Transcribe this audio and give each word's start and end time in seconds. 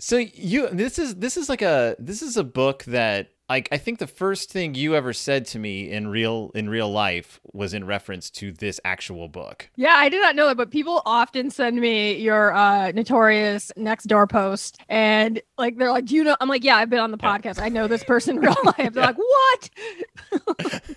So 0.00 0.16
you 0.16 0.68
this 0.70 0.98
is 0.98 1.16
this 1.16 1.36
is 1.36 1.48
like 1.48 1.62
a 1.62 1.94
this 1.98 2.22
is 2.22 2.36
a 2.36 2.44
book 2.44 2.84
that 2.84 3.30
like 3.50 3.68
I 3.72 3.78
think 3.78 3.98
the 3.98 4.06
first 4.06 4.50
thing 4.50 4.74
you 4.76 4.94
ever 4.94 5.12
said 5.12 5.44
to 5.46 5.58
me 5.58 5.90
in 5.90 6.06
real 6.08 6.52
in 6.54 6.70
real 6.70 6.90
life 6.90 7.40
was 7.52 7.74
in 7.74 7.84
reference 7.84 8.30
to 8.30 8.52
this 8.52 8.80
actual 8.84 9.28
book. 9.28 9.68
Yeah, 9.76 9.94
I 9.94 10.08
did 10.08 10.22
not 10.22 10.36
know 10.36 10.46
that, 10.46 10.56
but 10.56 10.70
people 10.70 11.02
often 11.04 11.50
send 11.50 11.78
me 11.80 12.14
your 12.14 12.54
uh 12.54 12.92
notorious 12.92 13.72
next 13.76 14.04
door 14.04 14.26
post 14.26 14.78
and 14.88 15.42
like 15.58 15.76
they're 15.76 15.90
like, 15.90 16.06
Do 16.06 16.14
you 16.14 16.24
know 16.24 16.36
I'm 16.40 16.48
like, 16.48 16.64
Yeah, 16.64 16.76
I've 16.76 16.90
been 16.90 17.00
on 17.00 17.10
the 17.10 17.18
podcast. 17.18 17.60
I 17.60 17.68
know 17.68 17.86
this 17.86 18.04
person 18.04 18.36
in 18.36 18.42
real 18.42 18.56
life. 18.64 18.94
They're 18.94 19.04
like, 19.04 19.18
What? 19.18 19.70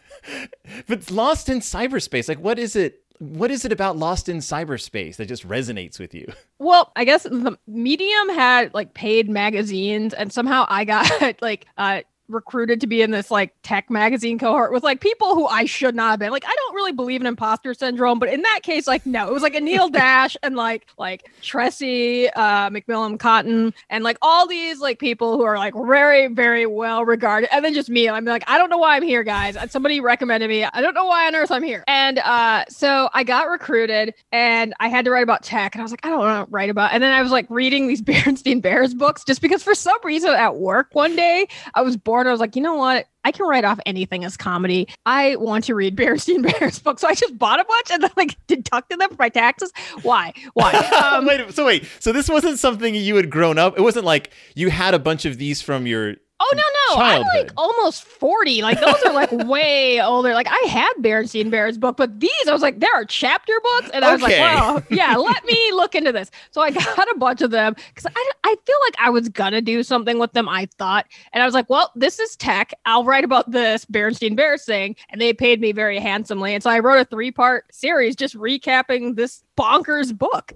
but 0.88 1.11
lost 1.11 1.49
in 1.49 1.59
cyberspace. 1.59 2.29
Like 2.29 2.39
what 2.39 2.59
is 2.59 2.75
it 2.75 3.02
what 3.23 3.51
is 3.51 3.65
it 3.65 3.71
about 3.71 3.97
Lost 3.97 4.29
in 4.29 4.37
Cyberspace 4.37 5.15
that 5.17 5.27
just 5.27 5.47
resonates 5.47 5.99
with 5.99 6.13
you? 6.13 6.27
Well, 6.59 6.93
I 6.95 7.03
guess 7.03 7.23
the 7.23 7.57
Medium 7.67 8.29
had 8.29 8.73
like 8.73 8.93
paid 8.93 9.29
magazines, 9.29 10.13
and 10.13 10.31
somehow 10.31 10.65
I 10.69 10.85
got 10.85 11.11
like 11.41 11.65
uh, 11.77 12.03
recruited 12.27 12.82
to 12.82 12.88
be 12.88 13.02
in 13.02 13.12
this 13.12 13.30
like 13.30 13.54
tech 13.63 13.90
magazine 13.90 14.40
cohort 14.40 14.72
with 14.72 14.84
like 14.84 15.02
people 15.02 15.36
who 15.36 15.45
I 15.48 15.66
should 15.66 15.95
not 15.95 16.12
have 16.12 16.20
been. 16.20 16.32
Like 16.32 16.46
I 16.46 16.55
don't 16.55 16.76
really 16.76 16.91
believe 16.91 17.22
in 17.22 17.27
imposter 17.27 17.73
syndrome, 17.73 18.20
but 18.20 18.30
in 18.30 18.41
that 18.41 18.62
case, 18.63 18.88
like 18.88 19.05
no, 19.05 19.27
it 19.27 19.34
was 19.34 19.44
like 19.44 19.54
Anil 19.54 19.91
Dash 19.91 20.36
and 20.44 20.55
like 20.55 20.88
like 20.98 21.30
Tressie, 21.41 22.30
uh, 22.36 22.70
McMillan 22.70 23.20
Cottom, 23.20 23.73
and 23.90 24.04
like 24.04 24.18
all 24.22 24.48
these 24.48 24.80
like 24.80 24.99
people 24.99 25.38
who 25.38 25.44
are 25.44 25.58
like 25.58 25.73
very 25.76 26.27
very 26.27 26.66
well 26.66 27.05
regarded, 27.05 27.49
and 27.54 27.63
then 27.63 27.73
just 27.73 27.90
me. 27.90 28.09
I'm 28.09 28.26
like 28.26 28.44
I 28.48 28.58
don't 28.58 28.70
know 28.70 28.77
why 28.77 28.96
I'm 28.96 29.04
here, 29.04 29.24
guys. 29.24 29.58
Somebody 29.71 29.99
recommended 29.99 30.49
me. 30.49 30.63
I 30.63 30.82
don't 30.82 30.94
know 30.94 31.05
why 31.05 31.27
on 31.27 31.35
earth 31.35 31.52
I'm 31.52 31.63
here. 31.63 31.84
And 31.88 32.20
uh, 32.20 32.66
so 32.70 33.10
I 33.13 33.24
got 33.24 33.48
recruited, 33.48 34.13
and 34.32 34.74
I 34.80 34.88
had 34.88 35.05
to 35.05 35.12
write 35.12 35.24
about 35.24 35.44
tech, 35.44 35.76
and 35.76 35.82
I 35.82 35.84
was 35.84 35.91
like 35.91 36.05
I 36.05 36.10
don't 36.10 36.20
want 36.20 36.48
to 36.48 36.52
write 36.52 36.70
about. 36.70 36.94
And 36.94 37.04
then 37.04 37.12
I 37.12 37.21
was 37.21 37.32
like 37.32 37.46
reading 37.49 37.88
these 37.88 38.02
Berenstain 38.13 38.62
Bears 38.62 38.94
books 38.94 39.24
just 39.24 39.41
because 39.41 39.63
for 39.63 39.76
some 39.76 39.98
reason 40.04 40.32
at 40.32 40.55
work 40.55 40.90
one 40.94 41.16
day 41.16 41.48
I 41.76 41.82
was 41.82 41.98
bored 41.98 42.23
bored. 42.23 42.30
I 42.30 42.34
was 42.34 42.40
like, 42.40 42.55
you 42.55 42.62
know 42.62 42.76
what? 42.76 43.07
I 43.26 43.32
can 43.32 43.48
write 43.48 43.63
off 43.63 43.79
anything 43.85 44.24
as 44.26 44.35
comedy. 44.35 44.88
I 45.05 45.35
want 45.38 45.66
to 45.66 45.76
read 45.76 45.96
Berenstain 45.98 46.41
Bears 46.43 46.80
books. 46.80 47.02
So 47.02 47.07
I 47.07 47.15
just 47.15 47.38
bought 47.38 47.60
a 47.60 47.65
bunch 47.65 47.91
and 47.91 48.04
then 48.04 48.12
like 48.18 48.35
deducted 48.48 48.99
them 48.99 49.10
for 49.10 49.15
my 49.20 49.30
taxes. 49.30 49.71
Why? 50.02 50.34
Why? 50.54 50.71
Um, 51.04 51.26
wait, 51.26 51.54
so 51.54 51.65
wait, 51.65 51.85
so 51.99 52.12
this 52.12 52.30
wasn't 52.30 52.60
something 52.60 52.96
you 52.96 53.15
had 53.15 53.30
grown 53.30 53.57
up. 53.57 53.77
It 53.77 53.82
wasn't 53.82 54.05
like 54.05 54.32
you 54.55 54.70
had 54.70 54.93
a 54.93 54.99
bunch 54.99 55.26
of 55.26 55.38
these 55.38 55.62
from 55.62 55.85
your 55.85 56.15
Oh 56.39 56.51
no, 56.55 56.62
no. 56.62 57.01
Childhood. 57.01 57.27
I'm 57.31 57.37
like 57.37 57.51
almost 57.55 58.03
40. 58.03 58.62
Like 58.63 58.79
those 58.79 59.01
are 59.05 59.13
like 59.13 59.31
way 59.48 60.01
older. 60.01 60.34
Like 60.34 60.48
I 60.49 60.67
had 60.67 60.91
Berenstain 60.99 61.49
Bears 61.49 61.77
book, 61.77 61.95
but 61.95 62.20
these 62.20 62.31
I 62.48 62.51
was 62.51 62.62
like, 62.62 62.79
there 62.79 62.93
are 62.93 63.05
chapter 63.05 63.53
books. 63.63 63.91
And 63.93 64.03
I 64.03 64.13
was 64.13 64.22
like, 64.22 64.31
well, 64.31 64.84
yeah, 64.90 65.16
let 65.16 65.45
me 65.45 65.72
look 65.73 65.95
into 65.95 66.12
this. 66.12 66.31
So 66.51 66.62
I 66.62 66.72
got 66.72 67.12
a 67.12 67.17
bunch 67.17 67.41
of 67.41 67.51
them 67.51 67.75
because 67.94 68.12
I, 68.13 68.31
I 68.44 68.56
feel 68.66 68.78
like 68.85 68.95
I 69.00 69.09
was 69.09 69.29
gonna 69.29 69.62
do 69.62 69.84
something 69.84 70.19
with 70.19 70.34
them, 70.34 70.50
I 70.50 70.67
thought. 70.78 71.06
And 71.31 71.41
I 71.41 71.45
was 71.45 71.53
like, 71.53 71.69
well, 71.69 71.91
this 71.95 72.19
is 72.19 72.35
tech. 72.35 72.73
I'll 72.85 73.06
write 73.06 73.23
about 73.23 73.51
this 73.51 73.85
Berenstain 73.85 74.35
Bears 74.35 74.66
thing. 74.66 74.95
And 75.09 75.22
they 75.22 75.34
paid 75.34 75.62
me 75.62 75.72
very 75.72 76.00
handsomely. 76.00 76.53
And 76.53 76.63
so 76.63 76.69
I 76.69 76.79
wrote 76.79 77.00
a 77.00 77.06
three-part 77.06 77.73
series 77.73 78.16
just 78.16 78.35
recapping 78.35 79.16
this 79.16 79.44
bonkers 79.57 80.18
book. 80.18 80.51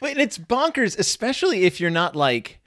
Wait, 0.00 0.16
it's 0.16 0.38
bonkers, 0.38 0.98
especially 0.98 1.64
if 1.64 1.80
you're 1.80 1.90
not 1.90 2.14
like 2.14 2.57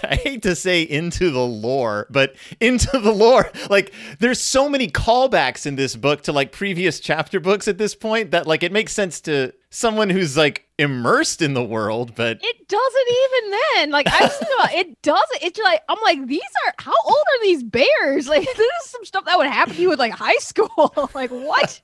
I 0.04 0.16
hate 0.16 0.42
to 0.42 0.54
say 0.54 0.82
into 0.82 1.30
the 1.30 1.44
lore, 1.44 2.06
but 2.10 2.34
into 2.60 2.98
the 2.98 3.12
lore. 3.12 3.50
Like 3.68 3.92
there's 4.18 4.40
so 4.40 4.68
many 4.68 4.88
callbacks 4.88 5.66
in 5.66 5.76
this 5.76 5.96
book 5.96 6.22
to 6.22 6.32
like 6.32 6.52
previous 6.52 7.00
chapter 7.00 7.40
books 7.40 7.68
at 7.68 7.78
this 7.78 7.94
point 7.94 8.30
that 8.30 8.46
like 8.46 8.62
it 8.62 8.72
makes 8.72 8.92
sense 8.92 9.20
to 9.22 9.52
someone 9.70 10.10
who's 10.10 10.36
like 10.36 10.66
immersed 10.78 11.42
in 11.42 11.54
the 11.54 11.64
world, 11.64 12.14
but 12.14 12.38
it 12.42 12.68
doesn't 12.68 13.08
even 13.08 13.58
then. 13.74 13.90
Like 13.90 14.06
I 14.08 14.20
just 14.20 14.42
it 14.72 15.02
doesn't. 15.02 15.42
It's 15.42 15.58
like 15.58 15.82
I'm 15.88 15.98
like 16.02 16.26
these 16.26 16.40
are 16.66 16.74
how 16.78 16.94
old 17.04 17.16
are 17.16 17.42
these 17.42 17.62
bears? 17.62 18.28
Like 18.28 18.46
this 18.56 18.58
is 18.84 18.90
some 18.90 19.04
stuff 19.04 19.24
that 19.26 19.38
would 19.38 19.46
happen 19.46 19.74
to 19.74 19.80
you 19.80 19.88
with 19.88 19.98
like 19.98 20.12
high 20.12 20.38
school. 20.38 21.10
like 21.14 21.30
what? 21.30 21.80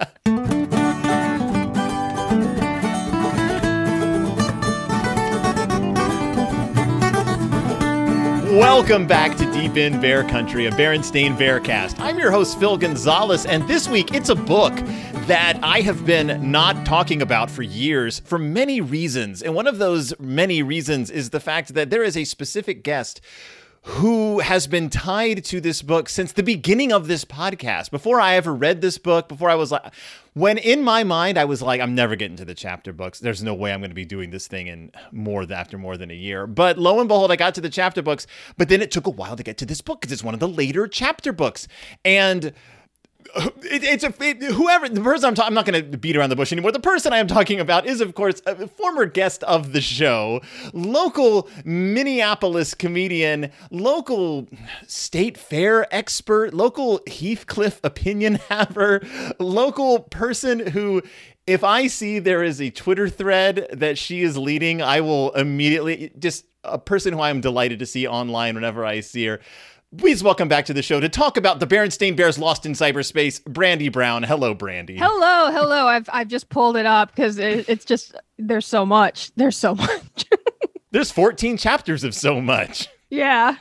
Welcome 8.57 9.07
back 9.07 9.37
to 9.37 9.53
Deep 9.53 9.77
in 9.77 10.01
Bear 10.01 10.25
Country, 10.25 10.65
a 10.65 10.71
Berenstain 10.71 11.37
Bearcast. 11.37 12.01
I'm 12.01 12.19
your 12.19 12.31
host, 12.31 12.59
Phil 12.59 12.79
Gonzalez, 12.79 13.45
and 13.45 13.69
this 13.69 13.87
week 13.87 14.15
it's 14.15 14.31
a 14.31 14.35
book 14.35 14.75
that 15.27 15.59
I 15.63 15.83
have 15.83 16.07
been 16.07 16.51
not 16.51 16.87
talking 16.87 17.21
about 17.21 17.51
for 17.51 17.63
years 17.63 18.21
for 18.21 18.39
many 18.39 18.81
reasons. 18.81 19.43
And 19.43 19.55
one 19.55 19.67
of 19.67 19.77
those 19.77 20.19
many 20.19 20.63
reasons 20.63 21.11
is 21.11 21.29
the 21.29 21.39
fact 21.39 21.75
that 21.75 21.91
there 21.91 22.03
is 22.03 22.17
a 22.17 22.25
specific 22.25 22.83
guest 22.83 23.21
who 23.87 24.41
has 24.41 24.67
been 24.67 24.91
tied 24.91 25.45
to 25.45 25.61
this 25.61 25.81
book 25.81 26.09
since 26.09 26.33
the 26.33 26.43
beginning 26.43 26.93
of 26.93 27.07
this 27.07 27.25
podcast. 27.25 27.89
Before 27.93 28.21
I 28.21 28.35
ever 28.35 28.53
read 28.53 28.81
this 28.81 28.99
book, 28.99 29.29
before 29.29 29.49
I 29.49 29.55
was 29.55 29.71
like, 29.71 29.95
when 30.35 30.59
in 30.59 30.83
my 30.83 31.05
mind 31.05 31.39
I 31.39 31.45
was 31.45 31.63
like, 31.63 31.81
I'm 31.81 31.95
never 31.95 32.17
getting 32.17 32.37
to 32.39 32.45
the 32.45 32.53
chapter 32.53 32.93
books. 32.93 33.21
There's 33.21 33.45
no 33.45 33.55
way 33.55 33.73
I'm 33.73 33.79
going 33.79 33.93
to 33.93 33.95
be 33.95 34.05
doing 34.05 34.31
this 34.31 34.49
thing 34.49 34.67
in 34.67 34.91
more 35.13 35.47
after 35.53 35.79
more 35.79 35.97
than 35.97 36.11
a 36.11 36.15
year. 36.15 36.49
But 36.49 36.79
lo 36.79 36.99
and 36.99 37.07
behold, 37.07 37.31
I 37.31 37.37
got 37.37 37.55
to 37.55 37.61
the 37.61 37.71
chapter 37.71 38.03
books. 38.03 38.27
But 38.57 38.69
then 38.69 38.83
it 38.83 38.91
took 38.91 39.07
a 39.07 39.11
while 39.11 39.37
to 39.37 39.45
get 39.45 39.57
to 39.59 39.67
this 39.67 39.81
book 39.81 40.01
because 40.01 40.13
it's 40.13 40.25
one 40.25 40.35
of 40.35 40.41
the 40.41 40.49
later 40.49 40.89
chapter 40.89 41.33
books, 41.33 41.69
and 42.05 42.53
it, 43.37 43.85
it's 43.85 44.05
a 44.05 44.13
it, 44.21 44.43
whoever 44.43 44.89
the 44.89 45.01
person 45.01 45.29
I'm 45.29 45.35
talking. 45.35 45.49
I'm 45.49 45.55
not 45.55 45.67
going 45.67 45.91
to 45.91 45.99
beat 45.99 46.17
around 46.17 46.31
the 46.31 46.37
bush 46.37 46.53
anymore. 46.53 46.73
The 46.73 46.81
person 46.81 47.13
I 47.13 47.19
am 47.19 47.27
talking 47.27 47.61
about 47.61 47.87
is, 47.87 48.01
of 48.01 48.15
course, 48.15 48.43
a 48.47 48.69
former 48.69 49.07
guest 49.07 49.43
of 49.45 49.73
the 49.73 49.81
show, 49.81 50.41
local 50.73 51.49
Minneapolis 51.65 52.75
comedian, 52.75 53.51
local 53.71 54.49
state 54.87 55.37
fair 55.37 55.93
expert, 55.95 56.55
local 56.55 57.01
Heathcliff 57.07 57.81
opinion 57.85 58.35
haver, 58.49 59.01
local 59.39 60.01
person 60.01 60.69
who 60.69 61.03
if 61.47 61.63
I 61.63 61.87
see 61.87 62.19
there 62.19 62.43
is 62.43 62.61
a 62.61 62.71
Twitter 62.71 63.09
thread 63.09 63.69
that 63.73 63.99
she 63.99 64.23
is 64.23 64.37
leading, 64.37 64.83
I 64.83 65.01
will 65.01 65.31
immediately 65.33 66.11
just 66.19 66.45
a 66.65 66.79
person 66.79 67.13
who 67.13 67.21
I 67.21 67.31
am 67.31 67.41
delighted 67.41 67.79
to 67.79 67.87
see 67.87 68.07
online 68.07 68.57
whenever 68.57 68.85
I 68.85 69.01
see 69.01 69.27
her. 69.27 69.41
Please 69.97 70.23
welcome 70.23 70.49
back 70.49 70.67
to 70.67 70.75
the 70.75 70.83
show 70.83 71.01
to 71.01 71.09
talk 71.09 71.37
about 71.37 71.61
the 71.61 71.67
Berenstain 71.67 72.17
Bears 72.17 72.39
lost 72.39 72.67
in 72.67 72.73
cyberspace. 72.73 73.43
Brandy 73.45 73.89
Brown. 73.89 74.25
Hello, 74.25 74.53
Brandy. 74.53 74.97
Hello, 74.97 75.51
hello. 75.53 75.87
I've 75.87 76.09
I've 76.13 76.29
just 76.29 76.49
pulled 76.49 76.77
it 76.77 76.87
up 76.87 77.15
because 77.15 77.39
it, 77.39 77.69
it's 77.69 77.85
just 77.85 78.15
there's 78.37 78.67
so 78.67 78.85
much. 78.85 79.33
There's 79.37 79.57
so 79.57 79.75
much. 79.77 80.25
there's 80.91 81.11
14 81.13 81.57
chapters 81.57 82.05
of 82.05 82.15
so 82.15 82.41
much. 82.41 82.89
Yeah. 83.11 83.57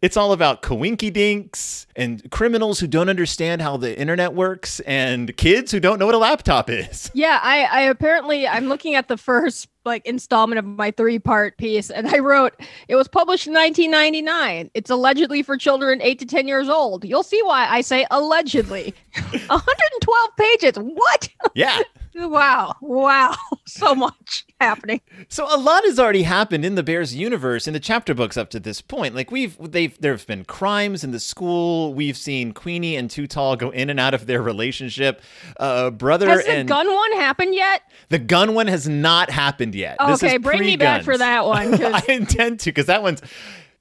It's 0.00 0.16
all 0.16 0.32
about 0.32 0.62
coinky 0.62 1.12
dinks 1.12 1.86
and 1.96 2.30
criminals 2.30 2.78
who 2.78 2.86
don't 2.86 3.08
understand 3.08 3.60
how 3.62 3.76
the 3.76 3.98
internet 3.98 4.32
works 4.32 4.78
and 4.80 5.36
kids 5.36 5.72
who 5.72 5.80
don't 5.80 5.98
know 5.98 6.06
what 6.06 6.14
a 6.14 6.18
laptop 6.18 6.70
is. 6.70 7.10
Yeah, 7.18 7.40
I, 7.42 7.64
I 7.64 7.80
apparently 7.82 8.46
I'm 8.46 8.68
looking 8.68 8.94
at 8.94 9.08
the 9.08 9.16
first 9.16 9.66
like 9.84 10.06
installment 10.06 10.60
of 10.60 10.64
my 10.64 10.92
three 10.92 11.18
part 11.18 11.58
piece 11.58 11.90
and 11.90 12.06
I 12.06 12.18
wrote 12.18 12.54
it 12.86 12.94
was 12.94 13.08
published 13.08 13.48
in 13.48 13.54
1999. 13.54 14.70
It's 14.74 14.88
allegedly 14.88 15.42
for 15.42 15.56
children 15.56 16.00
8 16.00 16.20
to 16.20 16.26
10 16.26 16.46
years 16.46 16.68
old. 16.68 17.04
You'll 17.04 17.24
see 17.24 17.42
why 17.42 17.66
I 17.68 17.80
say 17.80 18.06
allegedly. 18.12 18.94
112 19.48 20.30
pages. 20.36 20.76
What? 20.76 21.28
Yeah. 21.54 21.80
Wow. 22.26 22.74
Wow. 22.80 23.34
So 23.68 23.94
much 23.94 24.46
happening. 24.62 25.02
So 25.28 25.44
a 25.44 25.58
lot 25.58 25.84
has 25.84 25.98
already 26.00 26.22
happened 26.22 26.64
in 26.64 26.74
the 26.74 26.82
Bears 26.82 27.14
universe 27.14 27.66
in 27.66 27.74
the 27.74 27.80
chapter 27.80 28.14
books 28.14 28.38
up 28.38 28.48
to 28.50 28.58
this 28.58 28.80
point. 28.80 29.14
Like 29.14 29.30
we've 29.30 29.58
they've 29.60 29.94
there've 30.00 30.26
been 30.26 30.46
crimes 30.46 31.04
in 31.04 31.10
the 31.10 31.20
school. 31.20 31.92
We've 31.92 32.16
seen 32.16 32.52
Queenie 32.52 32.96
and 32.96 33.10
Too 33.10 33.26
Tall 33.26 33.56
go 33.56 33.68
in 33.68 33.90
and 33.90 34.00
out 34.00 34.14
of 34.14 34.26
their 34.26 34.40
relationship. 34.40 35.20
Uh 35.60 35.90
brother 35.90 36.30
Has 36.30 36.46
the 36.46 36.50
and 36.50 36.66
gun 36.68 36.92
one 36.92 37.12
happened 37.12 37.54
yet? 37.54 37.82
The 38.08 38.18
gun 38.18 38.54
one 38.54 38.68
has 38.68 38.88
not 38.88 39.28
happened 39.30 39.74
yet. 39.74 39.98
Okay, 40.00 40.38
bring 40.38 40.62
me 40.62 40.76
back 40.76 41.02
for 41.02 41.18
that 41.18 41.44
one. 41.44 41.74
I 41.84 42.02
intend 42.08 42.60
to 42.60 42.70
because 42.70 42.86
that 42.86 43.02
one's 43.02 43.20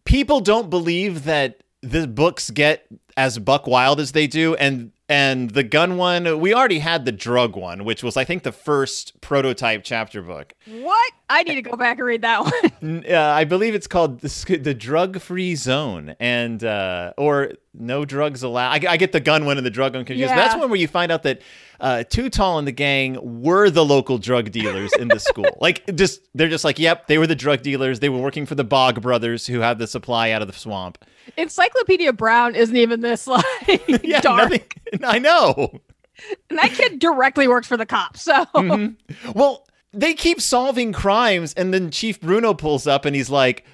people 0.03 0.41
don't 0.41 0.69
believe 0.69 1.23
that 1.23 1.63
the 1.81 2.07
books 2.07 2.49
get 2.49 2.87
as 3.15 3.39
buck 3.39 3.67
wild 3.67 4.01
as 4.01 4.11
they 4.11 4.27
do 4.27 4.53
and 4.55 4.91
and 5.09 5.51
the 5.51 5.63
gun 5.63 5.95
one, 5.95 6.39
we 6.41 6.53
already 6.53 6.79
had 6.79 7.05
the 7.05 7.13
drug 7.13 7.55
one, 7.55 7.85
which 7.85 8.03
was, 8.03 8.17
I 8.17 8.25
think, 8.25 8.43
the 8.43 8.51
first 8.51 9.19
prototype 9.21 9.83
chapter 9.85 10.21
book. 10.21 10.53
What? 10.65 11.13
I 11.29 11.43
need 11.43 11.55
to 11.55 11.61
go 11.61 11.77
back 11.77 11.97
and 11.97 12.05
read 12.05 12.23
that 12.23 12.43
one. 12.81 13.05
uh, 13.09 13.17
I 13.17 13.45
believe 13.45 13.73
it's 13.73 13.87
called 13.87 14.19
the, 14.19 14.57
the 14.57 14.73
Drug 14.73 15.19
Free 15.21 15.55
Zone, 15.55 16.15
and 16.19 16.61
uh, 16.61 17.13
or 17.17 17.53
No 17.73 18.03
Drugs 18.03 18.43
Allowed. 18.43 18.85
I, 18.85 18.91
I, 18.91 18.97
get 18.97 19.13
the 19.13 19.19
gun 19.21 19.45
one 19.45 19.57
and 19.57 19.65
the 19.65 19.71
drug 19.71 19.95
one 19.95 20.03
confused. 20.03 20.29
Yeah. 20.29 20.35
That's 20.35 20.55
one 20.55 20.69
where 20.69 20.79
you 20.79 20.87
find 20.87 21.11
out 21.11 21.23
that 21.23 21.41
uh, 21.79 22.03
Too 22.03 22.29
Tall 22.29 22.59
and 22.59 22.67
the 22.67 22.71
gang 22.71 23.41
were 23.41 23.69
the 23.69 23.85
local 23.85 24.17
drug 24.17 24.51
dealers 24.51 24.91
in 24.93 25.07
the 25.07 25.19
school. 25.19 25.45
Like, 25.59 25.95
just 25.95 26.21
they're 26.35 26.49
just 26.49 26.63
like, 26.63 26.77
yep, 26.77 27.07
they 27.07 27.17
were 27.17 27.25
the 27.25 27.35
drug 27.35 27.61
dealers. 27.61 27.99
They 27.99 28.09
were 28.09 28.19
working 28.19 28.45
for 28.45 28.55
the 28.55 28.63
Bog 28.63 29.01
brothers 29.01 29.47
who 29.47 29.59
had 29.59 29.79
the 29.79 29.87
supply 29.87 30.31
out 30.31 30.41
of 30.41 30.47
the 30.47 30.53
swamp. 30.53 30.97
Encyclopedia 31.35 32.13
Brown 32.13 32.55
isn't 32.55 32.75
even 32.75 33.01
this 33.01 33.27
like 33.27 33.43
yeah, 34.03 34.21
dark. 34.21 34.51
Nothing, 34.51 35.03
I 35.03 35.19
know. 35.19 35.81
And 36.49 36.59
that 36.59 36.71
kid 36.71 36.99
directly 36.99 37.47
works 37.47 37.67
for 37.67 37.75
the 37.75 37.85
cops. 37.85 38.21
So, 38.21 38.45
mm-hmm. 38.55 39.31
well, 39.31 39.67
they 39.93 40.13
keep 40.13 40.39
solving 40.41 40.93
crimes, 40.93 41.53
and 41.55 41.73
then 41.73 41.91
Chief 41.91 42.19
Bruno 42.21 42.53
pulls 42.53 42.87
up 42.87 43.05
and 43.05 43.15
he's 43.15 43.29
like, 43.29 43.65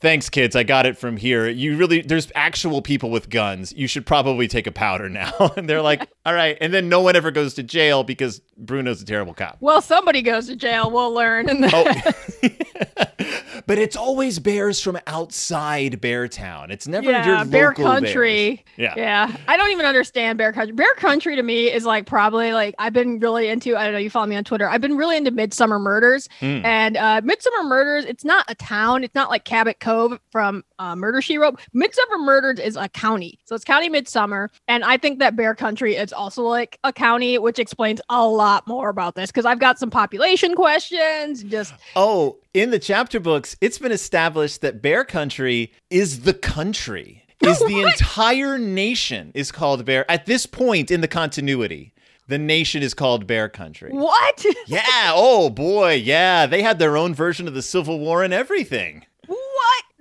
thanks 0.00 0.28
kids. 0.28 0.56
I 0.56 0.62
got 0.62 0.86
it 0.86 0.96
from 0.96 1.16
here. 1.16 1.48
You 1.48 1.76
really 1.76 2.02
there's 2.02 2.30
actual 2.34 2.82
people 2.82 3.10
with 3.10 3.30
guns. 3.30 3.72
You 3.72 3.86
should 3.86 4.06
probably 4.06 4.48
take 4.48 4.66
a 4.66 4.72
powder 4.72 5.08
now. 5.08 5.32
And 5.56 5.68
they're 5.68 5.82
like 5.82 6.06
all 6.24 6.34
right. 6.34 6.58
And 6.60 6.74
then 6.74 6.88
no 6.88 7.00
one 7.00 7.16
ever 7.16 7.30
goes 7.30 7.54
to 7.54 7.62
jail 7.62 8.04
because 8.04 8.40
bruno's 8.58 9.00
a 9.00 9.04
terrible 9.04 9.32
cop. 9.32 9.56
Well, 9.60 9.80
somebody 9.80 10.22
goes 10.22 10.48
to 10.48 10.56
jail. 10.56 10.90
We'll 10.90 11.12
learn. 11.12 11.48
And 11.48 11.64
oh 11.72 11.94
but 13.66 13.78
it's 13.78 13.96
always 13.96 14.38
bears 14.38 14.80
from 14.80 14.98
outside 15.06 16.00
bear 16.00 16.28
town 16.28 16.70
it's 16.70 16.86
never 16.86 17.04
your 17.10 17.12
yeah, 17.20 17.44
bear 17.44 17.68
local 17.68 17.84
country. 17.84 18.64
bears. 18.76 18.94
yeah 18.94 18.94
Yeah, 18.96 19.36
I 19.48 19.56
don't 19.56 19.70
even 19.70 19.86
understand 19.86 20.38
bear 20.38 20.52
country. 20.52 20.72
Bear 20.74 20.94
country 20.96 21.36
to 21.36 21.42
me 21.42 21.70
is 21.72 21.84
like 21.84 22.06
probably 22.06 22.52
like 22.52 22.74
I've 22.78 22.92
been 22.92 23.18
really 23.20 23.48
into. 23.48 23.76
I 23.76 23.84
don't 23.84 23.92
know. 23.92 23.98
You 23.98 24.10
follow 24.10 24.26
me 24.26 24.36
on 24.36 24.44
Twitter. 24.44 24.68
I've 24.68 24.80
been 24.80 24.96
really 24.96 25.16
into 25.16 25.32
Midsomer 25.32 25.80
Murders, 25.80 26.28
Mm. 26.40 26.64
and 26.64 26.96
uh, 26.96 27.20
Midsomer 27.22 27.64
Murders. 27.66 28.04
It's 28.04 28.24
not 28.24 28.44
a 28.48 28.54
town. 28.54 29.04
It's 29.04 29.14
not 29.14 29.30
like 29.30 29.44
Cabot 29.44 29.80
Cove 29.80 30.18
from 30.30 30.64
uh, 30.78 30.94
Murder 30.96 31.20
She 31.22 31.38
Wrote. 31.38 31.58
Midsomer 31.74 32.18
Murders 32.20 32.58
is 32.58 32.76
a 32.76 32.88
county, 32.88 33.38
so 33.44 33.54
it's 33.54 33.64
County 33.64 33.88
Midsomer, 33.88 34.48
and 34.68 34.84
I 34.84 34.96
think 34.98 35.18
that 35.20 35.36
Bear 35.36 35.54
Country 35.54 35.96
is 35.96 36.12
also 36.12 36.42
like 36.42 36.78
a 36.84 36.92
county, 36.92 37.38
which 37.38 37.58
explains 37.58 38.00
a 38.10 38.26
lot 38.26 38.66
more 38.68 38.88
about 38.88 39.14
this 39.14 39.30
because 39.30 39.44
I've 39.46 39.58
got 39.58 39.78
some 39.78 39.90
population 39.90 40.54
questions. 40.54 41.42
Just 41.44 41.74
Oh, 41.94 42.36
in 42.56 42.70
the 42.70 42.78
chapter 42.78 43.20
books, 43.20 43.54
it's 43.60 43.78
been 43.78 43.92
established 43.92 44.62
that 44.62 44.80
Bear 44.80 45.04
Country 45.04 45.72
is 45.90 46.20
the 46.22 46.32
country. 46.32 47.22
Is 47.42 47.58
the 47.58 47.82
entire 47.86 48.56
nation 48.56 49.30
is 49.34 49.52
called 49.52 49.84
Bear 49.84 50.10
at 50.10 50.24
this 50.24 50.46
point 50.46 50.90
in 50.90 51.02
the 51.02 51.08
continuity. 51.08 51.92
The 52.28 52.38
nation 52.38 52.82
is 52.82 52.94
called 52.94 53.26
Bear 53.26 53.50
Country. 53.50 53.90
what? 53.92 54.44
Yeah, 54.66 55.12
oh 55.14 55.50
boy, 55.50 55.92
yeah. 55.92 56.46
They 56.46 56.62
had 56.62 56.78
their 56.78 56.96
own 56.96 57.14
version 57.14 57.46
of 57.46 57.52
the 57.52 57.60
Civil 57.62 57.98
War 58.00 58.24
and 58.24 58.32
everything. 58.32 59.04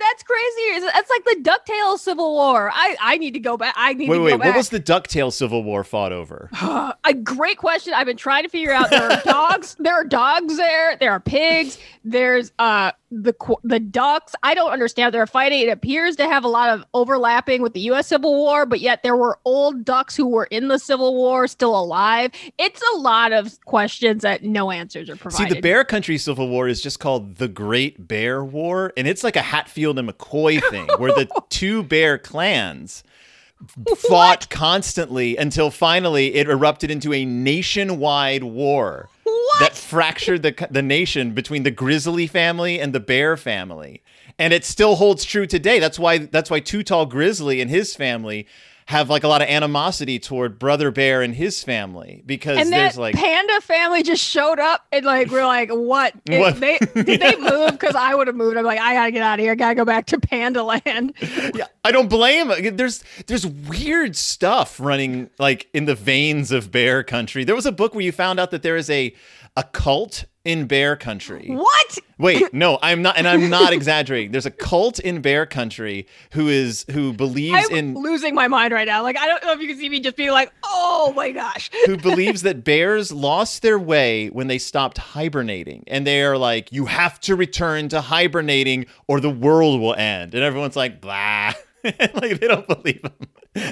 What? 0.06 0.12
That's 0.16 0.24
crazy. 0.24 0.78
It's- 0.78 0.92
That's 0.94 1.10
like 1.10 1.26
the 1.26 1.50
DuckTales 1.50 2.00
Civil 2.00 2.34
War. 2.34 2.72
I 2.74 2.96
I 3.02 3.18
need 3.18 3.34
to 3.34 3.40
go 3.40 3.58
back. 3.58 3.74
I 3.78 3.94
need 3.94 4.08
Wait, 4.10 4.18
to 4.18 4.24
wait, 4.24 4.32
go 4.32 4.38
what 4.38 4.44
back. 4.46 4.56
was 4.56 4.70
the 4.70 4.80
DuckTales 4.80 5.34
Civil 5.34 5.64
War 5.64 5.84
fought 5.84 6.12
over? 6.12 6.50
a 7.04 7.14
great 7.14 7.58
question. 7.58 7.94
I've 7.94 8.06
been 8.06 8.18
trying 8.18 8.44
to 8.44 8.50
figure 8.50 8.72
out. 8.72 8.90
There 8.90 9.10
are 9.12 9.22
dogs. 9.24 9.76
There 9.86 9.94
are 9.94 10.04
dogs 10.04 10.58
there. 10.58 10.96
There 10.98 11.12
are 11.12 11.20
pigs. 11.20 11.78
There's 12.04 12.52
uh 12.60 12.92
the 13.12 13.34
the 13.64 13.80
ducks. 13.80 14.34
I 14.44 14.54
don't 14.56 14.72
understand. 14.72 15.14
They're 15.14 15.28
fighting. 15.28 15.62
It 15.62 15.70
appears 15.70 16.16
to 16.18 16.28
have 16.28 16.44
a 16.44 16.48
lot 16.48 16.70
of 16.70 16.84
overlapping 16.94 17.62
with 17.62 17.74
the 17.74 17.80
U.S. 17.82 18.08
Civil 18.08 18.34
War, 18.36 18.66
but 18.66 18.80
yet 18.82 19.04
there 19.04 19.16
were 19.16 19.40
old 19.46 19.86
ducks 19.86 20.16
who 20.16 20.28
were 20.28 20.46
in 20.46 20.68
the 20.68 20.78
Civil 20.80 21.16
War 21.16 21.48
still 21.48 21.78
alive. 21.80 22.32
It's 22.58 22.82
a 22.96 22.98
lot 22.98 23.32
of 23.32 23.60
questions 23.66 24.24
that 24.24 24.44
no 24.44 24.72
answers 24.72 25.10
are 25.10 25.16
provided. 25.16 25.50
See, 25.50 25.56
the 25.56 25.62
Bear 25.62 25.84
Country 25.84 26.18
Civil 26.18 26.50
War 26.50 26.68
is 26.68 26.82
just 26.82 27.00
called 27.00 27.36
the 27.36 27.48
Great 27.48 28.08
Bear 28.08 28.44
War, 28.44 28.92
and 28.98 29.08
it's 29.08 29.24
like 29.24 29.36
a 29.36 29.42
Hatfield 29.42 29.95
and 29.98 30.04
McCoy 30.04 30.62
thing 30.70 30.88
where 30.98 31.14
the 31.14 31.28
two 31.50 31.84
bear 31.84 32.18
clans 32.18 33.04
fought 33.98 34.50
constantly 34.50 35.38
until 35.38 35.72
finally 35.72 36.36
it 36.36 36.50
erupted 36.50 36.92
into 36.92 37.14
a 37.14 37.26
nationwide 37.26 38.44
war 38.44 39.10
What? 39.24 39.60
that 39.60 39.76
fractured 39.76 40.44
the 40.44 40.68
the 40.70 40.82
nation 40.82 41.32
between 41.32 41.64
the 41.64 41.72
Grizzly 41.72 42.28
family 42.28 42.80
and 42.80 42.94
the 42.94 43.00
Bear 43.00 43.38
family. 43.38 44.02
And 44.38 44.52
it 44.52 44.66
still 44.66 44.96
holds 44.96 45.24
true 45.24 45.48
today. 45.48 45.80
That's 45.80 45.98
why 45.98 46.18
that's 46.18 46.50
why 46.50 46.60
Too 46.60 46.84
Tall 46.84 47.06
Grizzly 47.06 47.62
and 47.62 47.70
his 47.70 47.96
family 47.96 48.48
have 48.88 49.10
like 49.10 49.24
a 49.24 49.28
lot 49.28 49.42
of 49.42 49.48
animosity 49.48 50.20
toward 50.20 50.60
Brother 50.60 50.92
Bear 50.92 51.24
and 51.24 51.34
his 51.34 51.64
family 51.64 52.22
because 52.26 52.60
and 52.60 52.72
there's 52.72 52.98
like 53.00 53.16
panda 53.16 53.60
family 53.62 54.04
just 54.04 54.24
showed 54.24 54.60
up 54.60 54.86
and 54.92 55.04
like 55.04 55.32
we're 55.32 55.46
like 55.46 55.70
what, 55.72 56.14
they 56.26 56.78
did 56.94 57.20
they 57.20 57.36
move? 57.38 57.72
Because 57.72 57.96
i 57.96 58.14
would 58.14 58.28
have 58.28 58.36
moved. 58.36 58.58
I'm 58.58 58.64
like 58.64 58.80
i 58.80 58.94
gotta 58.94 59.12
get 59.12 59.24
out 59.24 59.40
of 59.40 59.44
here. 59.44 59.54
I 59.54 59.56
gotta 59.56 59.76
go 59.76 59.86
back 59.86 60.06
to 60.08 60.20
panda 60.20 60.64
land. 60.64 61.14
Yeah, 61.56 61.68
I 61.84 61.92
don't 61.92 62.10
blame. 62.10 62.50
Uh, 62.50 62.56
there's 62.74 63.04
there's 63.28 63.46
weird 63.46 64.16
stuff 64.16 64.80
running 64.80 65.30
like 65.38 65.68
in 65.74 65.86
the 65.86 65.96
veins 65.96 66.52
of 66.52 66.72
Bear 66.72 67.04
Country. 67.04 67.44
There 67.44 67.56
was 67.56 67.66
a 67.66 67.72
book 67.72 67.94
where 67.94 68.04
you 68.04 68.12
found 68.12 68.40
out 68.40 68.52
that 68.52 68.62
there 68.62 68.76
is 68.76 68.90
a 68.90 69.14
a 69.56 69.64
cult 69.64 70.26
in 70.44 70.68
Bear 70.68 70.96
Country. 70.96 71.48
what? 71.50 71.98
Wait, 72.20 72.54
no, 72.54 72.78
I'm 72.82 73.02
not, 73.02 73.18
and 73.18 73.28
I'm 73.28 73.50
not 73.50 73.74
exaggerating. 73.74 74.32
There's 74.32 74.46
a 74.46 74.52
cult 74.52 75.00
in 75.00 75.22
Bear 75.22 75.46
Country 75.46 76.08
who 76.32 76.48
is 76.48 76.86
who 76.92 77.12
believes 77.14 77.68
i'm 77.72 77.76
in 77.76 77.96
losing 77.96 78.36
my 78.36 78.48
mind 78.48 78.72
right 78.72 78.88
now. 78.88 79.02
Like 79.02 79.18
i 79.18 79.26
don't 79.26 79.44
know 79.44 79.52
if 79.54 79.60
you 79.60 79.68
can 79.68 79.78
see 79.78 79.90
me 79.90 80.00
just 80.00 80.16
being 80.16 80.32
like 80.32 80.54
oh 80.64 81.14
my 81.16 81.32
gosh. 81.32 81.72
Who 81.88 81.98
believes 82.10 82.44
that 82.44 82.64
bears 82.64 83.12
lost 83.12 83.64
their 83.64 83.80
way 83.80 84.28
when 84.28 84.48
they 84.48 84.60
stopped 84.60 84.98
hibernating, 85.00 85.84
and 85.88 86.06
they 86.06 86.24
are 86.24 86.38
like, 86.38 86.72
you 86.72 86.86
have 86.86 87.20
to 87.22 87.36
return 87.36 87.90
to 87.90 88.02
hibernating 88.02 88.86
or 89.08 89.20
the 89.20 89.30
world 89.30 89.82
will 89.82 89.96
end, 89.96 90.36
and 90.36 90.44
everyone's 90.44 90.76
like, 90.76 91.02
blah, 91.02 91.54
like 92.14 92.40
they 92.40 92.48
don't 92.48 92.68
believe 92.68 93.02
them. 93.02 93.14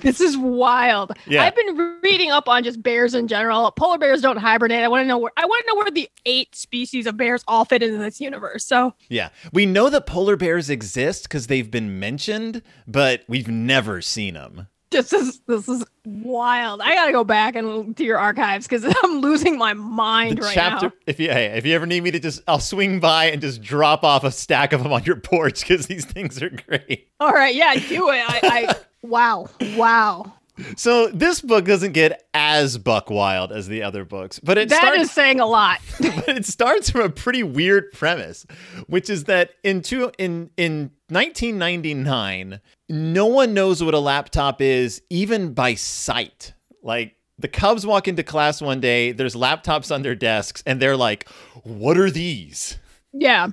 this 0.02 0.22
is 0.22 0.38
wild 0.38 1.12
Yeah. 1.28 1.44
i've 1.44 1.56
been 1.56 2.00
reading 2.04 2.32
up 2.32 2.48
on 2.48 2.64
just 2.64 2.82
bears 2.82 3.14
in 3.14 3.28
general 3.28 3.72
polar 3.72 3.98
bears 3.98 4.22
don't 4.22 4.38
hibernate 4.38 4.84
i 4.84 4.88
want 4.88 5.04
to 5.04 5.08
know 5.08 5.18
where 5.18 5.32
i 5.38 5.46
want 5.46 5.66
to 5.66 5.72
know 5.74 5.76
where 5.78 5.92
the 5.92 6.10
eight 6.26 6.56
species 6.56 7.06
of 7.06 7.18
bears 7.18 7.44
all 7.48 7.66
fit 7.66 7.84
into 7.84 7.98
this 7.98 8.22
universe 8.22 8.66
so 8.66 8.94
Yeah. 9.10 9.30
We 9.52 9.66
know 9.66 9.90
that 9.90 10.06
polar 10.06 10.38
bears 10.38 10.70
exist 10.70 11.24
because 11.24 11.48
they've 11.48 11.70
been 11.70 12.00
mentioned, 12.00 12.62
but 12.88 13.24
we've 13.28 13.48
never 13.50 14.02
seen 14.02 14.36
them. 14.36 14.68
This 14.94 15.12
is 15.14 15.40
this 15.48 15.68
is 15.68 15.84
wild 16.06 16.82
i 16.82 16.94
gotta 16.96 17.12
go 17.12 17.24
back 17.24 17.56
and 17.56 17.96
to 17.98 18.04
your 18.04 18.18
archives 18.18 18.68
because 18.68 18.86
i'm 19.04 19.20
losing 19.20 19.58
my 19.58 19.74
mind 19.74 20.38
The 20.38 20.44
right 20.44 20.54
chapter, 20.54 20.88
now 20.88 20.94
if 21.08 21.20
you 21.20 21.30
hey, 21.30 21.48
if 21.58 21.66
you 21.66 21.74
ever 21.76 21.86
need 21.86 22.04
me 22.04 22.12
to 22.12 22.20
just, 22.20 22.42
I'll 22.48 22.60
swing 22.60 23.00
by 23.00 23.26
and 23.26 23.42
just 23.42 23.62
drop 23.62 24.04
off 24.04 24.24
a 24.24 24.32
stack 24.32 24.72
of 24.74 24.84
them 24.84 24.94
on 24.94 25.04
your 25.04 25.18
porch 25.18 25.62
because 25.62 25.88
these 25.88 26.06
things 26.06 26.42
are 26.42 26.50
great. 26.50 27.10
All 27.20 27.32
right, 27.32 27.54
yeah, 27.54 27.74
do 27.76 28.10
it. 28.10 28.24
I, 28.28 28.40
I 28.44 28.76
wow, 29.02 29.48
wow. 29.76 30.32
So 30.76 31.08
this 31.08 31.42
book 31.42 31.66
doesn't 31.66 31.94
get 31.94 32.28
as 32.36 32.78
buck 32.78 33.10
wild 33.10 33.52
as 33.52 33.68
the 33.68 33.82
other 33.82 34.06
books, 34.06 34.40
but 34.40 34.58
it 34.60 34.70
That 34.70 34.78
starts. 34.82 35.02
is 35.02 35.12
saying 35.12 35.40
a 35.40 35.48
lot. 35.48 35.80
but 36.00 36.30
it 36.30 36.46
starts 36.46 36.90
from 36.92 37.02
a 37.02 37.10
pretty 37.10 37.42
weird 37.42 37.92
premise, 37.92 38.46
which 38.88 39.10
is 39.10 39.24
that 39.24 39.52
in 39.64 39.82
two 39.82 40.12
in 40.20 40.52
in 40.58 40.92
1999, 41.14 42.60
no 42.90 43.26
one 43.28 43.54
knows 43.54 43.84
what 43.84 43.94
a 43.94 44.00
laptop 44.00 44.62
is, 44.62 45.02
even 45.10 45.54
by 45.54 45.76
sight. 45.76 46.54
Like 46.82 47.16
the 47.40 47.48
Cubs 47.48 47.86
walk 47.86 48.08
into 48.08 48.24
class 48.24 48.62
one 48.62 48.82
day, 48.82 49.12
there's 49.12 49.36
laptops 49.36 49.94
on 49.94 50.02
their 50.02 50.16
desks, 50.16 50.64
and 50.66 50.82
they're 50.82 50.98
like, 50.98 51.28
"What 51.64 51.98
are 51.98 52.12
these?" 52.12 52.78
yeah, 53.14 53.48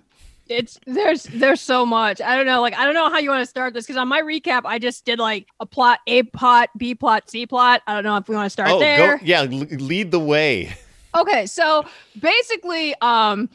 it's 0.49 0.79
there's 0.87 1.25
there's 1.25 1.61
so 1.61 1.87
much. 1.87 2.21
I 2.21 2.37
don't 2.37 2.47
know. 2.47 2.61
Like 2.61 2.75
I 2.77 2.85
don't 2.85 2.95
know 2.95 3.09
how 3.09 3.19
you 3.19 3.31
want 3.31 3.43
to 3.43 3.47
start 3.47 3.73
this 3.75 3.87
because 3.87 3.97
on 3.97 4.09
my 4.09 4.21
recap, 4.21 4.63
I 4.65 4.79
just 4.79 5.05
did 5.05 5.19
like 5.19 5.47
a 5.61 5.67
plot, 5.67 6.01
A 6.07 6.25
plot, 6.25 6.71
B 6.77 6.95
plot, 6.95 7.31
C 7.31 7.47
plot. 7.47 7.83
I 7.87 7.95
don't 7.95 8.05
know 8.05 8.17
if 8.17 8.29
we 8.29 8.35
want 8.35 8.47
to 8.47 8.51
start 8.51 8.71
oh, 8.71 8.81
there. 8.81 9.19
go 9.19 9.25
yeah, 9.25 9.43
l- 9.43 9.49
lead 9.49 10.11
the 10.11 10.19
way. 10.19 10.75
Okay, 11.15 11.47
so 11.47 11.85
basically, 12.21 12.95
um, 13.01 13.49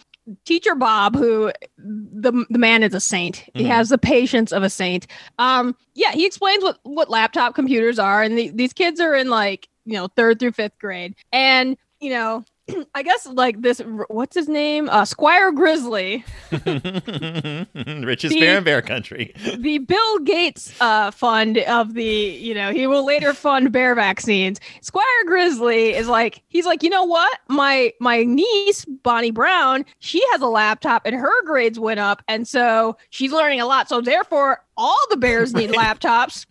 teacher 0.45 0.75
Bob, 0.75 1.15
who 1.15 1.51
the 1.77 2.45
the 2.49 2.59
man 2.59 2.83
is 2.83 2.93
a 2.93 2.99
saint. 2.99 3.37
He 3.53 3.63
Mhm. 3.63 3.67
has 3.67 3.89
the 3.89 3.97
patience 3.97 4.51
of 4.51 4.63
a 4.63 4.69
saint. 4.69 5.07
Um, 5.39 5.75
yeah, 5.93 6.11
he 6.11 6.25
explains 6.25 6.63
what 6.63 6.79
what 6.83 7.09
laptop 7.09 7.55
computers 7.55 7.99
are, 7.99 8.23
and 8.23 8.37
the, 8.37 8.49
these 8.49 8.73
kids 8.73 8.99
are 8.99 9.15
in 9.15 9.29
like 9.29 9.67
you 9.85 9.93
know 9.93 10.07
third 10.15 10.39
through 10.39 10.53
fifth 10.53 10.77
grade, 10.79 11.15
and 11.31 11.77
you 11.99 12.09
know. 12.09 12.43
I 12.95 13.03
guess 13.03 13.25
like 13.27 13.61
this, 13.61 13.79
what's 14.07 14.35
his 14.35 14.47
name? 14.49 14.89
Uh, 14.89 15.05
Squire 15.05 15.51
Grizzly, 15.51 16.23
Richest 16.51 18.33
The- 18.33 18.39
bear 18.39 18.57
in 18.57 18.63
bear 18.63 18.81
country. 18.81 19.33
the 19.57 19.77
Bill 19.79 20.19
Gates 20.19 20.73
uh, 20.81 21.11
fund 21.11 21.59
of 21.59 21.93
the, 21.93 22.03
you 22.03 22.53
know, 22.53 22.71
he 22.71 22.87
will 22.87 23.05
later 23.05 23.33
fund 23.33 23.71
bear 23.71 23.93
vaccines. 23.95 24.59
Squire 24.81 25.05
Grizzly 25.27 25.93
is 25.93 26.07
like, 26.07 26.41
he's 26.47 26.65
like, 26.65 26.83
you 26.83 26.89
know 26.89 27.03
what? 27.03 27.39
My 27.47 27.93
my 27.99 28.23
niece 28.23 28.85
Bonnie 28.85 29.31
Brown, 29.31 29.85
she 29.99 30.21
has 30.31 30.41
a 30.41 30.47
laptop 30.47 31.05
and 31.05 31.15
her 31.15 31.43
grades 31.45 31.79
went 31.79 31.99
up, 31.99 32.23
and 32.27 32.47
so 32.47 32.97
she's 33.09 33.31
learning 33.31 33.61
a 33.61 33.65
lot. 33.65 33.89
So 33.89 34.01
therefore, 34.01 34.63
all 34.77 34.97
the 35.09 35.17
bears 35.17 35.53
need 35.53 35.69
laptops 35.71 36.45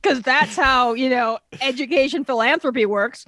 because 0.00 0.22
that's 0.22 0.56
how 0.56 0.92
you 0.94 1.08
know 1.10 1.38
education 1.60 2.24
philanthropy 2.24 2.86
works. 2.86 3.24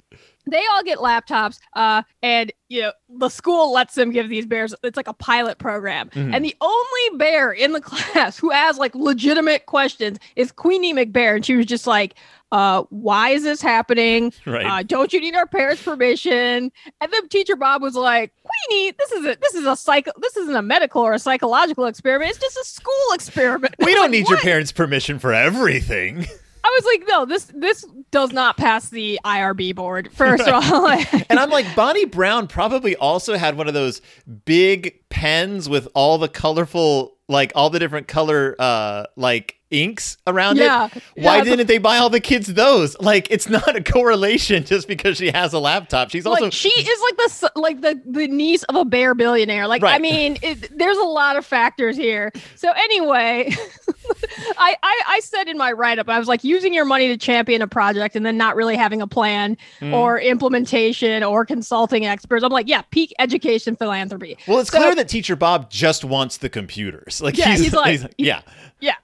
They 0.49 0.63
all 0.73 0.83
get 0.83 0.99
laptops, 0.99 1.59
uh, 1.75 2.03
and 2.23 2.51
you 2.69 2.81
know 2.81 2.91
the 3.09 3.29
school 3.29 3.71
lets 3.73 3.95
them 3.95 4.11
give 4.11 4.29
these 4.29 4.45
bears. 4.45 4.73
It's 4.83 4.97
like 4.97 5.07
a 5.07 5.13
pilot 5.13 5.57
program, 5.57 6.09
Mhm. 6.09 6.35
and 6.35 6.45
the 6.45 6.55
only 6.61 7.17
bear 7.17 7.51
in 7.51 7.71
the 7.73 7.81
class 7.89 8.37
who 8.37 8.49
has 8.51 8.77
like 8.77 8.93
legitimate 8.95 9.65
questions 9.65 10.19
is 10.35 10.51
Queenie 10.51 10.93
McBear, 10.93 11.35
and 11.35 11.45
she 11.45 11.55
was 11.55 11.65
just 11.65 11.87
like, 11.87 12.15
uh, 12.51 12.83
"Why 12.89 13.29
is 13.29 13.43
this 13.43 13.61
happening? 13.61 14.33
Right. 14.45 14.65
Uh, 14.65 14.83
don't 14.83 15.11
you 15.13 15.19
need 15.19 15.35
our 15.35 15.47
parents' 15.47 15.81
permission?" 15.83 16.71
And 17.01 17.11
then 17.11 17.27
teacher 17.29 17.55
Bob 17.55 17.81
was 17.81 17.95
like, 17.95 18.31
"Queenie, 18.43 18.91
this 18.97 19.11
is 19.11 19.25
a 19.25 19.35
this 19.41 19.55
is 19.55 19.65
a 19.65 19.75
psycho 19.75 20.11
this 20.21 20.35
isn't 20.37 20.55
a 20.55 20.61
medical 20.61 21.01
or 21.01 21.13
a 21.13 21.19
psychological 21.19 21.85
experiment. 21.85 22.29
It's 22.31 22.39
just 22.39 22.57
a 22.57 22.63
school 22.65 23.13
experiment. 23.13 23.75
we 23.79 23.93
don't 23.93 24.03
like, 24.03 24.11
need 24.11 24.29
your 24.29 24.37
parents' 24.39 24.71
permission 24.71 25.19
for 25.19 25.33
everything. 25.33 26.25
I 26.69 26.79
was 26.81 26.85
like, 26.85 27.07
no, 27.07 27.25
this 27.25 27.45
this 27.55 27.85
does 28.11 28.31
not 28.31 28.57
pass 28.57 28.89
the 28.89 29.19
IRB 29.25 29.75
board. 29.75 30.11
First 30.13 30.47
of 30.47 30.53
all, 30.71 30.87
And 31.29 31.39
I'm 31.39 31.49
like, 31.49 31.75
Bonnie 31.75 32.05
Brown 32.05 32.47
probably 32.47 32.95
also 32.95 33.37
had 33.37 33.57
one 33.57 33.67
of 33.67 33.73
those 33.73 34.01
big 34.45 34.99
pens 35.09 35.67
with 35.67 35.87
all 35.95 36.17
the 36.17 36.27
colorful 36.29 37.15
like 37.27 37.51
all 37.55 37.69
the 37.69 37.77
different 37.79 38.07
color 38.07 38.55
uh 38.57 39.05
like 39.15 39.55
inks 39.71 40.17
around 40.25 40.57
Yeah, 40.57 40.87
it. 40.87 41.03
Why 41.15 41.37
yeah, 41.37 41.43
the- 41.43 41.49
didn't 41.51 41.67
they 41.67 41.77
buy 41.77 41.97
all 41.97 42.09
the 42.09 42.19
kids 42.19 42.47
those? 42.51 42.99
Like 42.99 43.29
it's 43.29 43.47
not 43.47 43.75
a 43.75 43.83
correlation 43.83 44.63
just 44.65 44.87
because 44.87 45.17
she 45.17 45.29
has 45.31 45.53
a 45.53 45.59
laptop. 45.59 46.09
She's 46.09 46.25
also 46.25 46.45
like 46.45 46.53
she 46.53 46.69
is 46.69 47.01
like 47.01 47.17
the 47.17 47.51
like 47.55 47.81
the 47.81 48.01
the 48.05 48.27
niece 48.27 48.63
of 48.63 48.75
a 48.75 48.85
bear 48.85 49.13
billionaire. 49.13 49.67
Like 49.67 49.83
I 49.83 49.99
mean, 49.99 50.37
it, 50.41 50.75
there's 50.75 50.97
a 50.97 51.03
lot 51.03 51.35
of 51.37 51.45
factors 51.45 51.95
here. 51.95 52.31
So 52.55 52.71
anyway, 52.71 53.53
I, 54.57 54.75
I 54.83 55.01
I 55.07 55.19
said 55.21 55.47
in 55.47 55.57
my 55.57 55.71
write 55.71 55.99
up, 55.99 56.09
I 56.09 56.19
was 56.19 56.27
like 56.27 56.43
using 56.43 56.73
your 56.73 56.85
money 56.85 57.07
to 57.09 57.17
champion 57.17 57.61
a 57.61 57.67
project 57.67 58.15
and 58.15 58.25
then 58.25 58.37
not 58.37 58.55
really 58.55 58.75
having 58.75 59.01
a 59.01 59.07
plan 59.07 59.57
Hmm. 59.79 59.93
or 59.93 60.19
implementation 60.19 61.23
or 61.23 61.45
consulting 61.45 62.05
experts. 62.05 62.43
I'm 62.43 62.51
like, 62.51 62.67
yeah, 62.67 62.81
peak 62.91 63.13
education 63.19 63.75
philanthropy. 63.75 64.37
Well, 64.47 64.59
it's 64.59 64.71
So- 64.71 64.77
clear 64.79 64.95
that 64.95 65.07
teacher 65.09 65.35
Bob 65.35 65.69
just 65.69 66.03
wants 66.03 66.37
the 66.37 66.49
computers. 66.49 67.21
Like 67.21 67.37
Yeah, 67.37 67.51
he's, 67.51 67.59
he's 67.61 67.73
like- 67.73 67.91
he's 67.91 68.03
like, 68.03 68.15
yeah. 68.17 68.41
Yeah. 68.79 68.95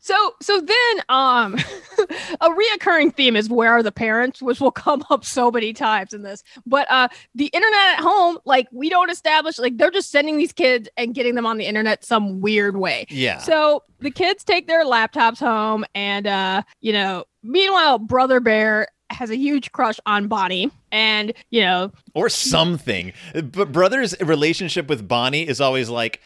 So 0.00 0.34
so 0.40 0.60
then 0.60 1.02
um 1.08 1.54
a 2.40 2.48
reoccurring 2.48 3.14
theme 3.14 3.36
is 3.36 3.48
where 3.48 3.72
are 3.72 3.82
the 3.82 3.92
parents, 3.92 4.42
which 4.42 4.60
will 4.60 4.70
come 4.70 5.04
up 5.10 5.24
so 5.24 5.50
many 5.50 5.72
times 5.72 6.12
in 6.12 6.22
this. 6.22 6.42
But 6.66 6.90
uh 6.90 7.08
the 7.34 7.46
internet 7.46 7.98
at 7.98 8.00
home, 8.00 8.38
like 8.44 8.66
we 8.72 8.88
don't 8.88 9.10
establish 9.10 9.58
like 9.58 9.76
they're 9.76 9.90
just 9.90 10.10
sending 10.10 10.36
these 10.38 10.52
kids 10.52 10.88
and 10.96 11.14
getting 11.14 11.34
them 11.34 11.46
on 11.46 11.58
the 11.58 11.66
internet 11.66 12.04
some 12.04 12.40
weird 12.40 12.76
way. 12.76 13.06
Yeah. 13.10 13.38
So 13.38 13.84
the 14.00 14.10
kids 14.10 14.42
take 14.42 14.66
their 14.66 14.84
laptops 14.84 15.38
home 15.38 15.84
and 15.94 16.26
uh, 16.26 16.62
you 16.80 16.92
know, 16.92 17.24
meanwhile, 17.42 17.98
Brother 17.98 18.40
Bear 18.40 18.88
has 19.10 19.30
a 19.30 19.36
huge 19.36 19.72
crush 19.72 19.98
on 20.06 20.28
Bonnie. 20.28 20.70
And, 20.92 21.32
you 21.50 21.60
know, 21.60 21.92
or 22.14 22.28
something. 22.28 23.12
But 23.32 23.70
brother's 23.70 24.18
relationship 24.20 24.88
with 24.88 25.06
Bonnie 25.06 25.46
is 25.46 25.60
always 25.60 25.88
like, 25.88 26.20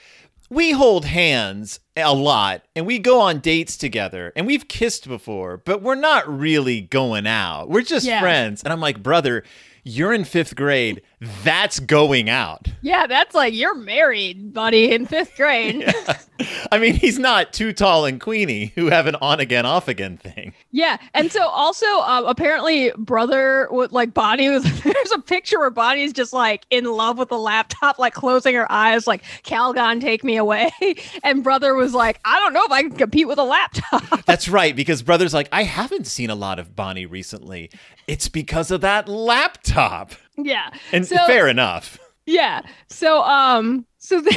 we 0.54 0.70
hold 0.72 1.04
hands 1.04 1.80
a 1.96 2.14
lot 2.14 2.62
and 2.76 2.86
we 2.86 2.98
go 2.98 3.20
on 3.20 3.40
dates 3.40 3.76
together 3.76 4.32
and 4.36 4.46
we've 4.46 4.68
kissed 4.68 5.08
before, 5.08 5.56
but 5.58 5.82
we're 5.82 5.94
not 5.94 6.28
really 6.28 6.80
going 6.80 7.26
out. 7.26 7.68
We're 7.68 7.82
just 7.82 8.06
Yeah. 8.06 8.20
friends. 8.20 8.62
And 8.62 8.72
I'm 8.72 8.80
like, 8.80 9.02
brother, 9.02 9.42
you're 9.82 10.12
in 10.14 10.24
fifth 10.24 10.54
grade. 10.56 11.02
That's 11.42 11.80
going 11.80 12.28
out. 12.28 12.68
yeah, 12.82 13.06
that's 13.06 13.34
like 13.34 13.54
you're 13.54 13.74
married, 13.74 14.52
buddy, 14.52 14.92
in 14.92 15.06
fifth 15.06 15.36
grade. 15.36 15.92
I 16.72 16.78
mean, 16.78 16.94
he's 16.94 17.18
not 17.18 17.52
too 17.52 17.72
tall 17.72 18.04
and 18.04 18.20
Queenie 18.20 18.72
who 18.74 18.86
have 18.86 19.06
an 19.06 19.14
on 19.16 19.40
again, 19.40 19.64
off 19.64 19.88
again 19.88 20.16
thing. 20.16 20.52
Yeah, 20.72 20.98
and 21.14 21.30
so 21.30 21.46
also 21.46 21.86
um, 21.86 22.26
apparently 22.26 22.92
brother 22.98 23.68
would 23.70 23.92
like 23.92 24.12
Bonnie 24.12 24.48
was 24.48 24.64
there's 24.82 25.12
a 25.12 25.20
picture 25.20 25.58
where 25.60 25.70
Bonnie's 25.70 26.12
just 26.12 26.32
like 26.32 26.66
in 26.70 26.84
love 26.84 27.18
with 27.18 27.28
the 27.28 27.38
laptop, 27.38 27.98
like 27.98 28.14
closing 28.14 28.54
her 28.54 28.70
eyes, 28.70 29.06
like 29.06 29.22
Calgon 29.44 30.00
take 30.00 30.24
me 30.24 30.36
away, 30.36 30.72
and 31.22 31.44
brother 31.44 31.74
was 31.74 31.94
like, 31.94 32.20
I 32.24 32.38
don't 32.40 32.52
know 32.52 32.64
if 32.64 32.72
I 32.72 32.82
can 32.82 32.96
compete 32.96 33.28
with 33.28 33.38
a 33.38 33.44
laptop. 33.44 34.24
That's 34.26 34.48
right, 34.48 34.74
because 34.74 35.02
brother's 35.02 35.34
like, 35.34 35.48
I 35.52 35.62
haven't 35.62 36.06
seen 36.06 36.30
a 36.30 36.34
lot 36.34 36.58
of 36.58 36.74
Bonnie 36.74 37.06
recently. 37.06 37.70
It's 38.06 38.28
because 38.28 38.70
of 38.70 38.80
that 38.82 39.08
laptop. 39.08 40.12
Yeah, 40.36 40.70
And 40.92 41.06
so 41.06 41.16
fair 41.26 41.48
enough. 41.48 41.98
yeah, 42.26 42.62
so 42.88 43.22
um, 43.22 43.86
so 44.04 44.20
then 44.20 44.36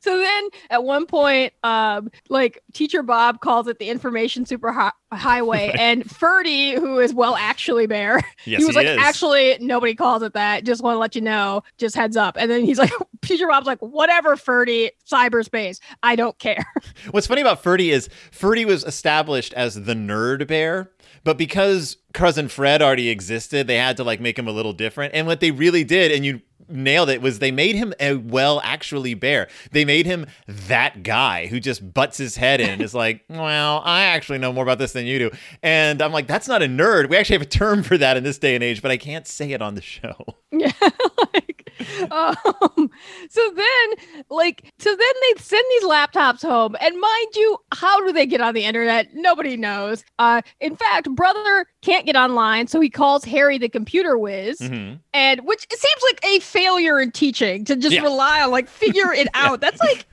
so 0.00 0.16
then 0.18 0.48
at 0.70 0.84
one 0.84 1.06
point 1.06 1.52
um, 1.64 2.10
like 2.28 2.62
teacher 2.72 3.02
Bob 3.02 3.40
calls 3.40 3.66
it 3.66 3.78
the 3.78 3.88
information 3.88 4.46
super 4.46 4.72
hi- 4.72 4.92
highway, 5.12 5.74
and 5.78 6.08
Ferdy, 6.08 6.72
who 6.74 6.98
is 6.98 7.12
well 7.12 7.36
actually 7.36 7.86
bear, 7.86 8.20
Yes, 8.44 8.60
he 8.60 8.64
was 8.64 8.76
like, 8.76 8.86
is. 8.86 8.98
actually, 8.98 9.56
nobody 9.60 9.94
calls 9.94 10.22
it 10.22 10.32
that. 10.34 10.64
Just 10.64 10.82
want 10.82 10.94
to 10.94 10.98
let 10.98 11.14
you 11.14 11.20
know. 11.20 11.62
Just 11.78 11.96
heads 11.96 12.16
up. 12.16 12.36
And 12.38 12.50
then 12.50 12.64
he's 12.64 12.78
like, 12.78 12.92
Teacher 13.22 13.46
Bob's 13.48 13.66
like, 13.66 13.80
whatever, 13.80 14.36
Ferdy, 14.36 14.92
cyberspace. 15.10 15.80
I 16.02 16.16
don't 16.16 16.38
care. 16.38 16.64
What's 17.10 17.26
funny 17.26 17.40
about 17.40 17.62
Ferdy 17.62 17.90
is 17.90 18.08
Ferdy 18.30 18.64
was 18.64 18.84
established 18.84 19.52
as 19.54 19.74
the 19.74 19.94
nerd 19.94 20.46
bear, 20.46 20.90
but 21.24 21.36
because 21.36 21.96
cousin 22.12 22.48
Fred 22.48 22.80
already 22.82 23.08
existed, 23.10 23.66
they 23.66 23.76
had 23.76 23.96
to 23.96 24.04
like 24.04 24.20
make 24.20 24.38
him 24.38 24.46
a 24.48 24.52
little 24.52 24.72
different. 24.72 25.14
And 25.14 25.26
what 25.26 25.40
they 25.40 25.50
really 25.50 25.84
did, 25.84 26.12
and 26.12 26.24
you 26.24 26.40
nailed 26.70 27.10
it, 27.10 27.22
was 27.22 27.38
they 27.38 27.50
made 27.50 27.74
him 27.74 27.92
a 28.00 28.14
well 28.14 28.60
actually 28.64 29.14
bear. 29.14 29.48
They 29.72 29.84
made 29.84 30.06
him 30.06 30.26
that 30.46 31.02
guy 31.02 31.46
who 31.46 31.60
just 31.60 31.92
butts 31.92 32.18
his 32.18 32.36
head 32.36 32.60
in 32.60 32.70
and 32.70 32.82
is 32.82 32.94
like, 32.94 33.24
well, 33.28 33.82
I 33.84 34.02
actually 34.02 34.38
know 34.38 34.52
more 34.52 34.62
about 34.62 34.78
this 34.78 34.92
than 34.92 35.06
you 35.06 35.18
do. 35.18 35.30
And 35.62 36.02
I'm 36.02 36.12
like, 36.12 36.26
that's 36.26 36.48
not 36.48 36.62
a 36.62 36.66
nerd. 36.66 37.08
We 37.08 37.16
actually 37.16 37.34
have 37.34 37.42
a 37.42 37.46
term 37.46 37.82
for 37.82 37.98
that 37.98 38.16
in 38.16 38.24
this 38.24 38.38
day 38.38 38.54
and 38.54 38.64
age, 38.64 38.82
but 38.82 38.90
I 38.90 38.96
can't 38.96 39.26
say 39.26 39.52
it 39.52 39.62
on 39.62 39.74
the 39.74 39.82
show. 39.82 40.16
Um, 42.10 42.90
so 43.28 43.50
then, 43.54 44.24
like, 44.30 44.72
so 44.78 44.90
then 44.90 44.98
they 44.98 45.40
send 45.40 45.64
these 45.70 45.84
laptops 45.84 46.42
home. 46.42 46.76
And 46.80 46.98
mind 46.98 47.26
you, 47.36 47.58
how 47.72 48.04
do 48.04 48.12
they 48.12 48.26
get 48.26 48.40
on 48.40 48.54
the 48.54 48.64
internet? 48.64 49.08
Nobody 49.14 49.56
knows. 49.56 50.04
Uh, 50.18 50.42
in 50.60 50.76
fact, 50.76 51.08
brother 51.14 51.66
can't 51.82 52.06
get 52.06 52.16
online. 52.16 52.66
So 52.66 52.80
he 52.80 52.90
calls 52.90 53.24
Harry 53.24 53.58
the 53.58 53.68
computer 53.68 54.18
whiz. 54.18 54.58
Mhm. 54.60 54.98
and 55.14 55.40
which 55.46 55.64
it 55.70 55.78
seems 55.78 56.02
like 56.10 56.24
a 56.24 56.40
failure 56.40 57.00
in 57.00 57.10
teaching 57.12 57.64
to 57.64 57.76
just 57.76 57.94
Yeah. 57.94 58.02
rely 58.02 58.42
on 58.42 58.50
like 58.50 58.68
figure 58.68 59.12
it 59.12 59.28
out. 59.34 59.60
That's 59.60 59.80
like 59.80 60.06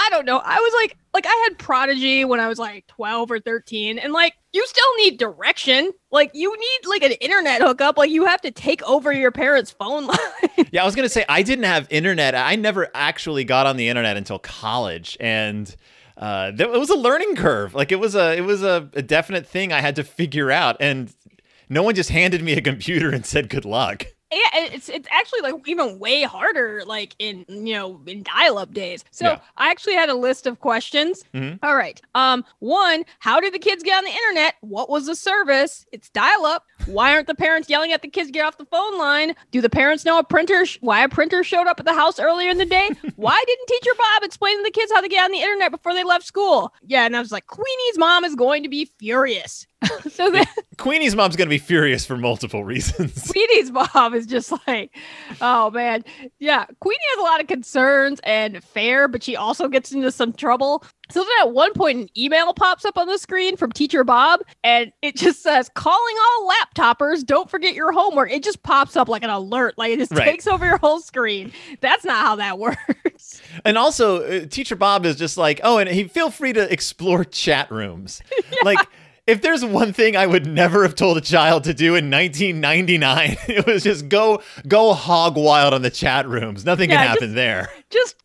I 0.00 0.10
don't 0.10 0.24
know. 0.26 0.38
I 0.44 0.56
was 0.58 0.72
like 0.82 0.96
like 1.18 1.26
I 1.26 1.48
had 1.48 1.58
prodigy 1.58 2.24
when 2.24 2.38
I 2.38 2.46
was 2.46 2.60
like 2.60 2.86
12 2.86 3.32
or 3.32 3.40
13 3.40 3.98
and 3.98 4.12
like 4.12 4.34
you 4.52 4.64
still 4.68 4.96
need 4.98 5.18
direction. 5.18 5.90
Like 6.12 6.30
you 6.32 6.56
need 6.56 6.88
like 6.88 7.02
an 7.02 7.10
internet 7.20 7.60
hookup. 7.60 7.98
Like 7.98 8.10
you 8.10 8.24
have 8.24 8.40
to 8.42 8.52
take 8.52 8.84
over 8.84 9.12
your 9.12 9.32
parents' 9.32 9.72
phone 9.72 10.06
line. 10.06 10.68
Yeah, 10.70 10.82
I 10.82 10.86
was 10.86 10.94
gonna 10.94 11.08
say 11.08 11.24
I 11.28 11.42
didn't 11.42 11.64
have 11.64 11.88
internet. 11.90 12.36
I 12.36 12.54
never 12.54 12.88
actually 12.94 13.42
got 13.42 13.66
on 13.66 13.76
the 13.76 13.88
internet 13.88 14.16
until 14.16 14.38
college, 14.38 15.16
and 15.18 15.74
uh, 16.16 16.52
it 16.56 16.70
was 16.70 16.90
a 16.90 16.96
learning 16.96 17.34
curve. 17.34 17.74
Like 17.74 17.90
it 17.90 17.98
was 17.98 18.14
a 18.14 18.36
it 18.36 18.42
was 18.42 18.62
a, 18.62 18.88
a 18.92 19.02
definite 19.02 19.44
thing 19.44 19.72
I 19.72 19.80
had 19.80 19.96
to 19.96 20.04
figure 20.04 20.52
out, 20.52 20.76
and 20.78 21.12
no 21.68 21.82
one 21.82 21.96
just 21.96 22.10
handed 22.10 22.44
me 22.44 22.52
a 22.52 22.60
computer 22.60 23.10
and 23.10 23.26
said 23.26 23.48
good 23.48 23.64
luck. 23.64 24.06
Yeah, 24.32 24.38
and 24.56 24.74
it's 24.74 24.88
it's 24.88 25.08
actually 25.10 25.40
like 25.40 25.54
even 25.66 25.98
way 25.98 26.22
harder 26.22 26.82
like 26.86 27.14
in 27.18 27.44
you 27.48 27.74
know 27.74 28.00
in 28.06 28.22
dial-up 28.22 28.72
days. 28.72 29.04
So 29.10 29.24
Yeah. 29.26 29.38
I 29.56 29.70
actually 29.70 29.94
had 29.94 30.08
a 30.08 30.14
list 30.14 30.46
of 30.46 30.60
questions. 30.60 31.24
Mhm. 31.34 31.58
All 31.62 31.76
right. 31.76 32.00
Um 32.14 32.44
one, 32.58 33.04
how 33.20 33.40
did 33.40 33.54
the 33.54 33.58
kids 33.58 33.82
get 33.82 33.96
on 33.98 34.04
the 34.04 34.10
internet? 34.10 34.54
What 34.60 34.90
was 34.90 35.06
the 35.06 35.16
service? 35.16 35.86
It's 35.92 36.10
dial-up. 36.10 36.64
Why 36.86 37.12
aren't 37.14 37.26
the 37.26 37.34
parents 37.34 37.68
yelling 37.68 37.92
at 37.92 38.02
the 38.02 38.08
kids 38.08 38.28
to 38.28 38.32
get 38.32 38.44
off 38.44 38.56
the 38.58 38.64
phone 38.66 38.98
line? 38.98 39.34
Do 39.50 39.60
the 39.60 39.70
parents 39.70 40.04
know 40.04 40.18
a 40.18 40.24
printer 40.24 40.64
sh- 40.66 40.78
why 40.80 41.02
a 41.02 41.08
printer 41.08 41.42
showed 41.42 41.66
up 41.66 41.80
at 41.80 41.86
the 41.86 41.94
house 41.94 42.18
earlier 42.20 42.50
in 42.50 42.58
the 42.58 42.64
day? 42.66 42.88
why 43.16 43.42
didn't 43.46 43.66
teacher 43.66 43.90
Bob 43.96 44.22
explain 44.24 44.56
to 44.58 44.62
the 44.62 44.70
kids 44.70 44.92
how 44.92 45.00
to 45.00 45.08
get 45.08 45.24
on 45.24 45.30
the 45.32 45.40
internet 45.40 45.70
before 45.70 45.94
they 45.94 46.04
left 46.04 46.24
school? 46.26 46.72
Yeah, 46.86 47.04
and 47.06 47.16
I 47.16 47.20
was 47.20 47.32
like 47.32 47.46
Queenie's 47.46 47.98
mom 47.98 48.24
is 48.24 48.34
going 48.34 48.62
to 48.62 48.68
be 48.68 48.90
furious. 48.98 49.66
so 50.10 50.30
then 50.30 50.44
Queenie's 50.76 51.14
mom's 51.14 51.36
gonna 51.36 51.48
be 51.50 51.58
furious 51.58 52.04
for 52.04 52.16
multiple 52.16 52.64
reasons. 52.64 53.26
Queenie's 53.30 53.70
mom 53.70 54.14
is 54.14 54.26
just 54.26 54.52
like, 54.66 54.94
oh 55.40 55.70
man, 55.70 56.04
yeah. 56.38 56.66
Queenie 56.80 56.98
has 57.10 57.18
a 57.20 57.22
lot 57.22 57.40
of 57.40 57.46
concerns 57.46 58.20
and 58.24 58.62
fair, 58.64 59.06
but 59.08 59.22
she 59.22 59.36
also 59.36 59.68
gets 59.68 59.92
into 59.92 60.10
some 60.10 60.32
trouble. 60.32 60.84
So 61.10 61.20
then 61.20 61.30
at 61.48 61.52
one 61.52 61.72
point, 61.72 61.98
an 61.98 62.08
email 62.18 62.52
pops 62.52 62.84
up 62.84 62.98
on 62.98 63.06
the 63.06 63.16
screen 63.18 63.56
from 63.56 63.72
Teacher 63.72 64.04
Bob, 64.04 64.40
and 64.62 64.92
it 65.00 65.16
just 65.16 65.42
says, 65.42 65.70
"Calling 65.74 66.14
all 66.20 66.50
laptoppers. 66.52 67.24
Don't 67.24 67.48
forget 67.48 67.74
your 67.74 67.92
homework." 67.92 68.30
It 68.30 68.42
just 68.42 68.62
pops 68.62 68.94
up 68.96 69.08
like 69.08 69.22
an 69.22 69.30
alert, 69.30 69.74
like 69.78 69.92
it 69.92 69.98
just 70.00 70.12
Right. 70.12 70.24
takes 70.24 70.46
over 70.46 70.66
your 70.66 70.76
whole 70.78 71.00
screen. 71.00 71.52
That's 71.80 72.04
not 72.04 72.24
how 72.26 72.36
that 72.36 72.58
works. 72.58 73.40
And 73.64 73.78
also, 73.78 74.22
uh, 74.22 74.46
Teacher 74.46 74.76
Bob 74.76 75.06
is 75.06 75.16
just 75.16 75.38
like, 75.38 75.60
oh, 75.64 75.78
and 75.78 75.88
he 75.88 76.04
feel 76.04 76.30
free 76.30 76.52
to 76.52 76.70
explore 76.70 77.24
chat 77.24 77.70
rooms. 77.70 78.20
Like, 78.62 78.78
if 79.28 79.42
there's 79.42 79.64
one 79.64 79.92
thing 79.92 80.16
I 80.16 80.26
would 80.26 80.46
never 80.46 80.82
have 80.82 80.94
told 80.96 81.18
a 81.18 81.20
child 81.20 81.64
to 81.64 81.74
do 81.74 81.94
in 81.94 82.10
1999, 82.10 83.36
it 83.48 83.66
was 83.66 83.84
just 83.84 84.08
go 84.08 84.42
go 84.66 84.94
hog 84.94 85.36
wild 85.36 85.74
on 85.74 85.82
the 85.82 85.90
chat 85.90 86.26
rooms. 86.26 86.64
Nothing 86.64 86.90
Yeah, 86.90 86.96
can 86.96 87.06
just- 87.06 87.20
happen 87.20 87.34
there. 87.36 87.68
just 87.90 88.16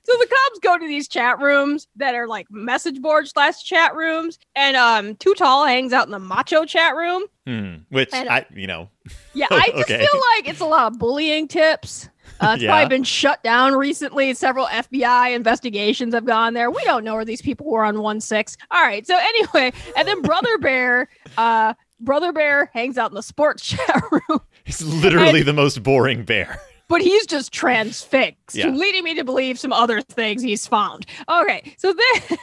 So 0.03 0.13
the 0.17 0.25
cops 0.27 0.59
go 0.61 0.77
to 0.79 0.87
these 0.87 1.07
chat 1.07 1.39
rooms 1.39 1.87
that 1.97 2.15
are 2.15 2.27
like 2.27 2.47
message 2.49 3.01
board 3.01 3.27
slash 3.27 3.63
chat 3.63 3.95
rooms, 3.95 4.39
and 4.55 4.75
um, 4.75 5.15
Too 5.17 5.33
Tall 5.35 5.65
hangs 5.65 5.93
out 5.93 6.05
in 6.07 6.11
the 6.11 6.19
macho 6.19 6.65
chat 6.65 6.95
room. 6.95 7.23
Hmm. 7.45 7.75
Which 7.89 8.09
And- 8.13 8.29
I, 8.29 8.45
you 8.55 8.67
know, 8.67 8.89
Yeah, 9.33 9.47
I 9.51 9.67
just 9.69 9.83
Okay. 9.91 9.97
feel 9.99 10.21
like 10.37 10.47
it's 10.49 10.59
a 10.59 10.65
lot 10.65 10.91
of 10.91 10.99
bullying 10.99 11.47
tips. 11.47 12.09
Uh, 12.39 12.53
it's 12.55 12.63
Yeah. 12.63 12.71
probably 12.71 12.89
been 12.97 13.03
shut 13.03 13.43
down 13.43 13.75
recently. 13.75 14.33
Several 14.33 14.65
FBI 14.67 15.35
investigations 15.35 16.13
have 16.15 16.25
gone 16.25 16.55
there. 16.55 16.71
We 16.71 16.83
don't 16.83 17.03
know 17.03 17.13
where 17.13 17.25
these 17.25 17.41
people 17.41 17.67
were 17.69 17.83
on 17.83 18.01
one 18.01 18.19
six. 18.21 18.57
All 18.71 18.81
right. 18.81 19.05
So 19.05 19.15
anyway, 19.15 19.71
and 19.95 20.07
then 20.07 20.21
Brother 20.23 20.57
Bear, 20.59 21.09
uh, 21.37 21.75
Brother 21.99 22.31
Bear 22.33 22.71
hangs 22.73 22.97
out 22.97 23.11
in 23.11 23.15
the 23.15 23.21
sports 23.21 23.63
chat 23.67 24.01
room, 24.11 24.39
He's 24.63 24.81
literally 24.81 25.43
the 25.43 25.53
most 25.53 25.83
boring 25.83 26.23
bear. 26.23 26.59
But 26.91 27.01
he's 27.01 27.25
just 27.25 27.51
transfixed, 27.51 28.55
Yeah. 28.55 28.69
leading 28.69 29.03
me 29.03 29.15
to 29.15 29.23
believe 29.23 29.57
some 29.57 29.73
other 29.73 30.01
things 30.01 30.43
he's 30.43 30.67
found. 30.67 31.05
Okay. 31.29 31.73
So 31.77 31.93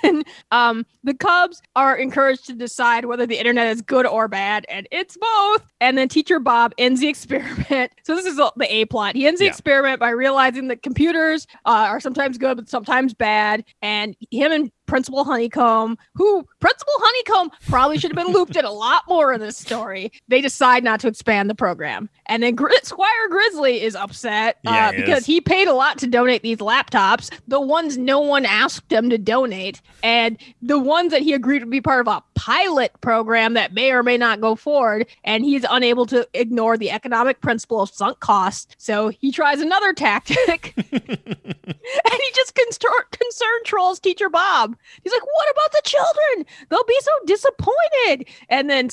then, 0.03 0.25
um, 0.51 0.85
the 1.05 1.15
Cubs 1.15 1.63
are 1.77 1.97
encouraged 1.97 2.47
to 2.47 2.55
decide 2.55 3.05
whether 3.05 3.27
the 3.27 3.39
internet 3.39 3.69
is 3.69 3.83
good 3.83 4.07
or 4.07 4.27
bad, 4.27 4.67
and 4.69 4.89
it's 4.91 5.17
both. 5.17 5.63
And 5.81 5.97
then 5.97 6.09
Teacher 6.09 6.41
Bob 6.41 6.73
ends 6.79 7.01
the 7.01 7.09
experiment. 7.09 7.93
So 8.05 8.15
this 8.17 8.25
is 8.25 8.37
the 8.37 8.67
A 8.71 8.87
plot. 8.87 9.15
He 9.17 9.27
ends 9.27 9.39
the 9.39 9.45
Yeah. 9.45 9.51
experiment 9.51 10.01
by 10.01 10.09
realizing 10.11 10.69
that 10.69 10.83
computers 10.83 11.47
uh, 11.67 11.87
are 11.91 12.01
sometimes 12.01 12.39
good, 12.39 12.57
but 12.57 12.69
sometimes 12.69 13.13
bad. 13.13 13.65
And 13.83 14.17
him 14.31 14.51
and 14.51 14.73
Principal 14.87 15.25
Honeycomb, 15.25 15.99
who 16.15 16.47
Principal 16.61 16.93
Honeycomb 16.99 17.51
probably 17.69 17.99
should 17.99 18.11
have 18.11 18.25
been 18.25 18.33
looped 18.35 18.57
in 18.57 18.65
a 18.65 18.71
lot 18.71 19.05
more 19.09 19.33
in 19.33 19.41
this 19.41 19.57
story, 19.57 20.11
they 20.29 20.41
decide 20.41 20.83
not 20.85 21.01
to 21.01 21.09
expand 21.09 21.49
the 21.49 21.55
program. 21.55 22.09
And 22.27 22.43
then 22.43 22.55
Gri- 22.55 22.73
Squire 22.83 23.29
Grizzly 23.31 23.81
is 23.83 23.95
upset 23.95 24.57
uh, 24.67 24.71
Yeah, 24.71 24.91
he 24.93 24.97
because 25.03 25.21
is. 25.21 25.27
he 25.27 25.41
paid 25.41 25.69
a 25.69 25.73
lot 25.75 25.99
to 25.99 26.07
donate 26.07 26.43
these 26.43 26.59
laptops, 26.59 27.31
the 27.47 27.61
ones 27.61 27.97
no 27.97 28.19
one 28.21 28.45
asked 28.45 28.93
him 28.93 29.09
to 29.11 29.19
donate, 29.19 29.81
and 30.03 30.37
the 30.61 30.79
ones 30.79 31.13
that 31.13 31.23
he 31.23 31.33
agreed 31.33 31.61
to 31.61 31.67
be 31.67 31.81
part 31.81 32.01
of 32.07 32.09
a 32.13 32.23
pilot 32.35 32.93
program 33.01 33.55
that 33.55 33.73
may 33.73 33.91
or 33.93 34.03
may 34.03 34.17
not 34.19 34.41
go 34.41 34.55
forward. 34.55 35.07
And 35.25 35.45
he's 35.45 35.65
unable 35.71 36.07
to 36.07 36.29
ignore 36.35 36.77
the 36.77 36.91
economic 36.91 37.41
principle 37.41 37.81
of 37.81 37.91
sunk 37.91 38.21
costs. 38.21 38.75
So 38.79 39.09
he 39.09 39.33
tries 39.33 39.61
another 39.61 39.93
tactic 39.93 40.75
and 40.93 42.13
he 42.21 42.31
just 42.35 42.55
concern, 42.55 42.91
concern 43.11 43.49
trolls 43.65 44.01
teacher 44.01 44.29
Bob. 44.29 44.77
He's 45.03 45.13
like, 45.13 45.25
"What 45.25 45.51
about 45.51 45.73
the 45.73 45.83
children? 45.85 46.47
They'll 46.69 46.85
be 46.85 46.99
so 47.01 47.13
disappointed." 47.27 48.27
And 48.49 48.69
then 48.71 48.91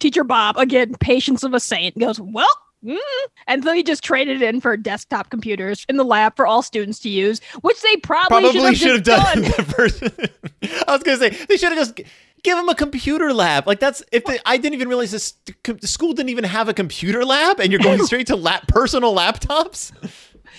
teacher 0.00 0.24
Bob, 0.24 0.56
again, 0.56 0.94
patience 1.00 1.42
of 1.42 1.54
a 1.54 1.60
saint, 1.60 1.98
goes, 1.98 2.20
"Well." 2.20 2.48
mm." 2.84 2.98
And 3.46 3.62
so 3.64 3.72
he 3.72 3.82
just 3.82 4.02
traded 4.02 4.42
in 4.42 4.60
for 4.60 4.76
desktop 4.76 5.30
computers 5.30 5.84
in 5.88 5.96
the 5.96 6.04
lab 6.04 6.36
for 6.36 6.46
all 6.46 6.62
students 6.62 6.98
to 7.00 7.08
use, 7.08 7.40
which 7.60 7.80
they 7.82 7.96
probably, 7.96 8.52
Probably 8.52 8.74
should 8.74 8.92
have 8.92 9.04
done, 9.04 9.42
the 9.42 9.74
first. 9.76 10.02
I 10.88 10.92
was 10.92 11.02
gonna 11.02 11.18
say 11.18 11.30
they 11.48 11.56
should 11.56 11.72
have 11.72 11.78
just 11.78 12.00
give 12.42 12.58
him 12.58 12.68
a 12.68 12.74
computer 12.74 13.32
lab. 13.32 13.66
Like 13.66 13.80
that's 13.80 14.02
if 14.12 14.24
they, 14.24 14.38
I 14.46 14.56
didn't 14.56 14.74
even 14.74 14.88
realize 14.88 15.10
this 15.10 15.34
the 15.64 15.86
school 15.86 16.12
didn't 16.12 16.30
even 16.30 16.44
have 16.44 16.68
a 16.68 16.74
computer 16.74 17.24
lab, 17.24 17.60
and 17.60 17.72
you're 17.72 17.80
going 17.80 18.02
straight 18.06 18.26
to 18.28 18.36
lap 18.36 18.68
personal 18.68 19.14
laptops. 19.14 19.92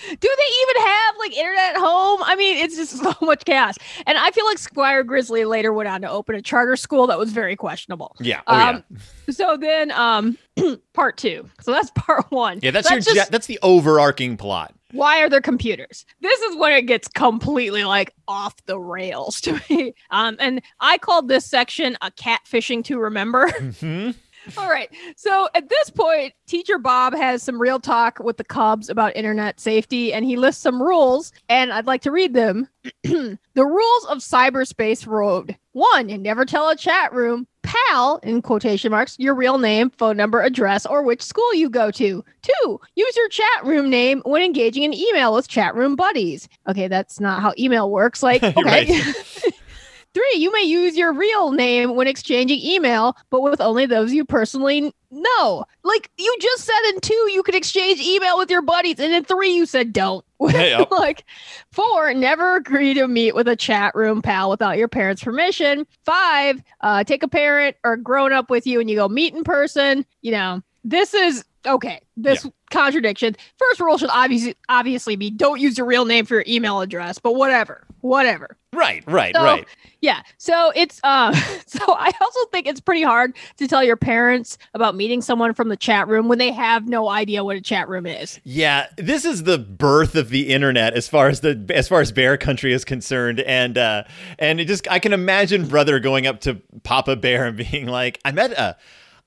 Do 0.08 0.16
they 0.36 0.52
even 0.62 0.82
have 0.86 1.14
like 1.18 1.36
internet 1.36 1.74
at 1.74 1.80
home? 1.80 2.20
I 2.24 2.34
mean, 2.36 2.56
it's 2.58 2.76
just 2.76 2.96
so 3.02 3.14
much 3.22 3.44
chaos. 3.44 3.76
And 4.06 4.18
I 4.18 4.30
feel 4.30 4.44
like 4.46 4.58
Squire 4.58 5.02
Grizzly 5.02 5.44
later 5.44 5.72
went 5.72 5.88
on 5.88 6.02
to 6.02 6.10
open 6.10 6.34
a 6.34 6.42
charter 6.42 6.76
school 6.76 7.06
that 7.08 7.18
was 7.18 7.32
very 7.32 7.56
questionable. 7.56 8.16
Yeah. 8.20 8.40
Oh 8.46 8.54
um, 8.56 8.84
So 9.30 9.56
then, 9.56 9.90
um, 9.92 10.36
part 10.92 11.16
two. 11.16 11.48
So 11.60 11.72
that's 11.72 11.90
part 11.96 12.26
one. 12.30 12.56
yeah. 12.58 12.66
Yeah. 12.66 12.70
That's 12.72 12.88
So 12.88 12.94
your 12.94 13.02
just- 13.02 13.30
that's 13.30 13.46
the 13.46 13.58
overarching 13.62 14.36
plot. 14.36 14.74
why 14.92 15.20
are 15.22 15.28
there 15.30 15.40
computers? 15.40 16.04
This 16.20 16.38
is 16.42 16.56
when 16.56 16.72
it 16.72 16.82
gets 16.82 17.08
completely 17.08 17.84
like 17.84 18.12
off 18.28 18.54
the 18.66 18.78
rails 18.78 19.40
to 19.42 19.60
me. 19.70 19.94
Um, 20.10 20.36
and 20.40 20.60
I 20.80 20.98
called 20.98 21.28
this 21.28 21.46
section 21.46 21.96
a 22.02 22.10
catfishing 22.10 22.84
to 22.84 22.98
remember. 22.98 23.50
hmm 23.50 24.10
All 24.56 24.68
right. 24.68 24.90
So 25.16 25.48
at 25.54 25.68
this 25.68 25.90
point, 25.90 26.34
teacher 26.46 26.78
Bob 26.78 27.14
has 27.14 27.42
some 27.42 27.60
real 27.60 27.78
talk 27.78 28.18
with 28.18 28.36
the 28.36 28.44
Cubs 28.44 28.88
about 28.88 29.16
internet 29.16 29.60
safety, 29.60 30.12
and 30.12 30.24
he 30.24 30.36
lists 30.36 30.62
some 30.62 30.82
rules, 30.82 31.32
and 31.48 31.72
I'd 31.72 31.86
like 31.86 32.02
to 32.02 32.10
read 32.10 32.34
them. 32.34 32.68
the 33.02 33.38
rules 33.56 34.04
of 34.06 34.18
cyberspace 34.18 35.06
road. 35.06 35.56
One, 35.72 36.06
never 36.22 36.44
tell 36.44 36.68
a 36.68 36.76
chat 36.76 37.12
room, 37.14 37.46
pal, 37.62 38.18
in 38.22 38.42
quotation 38.42 38.90
marks, 38.90 39.18
your 39.18 39.34
real 39.34 39.58
name, 39.58 39.90
phone 39.90 40.16
number, 40.16 40.42
address, 40.42 40.84
or 40.84 41.02
which 41.02 41.22
school 41.22 41.54
you 41.54 41.70
go 41.70 41.90
to. 41.92 42.24
Two, 42.42 42.80
use 42.94 43.16
your 43.16 43.28
chat 43.28 43.64
room 43.64 43.88
name 43.88 44.20
when 44.24 44.42
engaging 44.42 44.82
in 44.82 44.92
email 44.92 45.32
with 45.32 45.48
chat 45.48 45.74
room 45.74 45.96
buddies. 45.96 46.48
Okay, 46.68 46.88
that's 46.88 47.20
not 47.20 47.40
how 47.40 47.54
email 47.58 47.90
works. 47.90 48.22
Like, 48.22 48.42
okay. 48.42 49.00
Three, 50.14 50.34
you 50.36 50.52
may 50.52 50.62
use 50.62 50.96
your 50.96 51.12
real 51.12 51.52
name 51.52 51.94
when 51.94 52.06
exchanging 52.06 52.60
email, 52.60 53.16
but 53.30 53.42
with 53.42 53.60
only 53.60 53.86
those 53.86 54.12
you 54.12 54.24
personally 54.24 54.92
know. 55.10 55.64
Like 55.84 56.10
you 56.18 56.36
just 56.40 56.64
said 56.64 56.80
in 56.90 57.00
two, 57.00 57.30
you 57.30 57.42
could 57.42 57.54
exchange 57.54 58.00
email 58.00 58.36
with 58.36 58.50
your 58.50 58.62
buddies, 58.62 58.98
and 58.98 59.12
in 59.12 59.24
three, 59.24 59.52
you 59.52 59.66
said 59.66 59.92
don't. 59.92 60.24
Yep. 60.52 60.90
like 60.90 61.24
four, 61.70 62.12
never 62.14 62.56
agree 62.56 62.94
to 62.94 63.06
meet 63.06 63.34
with 63.34 63.46
a 63.46 63.56
chat 63.56 63.94
room 63.94 64.22
pal 64.22 64.50
without 64.50 64.76
your 64.76 64.88
parents' 64.88 65.22
permission. 65.22 65.86
Five, 66.04 66.62
uh, 66.80 67.04
take 67.04 67.22
a 67.22 67.28
parent 67.28 67.76
or 67.84 67.96
grown 67.96 68.32
up 68.32 68.50
with 68.50 68.66
you 68.66 68.80
and 68.80 68.90
you 68.90 68.96
go 68.96 69.08
meet 69.08 69.34
in 69.34 69.44
person. 69.44 70.04
You 70.20 70.32
know, 70.32 70.62
this 70.84 71.14
is 71.14 71.44
okay. 71.64 72.00
This 72.16 72.46
contradiction. 72.70 73.36
First 73.56 73.80
rule 73.80 73.98
should 73.98 74.10
obviously 74.10 74.56
obviously 74.68 75.14
be 75.16 75.30
don't 75.30 75.60
use 75.60 75.78
your 75.78 75.86
real 75.86 76.04
name 76.04 76.26
for 76.26 76.34
your 76.34 76.44
email 76.48 76.80
address, 76.80 77.18
but 77.18 77.36
whatever, 77.36 77.86
whatever. 78.02 78.56
Right. 78.74 79.02
Right. 79.06 79.34
So- 79.34 79.42
right. 79.42 79.66
Yeah. 80.00 80.22
So 80.36 80.72
it's 80.74 81.00
uh 81.04 81.32
so 81.66 81.80
I 81.88 82.10
also 82.20 82.40
think 82.50 82.66
it's 82.66 82.80
pretty 82.80 83.02
hard 83.02 83.34
to 83.58 83.68
tell 83.68 83.82
your 83.84 83.96
parents 83.96 84.58
about 84.74 84.96
meeting 84.96 85.22
someone 85.22 85.54
from 85.54 85.68
the 85.68 85.76
chat 85.76 86.08
room 86.08 86.28
when 86.28 86.38
they 86.38 86.50
have 86.52 86.88
no 86.88 87.08
idea 87.08 87.44
what 87.44 87.56
a 87.56 87.60
chat 87.60 87.88
room 87.88 88.04
is. 88.06 88.40
Yeah, 88.44 88.88
this 88.98 89.24
is 89.24 89.44
the 89.44 89.58
birth 89.58 90.16
of 90.16 90.28
the 90.30 90.48
internet 90.52 90.94
as 90.94 91.08
far 91.08 91.28
as 91.28 91.40
the 91.40 91.64
as 91.70 91.88
far 91.88 92.00
as 92.00 92.12
Bear 92.12 92.36
Country 92.36 92.72
is 92.72 92.84
concerned, 92.84 93.40
and 93.40 93.78
uh, 93.78 94.04
and 94.38 94.60
it 94.60 94.66
just 94.66 94.90
I 94.90 94.98
can 94.98 95.12
imagine 95.12 95.68
brother 95.68 96.00
going 96.00 96.26
up 96.26 96.40
to 96.40 96.60
Papa 96.82 97.14
Bear 97.16 97.46
and 97.46 97.56
being 97.56 97.86
like, 97.86 98.18
I 98.24 98.32
met 98.32 98.52
a. 98.52 98.76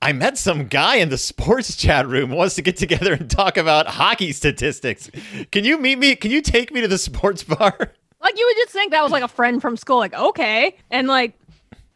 I 0.02 0.12
met 0.12 0.36
some 0.36 0.66
guy 0.66 0.96
in 0.96 1.08
the 1.08 1.16
sports 1.16 1.74
chat 1.74 2.06
room 2.06 2.28
who 2.28 2.36
wants 2.36 2.54
to 2.56 2.62
get 2.62 2.76
together 2.76 3.14
and 3.14 3.30
talk 3.30 3.56
about 3.56 3.86
hockey 3.86 4.30
statistics. 4.32 5.10
Can 5.50 5.64
you 5.64 5.78
meet 5.78 5.98
me? 5.98 6.14
Can 6.16 6.30
you 6.30 6.42
take 6.42 6.70
me 6.70 6.82
to 6.82 6.86
the 6.88 6.98
sports 6.98 7.42
bar? 7.42 7.94
Like 8.26 8.38
you 8.38 8.46
would 8.46 8.56
just 8.64 8.70
think 8.72 8.90
that 8.90 9.02
was 9.04 9.12
like 9.12 9.22
a 9.22 9.28
friend 9.28 9.62
from 9.62 9.76
school, 9.76 9.98
like, 9.98 10.14
okay. 10.14 10.76
And 10.90 11.06
like 11.06 11.34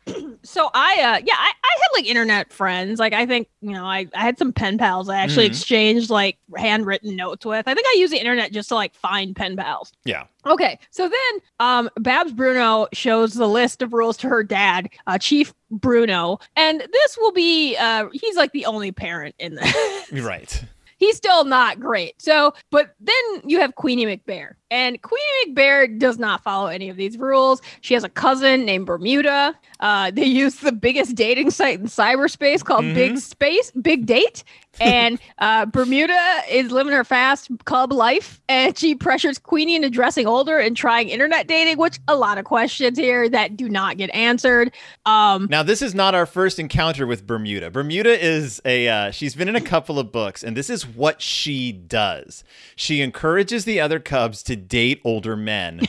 so 0.42 0.70
I 0.72 0.92
uh 0.94 1.22
yeah, 1.24 1.34
I, 1.36 1.52
I 1.64 1.78
had 1.82 1.88
like 1.98 2.06
internet 2.06 2.52
friends. 2.52 2.98
Like 3.00 3.12
I 3.12 3.26
think, 3.26 3.48
you 3.60 3.72
know, 3.72 3.84
I, 3.84 4.06
I 4.14 4.22
had 4.22 4.38
some 4.38 4.52
pen 4.52 4.78
pals 4.78 5.08
I 5.08 5.16
actually 5.18 5.46
Mhm. 5.46 5.50
exchanged 5.50 6.08
like 6.08 6.38
handwritten 6.56 7.16
notes 7.16 7.44
with. 7.44 7.66
I 7.66 7.74
think 7.74 7.86
I 7.88 7.96
use 7.98 8.10
the 8.10 8.18
internet 8.18 8.52
just 8.52 8.68
to 8.68 8.76
like 8.76 8.94
find 8.94 9.34
pen 9.34 9.56
pals. 9.56 9.92
Yeah. 10.04 10.24
Okay, 10.46 10.78
so 10.90 11.08
then 11.08 11.40
um, 11.58 11.90
Babs 11.98 12.32
Bruno 12.32 12.86
shows 12.92 13.34
the 13.34 13.48
list 13.48 13.82
of 13.82 13.92
rules 13.92 14.16
to 14.18 14.28
her 14.28 14.42
dad, 14.44 14.88
uh, 15.08 15.18
Chief 15.18 15.52
Bruno, 15.70 16.38
and 16.56 16.80
this 16.92 17.18
will 17.18 17.32
be 17.32 17.76
uh, 17.76 18.06
he's 18.12 18.36
like 18.36 18.52
the 18.52 18.66
only 18.66 18.92
parent 18.92 19.34
in 19.40 19.56
this. 19.56 20.12
Right. 20.12 20.64
he's 20.96 21.16
still 21.16 21.44
not 21.44 21.80
great. 21.80 22.20
So, 22.22 22.54
but 22.70 22.94
then 23.00 23.14
you 23.44 23.60
have 23.60 23.74
Queenie 23.74 24.06
McBear, 24.06 24.52
and 24.70 25.00
Queenie 25.02 25.54
McBear 25.54 25.98
does 25.98 26.18
not 26.18 26.42
follow 26.42 26.66
any 26.68 26.88
of 26.88 26.96
these 26.96 27.18
rules. 27.18 27.61
She 27.80 27.94
has 27.94 28.04
a 28.04 28.09
cousin 28.09 28.64
named 28.64 28.87
Bermuda. 28.87 29.54
Uh, 29.80 30.11
they 30.11 30.24
use 30.42 30.56
the 30.56 30.72
biggest 30.72 31.14
dating 31.14 31.50
site 31.50 31.80
in 31.80 31.87
cyberspace 31.87 32.64
called 32.64 32.85
Mhm. 32.85 32.94
Big 32.94 33.18
Space, 33.18 33.70
Big 33.72 34.06
Date. 34.06 34.44
And 34.80 35.18
uh, 35.38 35.66
Bermuda 35.66 36.16
is 36.48 36.70
living 36.70 36.92
her 36.92 37.02
fast 37.02 37.50
cub 37.64 37.92
life, 37.92 38.40
and 38.48 38.78
she 38.78 38.94
pressures 38.94 39.37
Queenie 39.37 39.74
into 39.74 39.90
dressing 39.90 40.28
older 40.28 40.59
and 40.59 40.76
trying 40.76 41.09
internet 41.09 41.48
dating, 41.48 41.76
which 41.76 41.98
a 42.06 42.14
lot 42.14 42.38
of 42.38 42.44
questions 42.44 42.96
here 42.96 43.28
that 43.28 43.56
do 43.56 43.68
not 43.68 43.98
get 43.98 44.11
answered. 44.14 44.70
Um, 45.04 45.48
Now, 45.50 45.64
this 45.64 45.83
is 45.83 45.92
not 45.92 46.14
our 46.14 46.24
first 46.24 46.61
encounter 46.61 47.04
with 47.04 47.26
Bermuda. 47.26 47.70
Bermuda 47.72 48.24
is 48.24 48.62
a, 48.64 48.88
uh, 48.88 49.11
she's 49.11 49.35
been 49.35 49.48
in 49.48 49.56
a 49.56 49.61
couple 49.61 49.98
of 49.98 50.12
books, 50.12 50.44
and 50.44 50.56
this 50.56 50.70
is 50.70 50.87
what 50.87 51.20
she 51.20 51.72
does. 51.72 52.44
She 52.76 53.00
encourages 53.02 53.64
the 53.64 53.80
other 53.80 53.98
Cubs 53.98 54.40
to 54.44 54.54
date 54.68 55.00
older 55.04 55.36
men. 55.36 55.80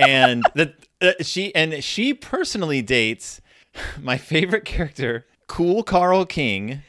and 0.00 0.42
that 0.54 0.74
uh, 1.00 1.12
she, 1.20 1.54
and 1.54 1.82
she 1.82 2.14
personally 2.14 2.82
dates 2.82 3.40
my 4.00 4.16
favorite 4.18 4.64
character, 4.64 5.26
Cool 5.46 5.82
Carl 5.82 6.24
King, 6.26 6.82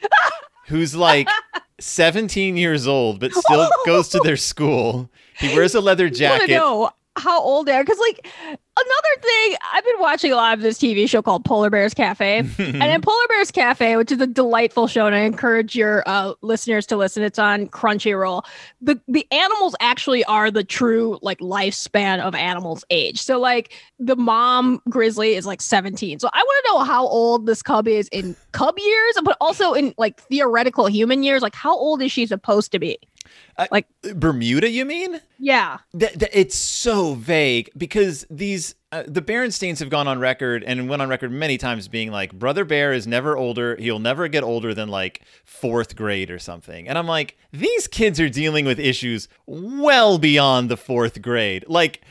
who's 0.66 0.94
like 0.94 1.28
17 1.80 2.56
years 2.56 2.86
old, 2.86 3.20
but 3.20 3.32
still 3.32 3.68
goes 3.86 4.08
to 4.10 4.20
their 4.24 4.36
school. 4.36 5.10
He 5.38 5.54
wears 5.54 5.74
a 5.74 5.80
leather 5.80 6.10
jacket. 6.10 6.50
know 6.50 6.90
how 7.18 7.40
old 7.42 7.66
they 7.66 7.72
are. 7.72 7.84
Because 7.84 7.98
like 7.98 8.26
another 8.78 9.22
thing 9.22 9.56
i've 9.72 9.84
been 9.84 9.98
watching 9.98 10.30
a 10.30 10.36
lot 10.36 10.54
of 10.54 10.62
this 10.62 10.78
tv 10.78 11.08
show 11.08 11.20
called 11.20 11.44
polar 11.44 11.70
bears 11.70 11.94
cafe. 11.94 12.38
And 12.58 12.82
in 12.82 13.00
polar 13.00 13.26
bears 13.28 13.50
cafe 13.50 13.96
which 13.96 14.12
is 14.12 14.20
a 14.20 14.26
delightful 14.26 14.86
show 14.86 15.06
and 15.06 15.14
i 15.14 15.20
encourage 15.20 15.74
your 15.74 16.04
uh, 16.06 16.34
listeners 16.42 16.86
to 16.86 16.96
listen 16.96 17.22
it's 17.22 17.38
on 17.38 17.66
crunchyroll. 17.66 18.44
The 18.80 19.00
the 19.08 19.26
animals 19.32 19.74
actually 19.80 20.24
are 20.24 20.50
the 20.50 20.64
true 20.64 21.18
like 21.22 21.38
lifespan 21.40 22.20
of 22.20 22.34
animals 22.34 22.84
age. 22.90 23.20
So 23.20 23.38
like 23.40 23.72
the 23.98 24.16
mom 24.16 24.80
grizzly 24.88 25.34
is 25.34 25.44
like 25.44 25.60
17 25.60 26.20
so 26.20 26.28
i 26.32 26.38
want 26.40 26.64
to 26.64 26.72
know 26.72 26.84
how 26.84 27.06
old 27.06 27.46
this 27.46 27.62
cub 27.62 27.88
is 27.88 28.08
in 28.08 28.36
cub 28.52 28.78
years 28.78 29.18
but 29.24 29.36
also 29.40 29.72
in 29.72 29.94
like 29.98 30.20
theoretical 30.20 30.86
human 30.86 31.22
years. 31.22 31.42
Like 31.42 31.54
how 31.54 31.76
old 31.76 32.02
is 32.02 32.12
she 32.12 32.26
supposed 32.26 32.72
to 32.72 32.78
be 32.78 32.98
like 33.70 33.86
Bermuda, 34.14 34.68
you 34.68 34.84
mean? 34.84 35.20
Yeah. 35.38 35.78
Th- 35.98 36.12
th- 36.12 36.30
it's 36.32 36.54
so 36.54 37.14
vague 37.14 37.70
because 37.76 38.26
these 38.30 38.74
uh, 38.90 39.02
the 39.06 39.20
Berenstains 39.20 39.80
have 39.80 39.90
gone 39.90 40.08
on 40.08 40.18
record 40.18 40.64
and 40.64 40.88
went 40.88 41.02
on 41.02 41.08
record 41.08 41.30
many 41.30 41.58
times 41.58 41.88
being 41.88 42.10
like 42.10 42.32
Brother 42.32 42.64
Bear 42.64 42.92
is 42.92 43.06
never 43.06 43.36
older. 43.36 43.76
He'll 43.76 43.98
never 43.98 44.28
get 44.28 44.42
older 44.42 44.72
than 44.72 44.88
like 44.88 45.22
fourth 45.44 45.94
grade 45.94 46.30
or 46.30 46.38
something. 46.38 46.88
And 46.88 46.96
I'm 46.96 47.06
like, 47.06 47.36
these 47.52 47.86
kids 47.86 48.18
are 48.18 48.30
dealing 48.30 48.64
with 48.64 48.78
issues 48.78 49.28
well 49.46 50.18
beyond 50.18 50.70
the 50.70 50.76
fourth 50.76 51.20
grade. 51.20 51.64
Like 51.68 52.02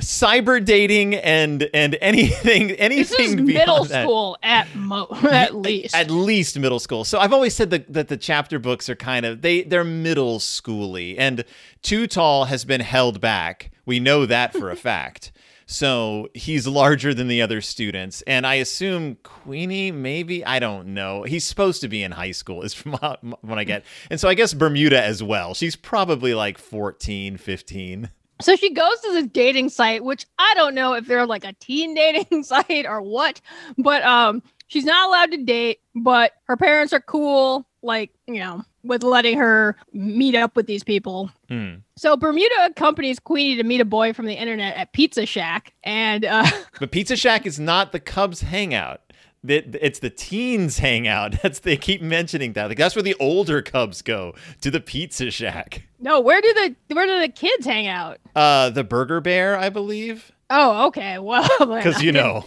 cyber 0.00 0.64
dating 0.64 1.14
and 1.14 1.68
and 1.72 1.96
anything 2.00 2.72
anything 2.72 2.96
this 3.46 3.46
is 3.46 3.54
middle 3.54 3.84
that. 3.84 4.02
school 4.02 4.36
at 4.42 4.74
mo 4.74 5.06
at 5.30 5.54
least 5.54 5.94
at 5.94 6.10
least. 6.10 6.58
middle 6.58 6.80
school. 6.80 7.04
So 7.04 7.20
i've 7.20 7.32
always 7.32 7.54
said 7.54 7.70
that, 7.70 7.92
that 7.92 8.08
the 8.08 8.16
chapter 8.16 8.58
books 8.58 8.88
are 8.88 8.96
kind 8.96 9.24
of 9.24 9.42
they 9.42 9.62
they're 9.62 9.84
middle 9.84 10.40
schooly 10.40 11.14
and 11.16 11.44
too 11.82 12.06
tall 12.06 12.46
has 12.46 12.64
been 12.64 12.80
held 12.80 13.20
back. 13.20 13.70
We 13.86 14.00
know 14.00 14.26
that 14.26 14.52
for 14.52 14.70
a 14.70 14.76
fact. 14.76 15.30
So 15.66 16.28
he's 16.34 16.66
larger 16.66 17.14
than 17.14 17.26
the 17.26 17.40
other 17.40 17.62
students 17.62 18.20
and 18.26 18.46
i 18.46 18.56
assume 18.56 19.16
queenie 19.22 19.90
maybe? 19.92 20.44
I 20.44 20.58
don't 20.58 20.88
know. 20.88 21.22
He's 21.22 21.44
supposed 21.44 21.80
to 21.80 21.88
be 21.88 22.02
in 22.02 22.12
high 22.12 22.32
school 22.32 22.60
is 22.60 22.74
from 22.74 22.92
what 22.92 23.58
i 23.58 23.64
get. 23.64 23.82
And 24.10 24.20
so 24.20 24.28
i 24.28 24.34
guess 24.34 24.52
bermuda 24.52 25.02
as 25.02 25.22
well. 25.22 25.54
She's 25.54 25.74
probably 25.74 26.34
like 26.34 26.58
14 26.58 27.38
15 27.38 28.10
so 28.40 28.56
she 28.56 28.72
goes 28.72 29.00
to 29.00 29.12
this 29.12 29.26
dating 29.26 29.68
site, 29.68 30.04
which 30.04 30.26
I 30.38 30.52
don't 30.54 30.74
know 30.74 30.94
if 30.94 31.06
they're 31.06 31.26
like 31.26 31.44
a 31.44 31.52
teen 31.54 31.94
dating 31.94 32.42
site 32.44 32.86
or 32.86 33.02
what, 33.02 33.40
but 33.78 34.02
um, 34.02 34.42
she's 34.66 34.84
not 34.84 35.08
allowed 35.08 35.30
to 35.32 35.38
date, 35.38 35.80
but 35.94 36.32
her 36.44 36.56
parents 36.56 36.92
are 36.92 37.00
cool, 37.00 37.66
like, 37.82 38.10
you 38.26 38.40
know, 38.40 38.62
with 38.82 39.02
letting 39.02 39.38
her 39.38 39.76
meet 39.92 40.34
up 40.34 40.56
with 40.56 40.66
these 40.66 40.84
people. 40.84 41.30
Hmm. 41.48 41.76
So 41.96 42.16
Bermuda 42.16 42.66
accompanies 42.66 43.18
Queenie 43.18 43.56
to 43.56 43.62
meet 43.62 43.80
a 43.80 43.84
boy 43.84 44.12
from 44.12 44.26
the 44.26 44.34
internet 44.34 44.76
at 44.76 44.92
Pizza 44.92 45.26
Shack. 45.26 45.72
And 45.82 46.24
uh 46.24 46.46
But 46.80 46.90
Pizza 46.90 47.16
Shack 47.16 47.46
is 47.46 47.58
not 47.58 47.92
the 47.92 48.00
Cubs 48.00 48.42
hangout. 48.42 49.00
It's 49.46 49.98
the 49.98 50.10
teens 50.10 50.78
hangout. 50.78 51.36
That's 51.42 51.60
they 51.60 51.76
keep 51.76 52.00
mentioning 52.00 52.54
that. 52.54 52.68
Like 52.68 52.78
that's 52.78 52.96
where 52.96 53.02
the 53.02 53.14
older 53.20 53.60
Cubs 53.62 54.02
go 54.02 54.34
to 54.62 54.70
the 54.70 54.80
Pizza 54.80 55.30
Shack. 55.30 55.86
No, 56.00 56.20
where 56.20 56.40
do 56.40 56.52
the 56.54 56.94
where 56.94 57.06
do 57.06 57.20
the 57.20 57.28
kids 57.28 57.66
hang 57.66 57.86
out? 57.86 58.18
Uh, 58.34 58.70
the 58.70 58.84
Burger 58.84 59.20
Bear, 59.20 59.56
I 59.58 59.68
believe. 59.68 60.32
Oh, 60.50 60.86
okay. 60.86 61.18
Well, 61.24 61.48
because 61.58 62.02
you 62.02 62.12
know, 62.12 62.44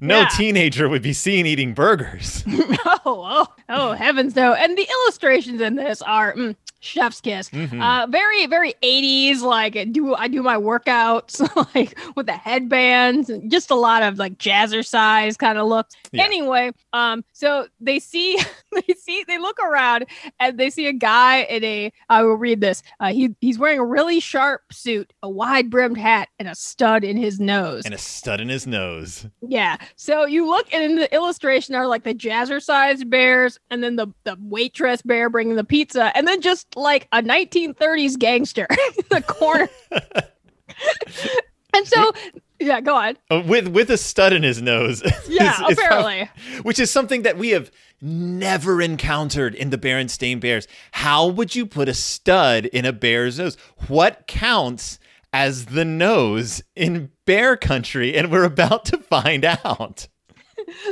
no 0.00 0.20
Yeah. 0.20 0.28
teenager 0.36 0.88
would 0.88 1.02
be 1.02 1.12
seen 1.12 1.46
eating 1.46 1.74
burgers. 1.74 2.44
oh, 2.48 2.98
oh, 3.06 3.46
oh, 3.68 3.92
heavens 3.92 4.34
no! 4.36 4.54
And 4.54 4.76
the 4.76 4.86
illustrations 5.04 5.60
in 5.60 5.74
this 5.76 6.00
are 6.02 6.34
mm, 6.34 6.54
chef's 6.80 7.20
kiss. 7.20 7.50
Mhm. 7.50 7.82
Uh, 7.82 8.06
very, 8.06 8.46
very 8.46 8.74
80s. 8.82 9.40
Like 9.40 9.92
do 9.92 10.14
I 10.14 10.28
do 10.28 10.42
my 10.42 10.56
workouts 10.56 11.40
like 11.74 11.98
with 12.16 12.26
the 12.26 12.32
headbands, 12.32 13.30
and 13.30 13.50
just 13.50 13.70
a 13.70 13.74
lot 13.74 14.02
of 14.02 14.18
like 14.18 14.38
jazzercise 14.38 15.36
kind 15.38 15.58
of 15.58 15.66
looks. 15.66 15.94
Yeah. 16.12 16.24
Anyway, 16.24 16.72
um, 16.92 17.24
so 17.32 17.66
they 17.80 17.98
see, 17.98 18.38
they 18.72 18.94
see, 18.94 19.24
they 19.26 19.38
look 19.38 19.58
around 19.60 20.06
and 20.40 20.58
they 20.58 20.70
see 20.70 20.86
a 20.86 20.92
guy 20.92 21.42
in 21.42 21.64
a. 21.64 21.92
I 22.08 22.22
will 22.22 22.36
read 22.36 22.60
this. 22.60 22.82
Uh, 23.00 23.12
he 23.12 23.34
he's 23.40 23.58
wearing 23.58 23.78
a 23.78 23.84
really 23.84 24.20
sharp 24.20 24.62
suit, 24.72 25.12
a 25.22 25.28
wide 25.28 25.70
brimmed 25.70 25.98
hat, 25.98 26.28
and 26.38 26.48
a 26.48 26.54
stud 26.54 27.04
in 27.04 27.16
his 27.16 27.40
nose. 27.40 27.84
and 27.84 27.94
a 27.94 27.98
stud 27.98 28.40
in 28.40 28.48
his 28.48 28.66
nose. 28.66 29.26
Yeah. 29.46 29.76
So 29.96 30.26
you 30.26 30.46
look 30.46 30.72
and 30.72 30.82
in 30.82 30.96
the 30.96 31.12
illustration 31.14 31.74
are 31.74 31.86
like 31.86 32.04
the 32.04 32.14
jazzercise 32.14 33.08
bears 33.08 33.58
and 33.70 33.82
then 33.82 33.96
the, 33.96 34.08
the 34.24 34.36
waitress 34.40 35.02
bear 35.02 35.28
bringing 35.30 35.56
the 35.56 35.64
pizza 35.64 36.16
and 36.16 36.26
then 36.26 36.40
just 36.40 36.76
like 36.76 37.08
a 37.12 37.22
1930s 37.22 38.18
gangster 38.18 38.66
in 38.96 39.04
the 39.10 39.22
corner. 39.22 39.68
and 41.74 41.86
so 41.86 42.12
yeah, 42.60 42.80
go 42.80 42.94
on. 42.96 43.16
Uh, 43.30 43.42
with 43.46 43.68
with 43.68 43.88
a 43.90 43.96
stud 43.96 44.32
in 44.32 44.42
his 44.42 44.60
nose. 44.60 45.02
Yeah, 45.28 45.52
is- 45.68 45.78
is 45.78 45.84
how- 45.84 46.00
apparently. 46.00 46.30
which 46.62 46.78
is 46.80 46.90
something 46.90 47.22
that 47.22 47.36
we 47.38 47.50
have 47.50 47.70
never 48.00 48.80
encountered 48.80 49.54
in 49.54 49.70
the 49.70 49.78
Berenstain 49.78 50.40
Bears. 50.40 50.66
How 50.92 51.26
would 51.26 51.54
you 51.54 51.66
put 51.66 51.88
a 51.88 51.94
stud 51.94 52.66
in 52.66 52.84
a 52.84 52.92
bear's 52.92 53.38
nose? 53.38 53.56
What 53.88 54.26
counts 54.26 54.98
as 55.32 55.66
the 55.66 55.84
nose 55.84 56.62
in 56.76 57.10
bear 57.26 57.56
country? 57.56 58.16
And 58.16 58.30
we're 58.30 58.44
about 58.44 58.84
to 58.86 58.98
find 58.98 59.44
out. 59.44 60.08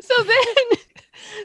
So 0.00 0.22
then 0.22 0.54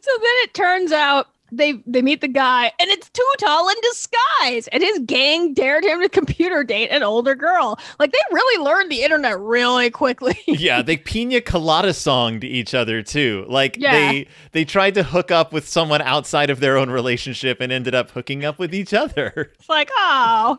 so 0.01 0.11
then 0.21 0.35
it 0.43 0.53
turns 0.53 0.91
out 0.93 1.27
they 1.51 1.81
they 1.85 2.01
meet 2.01 2.21
the 2.21 2.27
guy 2.27 2.65
and 2.79 2.89
it's 2.89 3.09
too 3.09 3.23
tall 3.39 3.67
in 3.69 3.75
disguise 3.81 4.67
and 4.71 4.81
his 4.81 4.99
gang 5.05 5.53
dared 5.53 5.83
him 5.83 6.01
to 6.01 6.09
computer 6.09 6.63
date 6.63 6.89
an 6.89 7.03
older 7.03 7.35
girl 7.35 7.77
like 7.99 8.11
they 8.11 8.19
really 8.31 8.63
learned 8.63 8.91
the 8.91 9.03
internet 9.03 9.39
really 9.39 9.89
quickly 9.89 10.37
yeah, 10.47 10.81
they 10.81 10.97
pina 10.97 11.41
colada 11.41 11.89
songed 11.89 12.43
each 12.43 12.73
other 12.73 13.01
too. 13.01 13.45
Like 13.47 13.77
Yeah. 13.77 13.91
they 13.91 14.27
they 14.51 14.65
tried 14.65 14.95
to 14.95 15.03
hook 15.03 15.31
up 15.31 15.51
with 15.53 15.67
someone 15.67 16.01
outside 16.01 16.49
of 16.49 16.59
their 16.59 16.77
own 16.77 16.89
relationship 16.89 17.59
and 17.61 17.71
ended 17.71 17.95
up 17.95 18.11
hooking 18.11 18.45
up 18.45 18.59
with 18.59 18.73
each 18.73 18.93
other. 18.93 19.51
It's 19.61 19.69
like, 19.69 19.89
oh. 19.95 20.57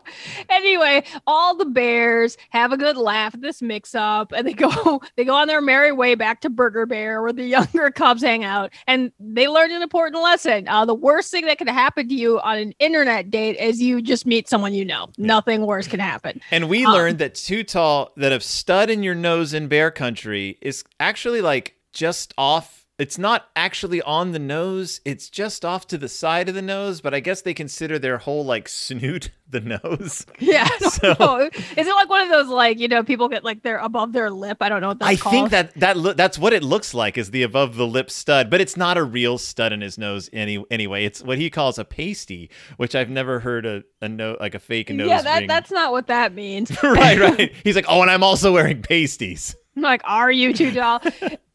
Anyway, 0.49 1.03
all 1.27 1.55
the 1.55 1.65
bears 1.65 2.37
have 2.49 2.71
a 2.71 2.77
good 2.77 2.95
laugh 2.97 3.33
at 3.33 3.41
this 3.41 3.61
mix 3.61 3.93
up 3.95 4.31
and 4.31 4.47
they 4.47 4.53
go 4.53 5.01
they 5.15 5.25
go 5.25 5.35
on 5.35 5.47
their 5.47 5.61
merry 5.61 5.91
way 5.91 6.15
back 6.15 6.41
to 6.41 6.49
Burger 6.49 6.85
Bear 6.85 7.21
where 7.21 7.33
the 7.33 7.43
younger 7.45 7.91
cubs 7.91 8.21
hang 8.21 8.43
out 8.43 8.71
and 8.87 9.11
they 9.19 9.47
learned 9.47 9.71
an 9.73 9.81
important 9.81 10.21
lesson. 10.23 10.67
Uh, 10.67 10.82
the 10.85 10.93
worst 10.95 11.31
thing 11.31 11.45
that 11.45 11.57
could 11.57 11.69
happen 11.69 12.07
to 12.07 12.13
you 12.15 12.39
on 12.41 12.57
an 12.57 12.73
internet 12.79 13.29
date 13.29 13.57
is 13.57 13.81
you 13.81 14.01
just 14.01 14.25
meet 14.25 14.47
someone 14.49 14.73
you 14.73 14.85
know. 14.85 15.09
Nothing 15.17 15.65
worse 15.65 15.87
can 15.87 15.99
happen. 15.99 16.41
And 16.51 16.69
we 16.69 16.85
Um, 16.85 16.93
learned 16.93 17.19
that 17.19 17.35
too 17.35 17.63
tall, 17.63 18.11
that 18.17 18.31
a 18.31 18.39
stud 18.39 18.89
in 18.89 19.03
your 19.03 19.15
nose 19.15 19.53
in 19.53 19.67
bear 19.67 19.91
country 19.91 20.57
is 20.61 20.83
actually 20.99 21.41
like 21.41 21.75
just 21.91 22.33
off. 22.37 22.82
It's 22.99 23.17
not 23.17 23.47
actually 23.55 24.01
on 24.03 24.33
the 24.33 24.39
nose. 24.39 25.01
It's 25.03 25.27
just 25.29 25.65
off 25.65 25.87
to 25.87 25.97
the 25.97 26.07
side 26.07 26.47
of 26.47 26.53
the 26.55 26.61
nose. 26.61 27.01
But 27.01 27.13
I 27.15 27.19
guess 27.21 27.41
they 27.41 27.53
consider 27.55 27.97
their 27.97 28.19
whole 28.19 28.45
like 28.45 28.69
snoot 28.69 29.31
the 29.49 29.61
nose. 29.61 30.25
Yeah. 30.39 30.67
So- 30.79 31.15
know. 31.19 31.49
Is 31.75 31.87
it 31.87 31.95
like 31.95 32.09
one 32.09 32.21
of 32.21 32.29
those 32.29 32.47
like, 32.47 32.79
you 32.79 32.87
know, 32.87 33.03
people 33.03 33.29
get 33.29 33.43
like 33.43 33.63
they're 33.63 33.77
above 33.79 34.13
their 34.13 34.29
lip? 34.29 34.57
I 34.61 34.69
don't 34.69 34.81
know 34.81 34.89
what 34.89 34.99
that's 34.99 35.11
I 35.11 35.15
called. 35.15 35.33
think 35.33 35.49
that 35.49 35.73
that 35.79 35.97
lo- 35.97 36.13
that's 36.13 36.37
what 36.37 36.53
it 36.53 36.63
looks 36.63 36.93
like 36.93 37.17
is 37.17 37.31
the 37.31 37.43
above 37.43 37.75
the 37.75 37.87
lip 37.87 38.11
stud, 38.11 38.49
but 38.49 38.61
it's 38.61 38.77
not 38.77 38.97
a 38.97 39.03
real 39.03 39.37
stud 39.37 39.73
in 39.73 39.81
his 39.81 39.97
nose 39.97 40.29
any 40.31 40.63
anyway. 40.69 41.05
It's 41.05 41.21
what 41.21 41.37
he 41.39 41.49
calls 41.49 41.79
a 41.79 41.83
pasty, 41.85 42.49
which 42.77 42.95
I've 42.95 43.09
never 43.09 43.39
heard 43.39 43.65
a 43.65 43.83
a 44.01 44.07
no 44.09 44.37
like 44.39 44.53
a 44.55 44.59
fake 44.59 44.89
nose 44.91 45.07
yeah, 45.09 45.21
that, 45.23 45.39
ring. 45.39 45.47
that's 45.47 45.71
not 45.71 45.91
what 45.91 46.07
that 46.07 46.33
means. 46.33 46.71
right, 46.83 47.19
right. 47.19 47.53
He's 47.63 47.75
like, 47.75 47.85
oh, 47.87 48.01
and 48.01 48.11
I'm 48.11 48.23
also 48.23 48.53
wearing 48.53 48.81
pasties. 48.81 49.55
I'm 49.75 49.81
like, 49.81 50.01
are 50.05 50.31
you 50.31 50.53
too 50.53 50.71
tall? 50.73 51.01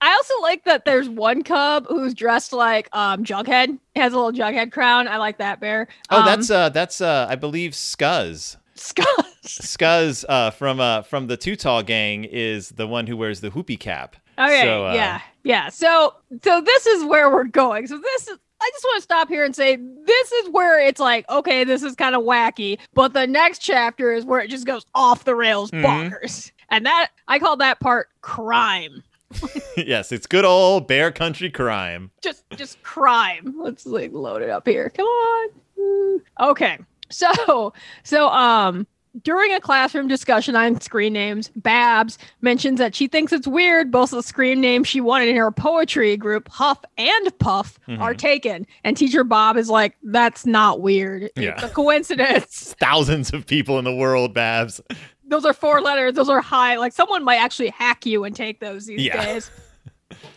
I 0.00 0.12
also 0.12 0.34
like 0.42 0.64
that 0.64 0.84
there's 0.84 1.08
one 1.08 1.42
cub 1.42 1.86
who's 1.88 2.14
dressed 2.14 2.52
like 2.52 2.88
um 2.92 3.24
Jughead. 3.24 3.78
He 3.94 4.00
has 4.00 4.12
a 4.12 4.16
little 4.18 4.32
Jughead 4.32 4.72
crown. 4.72 5.08
I 5.08 5.16
like 5.18 5.38
that 5.38 5.60
bear. 5.60 5.88
Oh, 6.10 6.20
Um, 6.20 6.24
that's 6.26 6.50
uh 6.50 6.68
that's 6.70 7.00
uh 7.00 7.26
I 7.28 7.36
believe 7.36 7.72
Scuzz. 7.72 8.56
Scuzz. 8.76 9.06
Scuzz 9.44 10.24
uh 10.28 10.50
from 10.50 10.80
uh 10.80 11.02
from 11.02 11.26
the 11.26 11.36
Too 11.36 11.56
Tall 11.56 11.82
gang 11.82 12.24
is 12.24 12.70
the 12.70 12.86
one 12.86 13.06
who 13.06 13.16
wears 13.16 13.40
the 13.40 13.50
hoopy 13.50 13.78
cap. 13.78 14.16
Okay, 14.38 14.62
So, 14.62 14.86
uh, 14.86 14.94
yeah, 14.94 15.20
yeah. 15.42 15.68
So, 15.68 16.14
so 16.44 16.60
this 16.60 16.86
is 16.86 17.04
where 17.04 17.28
we're 17.30 17.42
going. 17.44 17.86
So 17.88 17.98
this 17.98 18.28
is. 18.28 18.38
I 18.60 18.70
just 18.72 18.84
want 18.84 18.96
to 18.98 19.02
stop 19.02 19.28
here 19.28 19.44
and 19.44 19.54
say 19.54 19.76
this 19.76 20.32
is 20.32 20.50
where 20.50 20.80
it's 20.84 20.98
like, 21.00 21.28
okay, 21.30 21.62
this 21.62 21.84
is 21.84 21.94
kind 21.94 22.16
of 22.16 22.22
wacky, 22.22 22.78
but 22.92 23.12
the 23.12 23.24
next 23.24 23.60
chapter 23.60 24.12
is 24.12 24.24
where 24.24 24.40
it 24.40 24.48
just 24.50 24.66
goes 24.66 24.84
off 24.96 25.22
the 25.24 25.34
rails 25.36 25.70
Mhm. 25.70 25.84
bonkers. 25.84 26.50
And 26.70 26.86
that 26.86 27.10
I 27.26 27.38
call 27.38 27.56
that 27.58 27.80
part 27.80 28.08
crime. 28.20 29.02
yes, 29.76 30.10
it's 30.12 30.26
good 30.26 30.44
old 30.44 30.86
bear 30.88 31.10
country 31.12 31.50
crime. 31.50 32.10
just 32.22 32.44
just 32.56 32.82
crime. 32.82 33.54
Let's 33.58 33.84
like 33.86 34.12
load 34.12 34.42
it 34.42 34.50
up 34.50 34.66
here. 34.66 34.90
Come 34.90 35.06
on. 35.06 36.20
Okay. 36.40 36.78
So 37.10 37.72
so 38.04 38.28
um 38.28 38.86
during 39.22 39.52
a 39.52 39.60
classroom 39.60 40.06
discussion 40.06 40.54
on 40.54 40.80
screen 40.80 41.12
names, 41.12 41.50
Babs 41.56 42.18
mentions 42.40 42.78
that 42.78 42.94
she 42.94 43.08
thinks 43.08 43.32
it's 43.32 43.48
weird 43.48 43.90
both 43.90 44.10
the 44.10 44.22
screen 44.22 44.60
names 44.60 44.86
she 44.86 45.00
wanted 45.00 45.28
in 45.28 45.36
her 45.36 45.50
poetry 45.50 46.16
group, 46.16 46.48
Huff 46.48 46.78
and 46.98 47.38
Puff, 47.38 47.78
are 47.98 48.14
Mhm. 48.14 48.18
taken. 48.18 48.66
And 48.84 48.96
teacher 48.96 49.24
Bob 49.24 49.56
is 49.56 49.68
like, 49.68 49.96
that's 50.04 50.46
not 50.46 50.82
weird. 50.82 51.30
Yeah. 51.36 51.54
It's 51.54 51.64
a 51.64 51.68
coincidence. 51.68 52.76
Thousands 52.80 53.32
of 53.32 53.46
people 53.46 53.78
in 53.78 53.84
the 53.84 53.94
world, 53.94 54.34
Babs. 54.34 54.80
Those 55.28 55.44
are 55.44 55.52
four 55.52 55.80
letters. 55.80 56.14
Those 56.14 56.28
are 56.28 56.40
high. 56.40 56.76
Like 56.76 56.92
someone 56.92 57.24
might 57.24 57.36
actually 57.36 57.68
hack 57.68 58.06
you 58.06 58.24
and 58.24 58.34
take 58.34 58.60
those 58.60 58.86
these 58.86 59.00
Yeah. 59.02 59.24
days. 59.24 59.50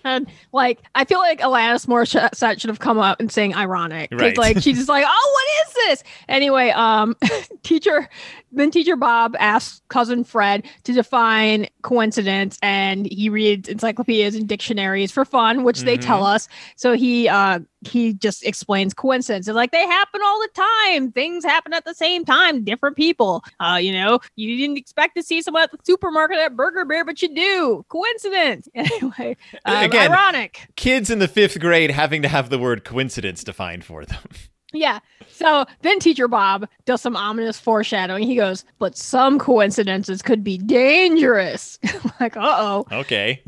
And 0.04 0.28
like, 0.52 0.80
I 0.96 1.06
feel 1.06 1.20
like 1.20 1.40
Alanis 1.40 1.86
Morissette 1.88 2.60
should 2.60 2.70
have 2.70 2.80
come 2.80 3.00
up 3.00 3.20
and 3.20 3.32
saying 3.32 3.56
ironic. 3.56 4.10
Right. 4.12 4.38
Like 4.38 4.58
she's 4.62 4.78
just 4.78 4.90
like, 4.90 5.06
oh, 5.08 5.32
what 5.34 5.68
is 5.68 5.74
this? 6.00 6.04
Anyway, 6.28 6.70
um, 6.72 7.16
teacher, 7.64 8.10
then 8.52 8.72
teacher 8.72 8.96
Bob 8.96 9.36
asks 9.40 9.82
cousin 9.88 10.24
Fred 10.24 10.66
to 10.84 10.94
define 10.94 11.68
coincidence, 11.82 12.58
and 12.62 13.06
he 13.06 13.30
reads 13.30 13.70
encyclopedias 13.70 14.36
and 14.36 14.48
dictionaries 14.48 15.12
for 15.12 15.26
fun, 15.26 15.64
which 15.64 15.82
they 15.82 15.98
tell 15.98 16.26
us. 16.26 16.48
So 16.76 16.94
he 16.94 17.28
uh 17.28 17.60
he 17.88 18.14
just 18.14 18.46
explains 18.46 18.94
coincidence. 18.94 19.48
It's 19.48 19.56
like 19.56 19.72
they 19.72 19.86
happen 19.86 20.22
all 20.24 20.40
the 20.40 20.50
time. 20.54 21.12
Things 21.12 21.44
happen 21.44 21.74
at 21.74 21.86
the 21.86 21.96
same 21.96 22.26
time. 22.26 22.64
Different 22.64 22.96
people. 22.96 23.44
Uh, 23.60 23.80
you 23.82 23.92
know, 23.92 24.20
you 24.36 24.56
didn't 24.58 24.78
expect 24.78 25.16
to 25.16 25.24
see 25.24 25.42
someone 25.42 25.64
at 25.64 25.72
the 25.72 25.80
supermarket 25.84 26.38
at 26.38 26.56
Burger 26.56 26.86
Bear, 26.86 27.04
but 27.04 27.22
you 27.22 27.34
do. 27.34 27.86
Coincidence. 27.90 28.68
Anyway, 28.92 29.38
um, 29.66 29.86
Again, 29.86 30.12
ironic. 30.12 30.68
Kids 30.76 31.10
in 31.10 31.20
the 31.20 31.28
fifth 31.28 31.60
grade 31.60 31.92
having 31.92 32.22
to 32.24 32.28
have 32.28 32.50
the 32.50 32.58
word 32.58 32.84
coincidence 32.84 33.44
defined 33.44 33.86
for 33.86 34.06
them. 34.06 34.20
Yeah. 34.74 35.00
So 35.30 35.66
then 35.82 36.00
teacher 36.00 36.28
Bob 36.28 36.68
does 36.86 37.02
some 37.02 37.16
ominous 37.16 37.60
foreshadowing. 37.60 38.24
He 38.24 38.36
goes, 38.36 38.64
but 38.80 38.98
some 38.98 39.40
coincidences 39.40 40.22
could 40.22 40.44
be 40.44 40.58
dangerous. 40.58 41.80
like, 42.20 42.38
uh 42.38 42.42
oh. 42.42 42.86
Okay. 42.92 43.44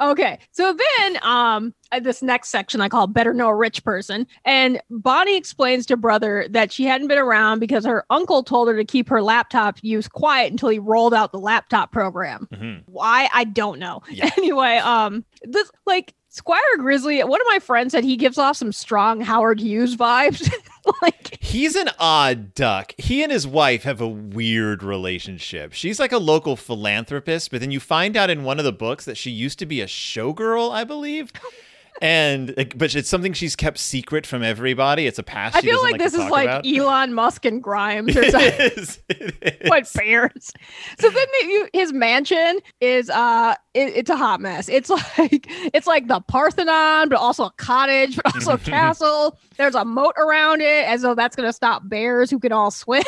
Okay. 0.00 0.38
So 0.52 0.76
then 1.00 1.18
um 1.24 1.74
this 2.02 2.22
next 2.22 2.50
section 2.50 2.80
I 2.80 2.88
call 2.88 3.06
better 3.08 3.34
know 3.34 3.48
a 3.48 3.54
rich 3.56 3.82
person. 3.82 4.26
And 4.44 4.80
Bonnie 4.90 5.36
explains 5.36 5.86
to 5.86 5.96
brother 5.96 6.46
that 6.50 6.70
she 6.70 6.84
hadn't 6.84 7.08
been 7.08 7.18
around 7.18 7.58
because 7.58 7.84
her 7.84 8.04
uncle 8.10 8.42
told 8.44 8.68
her 8.68 8.76
to 8.76 8.84
keep 8.84 9.08
her 9.08 9.22
laptop 9.22 9.78
use 9.82 10.06
quiet 10.06 10.52
until 10.52 10.68
he 10.68 10.78
rolled 10.78 11.14
out 11.14 11.32
the 11.32 11.40
laptop 11.40 11.90
program. 11.90 12.46
Mhm. 12.52 12.82
Why? 12.86 13.28
I 13.32 13.44
don't 13.44 13.78
know. 13.78 14.02
Yeah. 14.10 14.30
Anyway, 14.38 14.76
um 14.76 15.24
this 15.42 15.68
like 15.86 16.14
Squire 16.38 16.76
Grizzly, 16.78 17.18
one 17.24 17.40
of 17.40 17.46
my 17.48 17.58
friends 17.58 17.90
said 17.90 18.04
he 18.04 18.16
gives 18.16 18.38
off 18.38 18.56
some 18.56 18.70
strong 18.70 19.20
Howard 19.20 19.58
Hughes 19.58 19.96
vibes. 19.96 20.48
like 21.02 21.36
He's 21.42 21.74
an 21.74 21.90
odd 21.98 22.54
duck. 22.54 22.94
He 22.96 23.24
and 23.24 23.32
his 23.32 23.44
wife 23.44 23.82
have 23.82 24.00
a 24.00 24.06
weird 24.06 24.84
relationship. 24.84 25.72
She's 25.72 25.98
like 25.98 26.12
a 26.12 26.18
local 26.18 26.54
philanthropist, 26.54 27.50
but 27.50 27.60
then 27.60 27.72
you 27.72 27.80
find 27.80 28.16
out 28.16 28.30
in 28.30 28.44
one 28.44 28.60
of 28.60 28.64
the 28.64 28.72
books 28.72 29.04
that 29.04 29.16
she 29.16 29.32
used 29.32 29.58
to 29.58 29.66
be 29.66 29.80
a 29.80 29.86
showgirl, 29.86 30.70
I 30.70 30.84
believe. 30.84 31.32
Oh, 31.42 31.50
And 32.00 32.54
but 32.76 32.94
it's 32.94 33.08
something 33.08 33.32
she's 33.32 33.56
kept 33.56 33.78
secret 33.78 34.26
from 34.26 34.42
everybody. 34.42 35.06
It's 35.06 35.18
a 35.18 35.22
past. 35.22 35.56
I 35.56 35.60
feel 35.60 35.76
doesn't 35.76 35.90
like 35.90 36.00
this 36.00 36.14
is 36.14 36.30
like 36.30 36.44
about. 36.44 36.66
Elon 36.66 37.14
Musk 37.14 37.44
and 37.44 37.62
Grimes 37.62 38.16
or 38.16 38.24
something. 38.30 38.52
It 38.58 38.78
is. 38.78 39.02
It 39.08 39.62
is. 39.62 39.68
what 39.68 39.88
bears 39.94 40.52
so 40.98 41.10
then 41.10 41.26
the, 41.40 41.46
you, 41.46 41.68
his 41.72 41.92
mansion 41.92 42.60
is 42.80 43.10
uh 43.10 43.54
it, 43.74 43.88
it's 43.96 44.10
a 44.10 44.16
hot 44.16 44.40
mess 44.40 44.68
it's 44.68 44.90
like 45.18 45.46
it's 45.74 45.86
like 45.86 46.08
the 46.08 46.20
parthenon 46.20 47.08
but 47.08 47.18
also 47.18 47.44
a 47.44 47.52
cottage 47.56 48.16
but 48.16 48.34
also 48.34 48.52
a 48.52 48.58
castle 48.58 49.38
there's 49.56 49.74
a 49.74 49.84
moat 49.84 50.14
around 50.18 50.60
it 50.60 50.86
as 50.86 51.02
though 51.02 51.14
that's 51.14 51.36
going 51.36 51.48
to 51.48 51.52
stop 51.52 51.88
bears 51.88 52.30
who 52.30 52.38
can 52.38 52.52
all 52.52 52.70
swim 52.70 53.02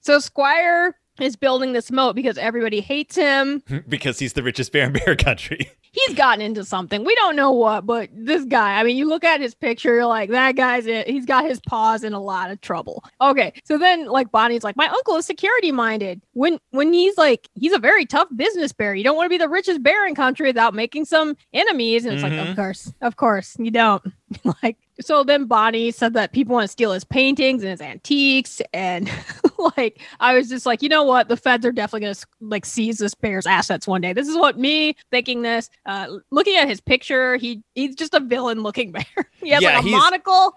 so 0.00 0.18
squire 0.18 0.94
is 1.20 1.36
building 1.36 1.72
this 1.72 1.90
moat 1.90 2.14
because 2.14 2.38
everybody 2.38 2.80
hates 2.80 3.16
him 3.16 3.62
because 3.88 4.18
he's 4.18 4.34
the 4.34 4.42
richest 4.42 4.72
bear 4.72 4.86
in 4.86 4.92
bear 4.92 5.16
country. 5.16 5.70
He's 6.06 6.16
gotten 6.16 6.40
into 6.40 6.64
something. 6.64 7.04
We 7.04 7.14
don't 7.16 7.36
know 7.36 7.52
what 7.52 7.86
but 7.86 8.08
this 8.12 8.44
guy 8.44 8.78
i 8.78 8.82
mean 8.82 8.96
you 8.96 9.08
look 9.08 9.24
at 9.24 9.40
his 9.40 9.54
picture 9.54 9.94
you're 9.94 10.06
like 10.06 10.30
that 10.30 10.56
guy's 10.56 10.86
in 10.86 11.04
he's 11.06 11.26
got 11.26 11.44
his 11.44 11.60
paws 11.60 12.04
in 12.04 12.12
a 12.12 12.20
lot 12.20 12.50
of 12.50 12.60
trouble. 12.60 13.04
Okay 13.20 13.52
so 13.64 13.78
then 13.78 14.06
like 14.06 14.30
bonnie's 14.30 14.64
like 14.64 14.76
my 14.76 14.86
uncle 14.88 15.16
is 15.16 15.26
security 15.26 15.72
minded. 15.72 16.20
When 16.32 16.58
when 16.70 16.92
he's 16.92 17.16
like 17.18 17.48
he's 17.54 17.72
a 17.72 17.78
very 17.78 18.06
tough 18.06 18.28
business 18.36 18.72
bear. 18.72 18.94
You 18.94 19.04
don't 19.04 19.16
want 19.16 19.26
to 19.26 19.30
be 19.30 19.38
the 19.38 19.48
richest 19.48 19.82
bear 19.82 20.06
in 20.06 20.14
country 20.14 20.46
without 20.48 20.74
making 20.74 21.04
some 21.04 21.36
enemies. 21.52 22.04
And 22.04 22.14
it's 22.14 22.22
like 22.22 22.32
Mhm. 22.32 22.50
of 22.50 22.56
course 22.56 22.92
of 23.00 23.16
course 23.16 23.56
you 23.58 23.70
don't. 23.70 24.02
Like 24.62 24.76
so 25.00 25.22
then 25.22 25.44
bonnie 25.44 25.90
said 25.90 26.14
that 26.14 26.32
people 26.32 26.54
want 26.54 26.64
to 26.64 26.68
steal 26.68 26.92
his 26.92 27.04
paintings 27.04 27.62
and 27.62 27.70
his 27.70 27.80
antiques 27.80 28.60
and 28.72 29.10
like 29.76 30.00
i 30.20 30.34
was 30.34 30.48
just 30.48 30.66
like 30.66 30.82
you 30.82 30.88
know 30.88 31.02
what? 31.02 31.28
The 31.28 31.36
feds 31.36 31.66
are 31.66 31.72
definitely 31.72 32.00
going 32.06 32.14
to 32.14 32.26
like 32.40 32.64
seize 32.64 32.98
this 32.98 33.14
bear's 33.14 33.46
assets 33.46 33.86
one 33.86 34.00
day. 34.00 34.12
This 34.12 34.28
is 34.28 34.36
what 34.36 34.58
me 34.58 34.96
thinking 35.10 35.42
this 35.42 35.68
uh 35.86 36.06
looking 36.30 36.56
at 36.56 36.68
his 36.68 36.80
picture 36.80 37.36
he 37.36 37.62
he's 37.74 37.94
just 37.94 38.14
a 38.14 38.20
villain 38.20 38.62
looking 38.62 38.92
bear. 38.98 39.04
He 39.40 39.50
has 39.50 39.62
Yeah, 39.62 39.76
like 39.76 39.84
a 39.84 39.88
monocle 39.88 40.54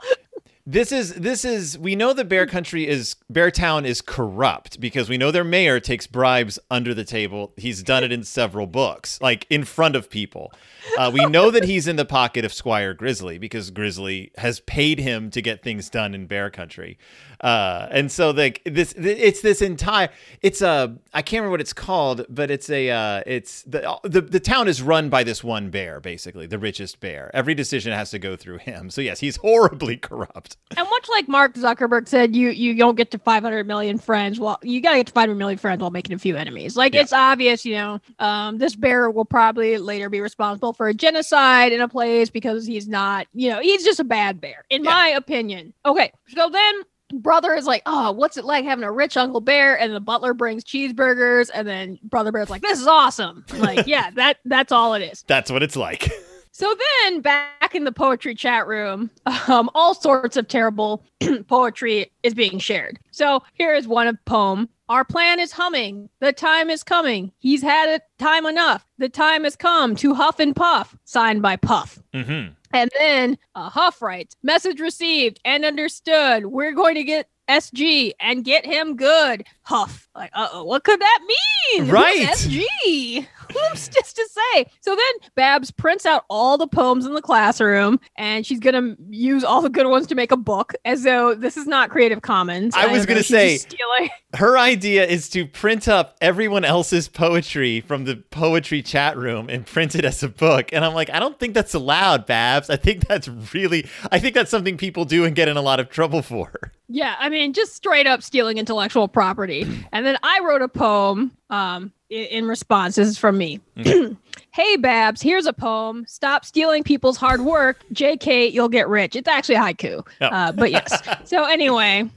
This 0.72 0.94
is 0.94 1.16
this 1.16 1.44
is 1.44 1.78
we 1.78 1.98
know 1.98 2.14
that 2.14 2.30
Bear 2.30 2.48
Country 2.48 2.88
is 2.88 3.18
Bear 3.30 3.52
Town 3.52 3.86
is 3.86 4.00
corrupt 4.02 4.80
because 4.80 5.10
we 5.10 5.18
know 5.18 5.30
their 5.30 5.44
mayor 5.44 5.82
takes 5.82 6.08
bribes 6.08 6.60
under 6.70 6.94
the 6.94 7.04
table. 7.04 7.52
He's 7.58 7.84
done 7.84 8.06
it 8.06 8.12
in 8.14 8.24
several 8.24 8.68
books, 8.68 9.20
like 9.20 9.46
in 9.50 9.66
front 9.66 9.98
of 9.98 10.10
people. 10.10 10.54
Uh, 10.98 11.12
we 11.14 11.26
know 11.26 11.52
that 11.52 11.66
he's 11.66 11.90
in 11.90 11.98
the 11.98 12.06
pocket 12.06 12.46
of 12.46 12.54
Squire 12.54 12.94
Grizzly 12.94 13.38
because 13.38 13.70
Grizzly 13.70 14.32
has 14.38 14.62
paid 14.62 15.00
him 15.00 15.30
to 15.32 15.42
get 15.42 15.62
things 15.62 15.90
done 15.90 16.16
in 16.16 16.26
Bear 16.26 16.50
Country, 16.50 16.98
uh, 17.42 17.88
and 17.92 18.12
so 18.12 18.32
like 18.32 18.62
this, 18.66 18.94
it's 18.98 19.42
this 19.42 19.62
entire. 19.62 20.10
It's 20.42 20.62
a 20.62 20.96
I 21.14 21.22
can't 21.22 21.40
remember 21.42 21.52
what 21.52 21.62
it's 21.62 21.74
called, 21.74 22.26
but 22.30 22.50
it's 22.52 22.70
a 22.70 22.90
uh, 22.90 23.24
it's 23.26 23.64
the, 23.64 24.00
the 24.04 24.22
the 24.22 24.40
town 24.40 24.68
is 24.68 24.82
run 24.82 25.10
by 25.10 25.24
this 25.24 25.44
one 25.44 25.70
bear, 25.70 26.00
basically 26.00 26.48
the 26.48 26.60
richest 26.60 27.00
bear. 27.00 27.32
Every 27.34 27.54
decision 27.56 27.94
has 27.94 28.12
to 28.12 28.20
go 28.20 28.36
through 28.36 28.60
him. 28.60 28.90
So 28.90 29.02
yes, 29.02 29.20
he's 29.20 29.36
horribly 29.42 29.98
corrupt. 29.98 30.58
and 30.78 30.88
much 30.90 31.10
like 31.10 31.28
mark 31.28 31.54
zuckerberg 31.56 32.08
said 32.08 32.36
you 32.36 32.50
you 32.50 32.76
don't 32.76 32.96
get 32.96 33.12
to 33.12 33.18
500 33.20 33.66
million 33.68 33.98
friends 33.98 34.40
well 34.40 34.60
you 34.64 34.80
gotta 34.82 34.98
get 34.98 35.08
to 35.08 35.14
500 35.14 35.36
million 35.36 35.58
friends 35.58 35.82
while 35.82 35.90
making 35.92 36.14
a 36.14 36.20
few 36.20 36.36
enemies 36.36 36.76
like 36.76 36.94
Yeah. 36.94 37.02
it's 37.02 37.14
obvious 37.14 37.66
you 37.66 37.76
know 37.76 38.00
um 38.20 38.58
this 38.58 38.76
bear 38.76 39.10
will 39.10 39.26
probably 39.26 39.78
later 39.78 40.10
be 40.10 40.22
responsible 40.22 40.74
for 40.74 40.88
a 40.88 40.94
genocide 40.94 41.72
in 41.72 41.82
a 41.82 41.88
place 41.88 42.30
because 42.30 42.66
he's 42.66 42.88
not 42.88 43.28
you 43.34 43.50
know 43.50 43.60
he's 43.62 43.84
just 43.84 44.00
a 44.00 44.04
bad 44.04 44.40
bear 44.40 44.64
in 44.70 44.84
Yeah. 44.84 44.90
my 44.92 45.08
opinion 45.10 45.74
okay 45.86 46.12
so 46.28 46.50
then 46.50 46.76
brother 47.14 47.54
is 47.54 47.66
like 47.66 47.82
oh 47.86 48.12
what's 48.12 48.38
it 48.38 48.46
like 48.46 48.66
having 48.66 48.84
a 48.84 48.92
rich 48.92 49.18
uncle 49.18 49.42
bear 49.42 49.78
and 49.80 49.94
the 49.94 50.00
butler 50.00 50.34
brings 50.34 50.64
cheeseburgers 50.64 51.50
and 51.54 51.68
then 51.68 52.00
brother 52.04 52.32
bear's 52.32 52.50
like 52.50 52.62
this 52.62 52.80
is 52.80 52.88
awesome 52.88 53.46
like 53.58 53.86
yeah 53.88 54.10
that 54.16 54.38
that's 54.46 54.72
all 54.72 54.94
it 54.94 55.02
is 55.02 55.24
That's 55.28 55.52
what 55.52 55.64
it's 55.64 55.76
like. 55.76 56.12
so 56.52 56.74
then 57.04 57.22
back 57.22 57.74
in 57.74 57.84
the 57.86 57.92
poetry 57.92 58.36
chat 58.36 58.68
room, 58.68 59.10
um, 59.48 59.70
all 59.74 59.94
sorts 59.94 60.38
of 60.38 60.48
terrible 60.48 61.04
poetry 61.48 62.12
is 62.24 62.34
being 62.34 62.60
shared. 62.60 63.00
So 63.12 63.44
here 63.54 63.74
is 63.74 63.88
one 63.88 64.08
of 64.08 64.18
poem. 64.26 64.70
Our 64.90 65.06
plan 65.06 65.40
is 65.40 65.54
humming. 65.54 66.10
The 66.20 66.34
time 66.34 66.70
is 66.70 66.84
coming. 66.84 67.32
He's 67.40 67.62
had 67.62 67.88
it 67.90 68.02
time 68.20 68.46
enough. 68.46 68.86
The 68.98 69.08
time 69.10 69.46
has 69.46 69.56
come 69.56 69.96
to 69.98 70.14
huff 70.14 70.40
and 70.40 70.54
puff. 70.56 70.98
Signed 71.06 71.42
by 71.42 71.56
Puff. 71.56 72.00
hmm 72.14 72.48
And 72.74 72.90
then 72.98 73.38
uh, 73.56 73.70
Huff 73.70 74.02
writes, 74.02 74.36
message 74.44 74.80
received 74.80 75.40
and 75.46 75.66
understood. 75.66 76.46
We're 76.46 76.74
going 76.74 76.96
to 76.96 77.04
get 77.04 77.28
SG 77.50 78.14
and 78.20 78.46
get 78.46 78.66
him 78.66 78.96
good. 78.96 79.46
Huff. 79.64 80.08
Like, 80.16 80.32
uh 80.34 80.48
oh, 80.54 80.64
what 80.64 80.84
could 80.84 81.02
that 81.02 81.20
mean? 81.28 81.84
Who's 81.86 81.92
Right. 81.92 82.28
SG. 82.30 83.28
Who's 83.72 83.88
just 83.90 84.16
to 84.16 84.30
say? 84.54 84.66
So 84.82 84.96
then 84.96 85.30
Babs 85.36 85.72
prints 85.72 86.06
out 86.06 86.26
all 86.30 86.58
the 86.58 86.68
poems 86.68 87.06
in 87.06 87.14
the 87.14 87.22
classroom 87.22 88.00
and 88.18 88.46
she's 88.46 88.60
going 88.60 88.74
to 88.76 89.02
use 89.10 89.44
all 89.44 89.62
the 89.62 89.70
good 89.70 89.88
ones 89.88 90.08
to 90.08 90.16
make 90.16 90.32
a 90.32 90.38
book 90.38 90.74
as 90.86 91.04
though 91.04 91.36
this 91.36 91.58
is 91.58 91.68
not 91.68 91.90
Creative 91.90 92.22
Commons. 92.22 92.74
I 92.76 92.88
was 92.88 93.06
gonna 93.06 93.24
say- 93.24 93.58
stealing. 93.58 94.10
Her 94.36 94.58
idea 94.58 95.06
is 95.06 95.28
to 95.32 95.46
print 95.46 95.90
up 95.90 96.16
everyone 96.22 96.64
else's 96.64 97.10
poetry 97.10 97.82
from 97.82 98.06
the 98.06 98.16
poetry 98.32 98.82
chat 98.82 99.18
room 99.18 99.50
and 99.50 99.66
print 99.66 99.94
it 99.94 100.06
as 100.06 100.24
a 100.24 100.30
book. 100.30 100.72
And 100.72 100.86
I'm 100.86 100.94
like, 100.94 101.10
I 101.10 101.20
don't 101.20 101.38
think 101.38 101.54
that's 101.54 101.74
allowed, 101.74 102.26
Babs. 102.26 102.70
I 102.70 102.78
think 102.78 103.08
that's 103.08 103.28
really, 103.54 103.86
I 104.10 104.20
think 104.20 104.34
that's 104.36 104.50
something 104.50 104.78
people 104.78 105.04
do 105.04 105.26
and 105.26 105.36
get 105.36 105.50
in 105.50 105.58
a 105.58 105.62
lot 105.62 105.82
of 105.82 105.90
trouble 105.90 106.22
for. 106.22 106.72
Yeah, 106.88 107.16
I 107.20 107.28
mean, 107.28 107.52
just 107.54 107.76
straight 107.76 108.08
up 108.08 108.24
stealing 108.24 108.58
intellectual 108.58 109.08
property. 109.10 109.66
And 109.92 110.06
then 110.06 110.18
I 110.24 110.40
wrote 110.44 110.62
a 110.62 110.68
poem 110.70 111.32
um, 111.50 111.92
i- 112.01 112.01
in 112.12 112.48
response. 112.48 112.96
This 112.96 113.08
is 113.08 113.18
from 113.18 113.38
me. 113.38 113.60
hey, 113.76 114.78
Babs, 114.78 115.22
here's 115.22 115.46
a 115.46 115.54
poem. 115.54 116.06
Stop 116.08 116.46
stealing 116.46 116.84
people's 116.84 117.18
hard 117.18 117.42
work. 117.42 117.84
JK, 117.94 118.52
you'll 118.52 118.70
get 118.70 118.88
rich. 118.90 119.16
It's 119.16 119.28
actually 119.28 119.56
a 119.56 119.60
haiku. 119.60 120.06
Oh. 120.20 120.26
Uh, 120.26 120.52
but 120.52 120.72
yes. 120.72 121.02
so, 121.24 121.46
anyway. 121.46 122.10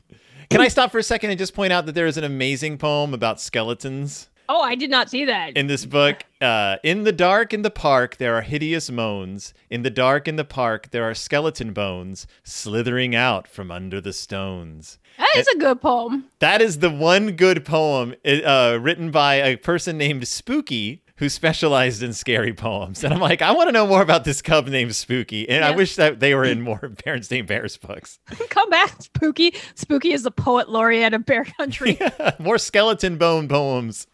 Can 0.51 0.61
I 0.61 0.69
stop 0.69 0.93
for 0.93 0.99
a 0.99 1.03
second 1.03 1.31
and 1.31 1.39
just 1.39 1.55
point 1.55 1.73
out 1.73 1.87
that 1.87 1.95
there 1.95 2.07
is 2.07 2.17
an 2.17 2.25
amazing 2.25 2.79
poem 2.79 3.15
about 3.15 3.41
skeletons 3.41 4.29
Oh, 4.49 4.61
I 4.61 4.75
did 4.75 4.91
not 4.91 5.11
see 5.11 5.25
that. 5.25 5.57
in 5.57 5.67
this 5.67 5.87
book? 5.87 6.25
Uh, 6.41 6.77
in 6.83 7.05
the 7.05 7.13
dark 7.13 7.55
in 7.55 7.63
the 7.63 7.71
park, 7.71 8.17
there 8.19 8.35
are 8.37 8.43
hideous 8.43 8.91
moans. 8.91 9.55
In 9.71 9.83
the 9.83 9.91
dark 9.91 10.29
in 10.29 10.37
the 10.37 10.45
park, 10.45 10.91
there 10.91 11.05
are 11.05 11.15
skeleton 11.15 11.73
bones 11.73 12.27
slithering 12.43 13.15
out 13.15 13.49
from 13.49 13.71
under 13.71 14.01
the 14.01 14.13
stones. 14.13 14.99
that 15.19 15.37
is 15.37 15.49
a 15.49 15.59
good 15.59 15.81
poem. 15.81 16.27
That 16.41 16.61
is 16.61 16.81
the 16.81 16.91
one 16.91 17.33
good 17.33 17.65
poem 17.65 18.15
uh, 18.27 18.79
written 18.81 19.11
by 19.11 19.37
a 19.37 19.57
person 19.57 19.97
named 19.97 20.29
Spooky 20.29 21.04
who 21.17 21.29
specialized 21.29 22.03
in 22.03 22.13
scary 22.13 22.53
poems. 22.53 23.05
And 23.05 23.15
I'm 23.15 23.21
like, 23.21 23.41
I 23.41 23.53
want 23.53 23.69
to 23.69 23.73
know 23.73 23.87
more 23.87 24.03
about 24.03 24.25
this 24.25 24.43
cub 24.43 24.67
named 24.67 24.97
Spooky. 24.97 25.49
And 25.49 25.65
I 25.65 25.71
wish 25.71 25.95
that 25.97 26.19
they 26.19 26.35
were 26.35 26.45
in 26.45 26.61
more 26.61 26.79
Berenstain 27.07 27.47
Bears 27.47 27.77
books. 27.77 28.19
Come 28.51 28.69
back, 28.69 29.01
Spooky. 29.01 29.55
Spooky 29.77 30.13
is 30.13 30.25
the 30.25 30.33
poet 30.33 30.69
laureate 30.69 31.15
of 31.15 31.25
Bear 31.25 31.45
Country. 31.45 31.99
more 32.39 32.59
skeleton 32.59 33.17
bone 33.17 33.49
poems. 33.49 34.07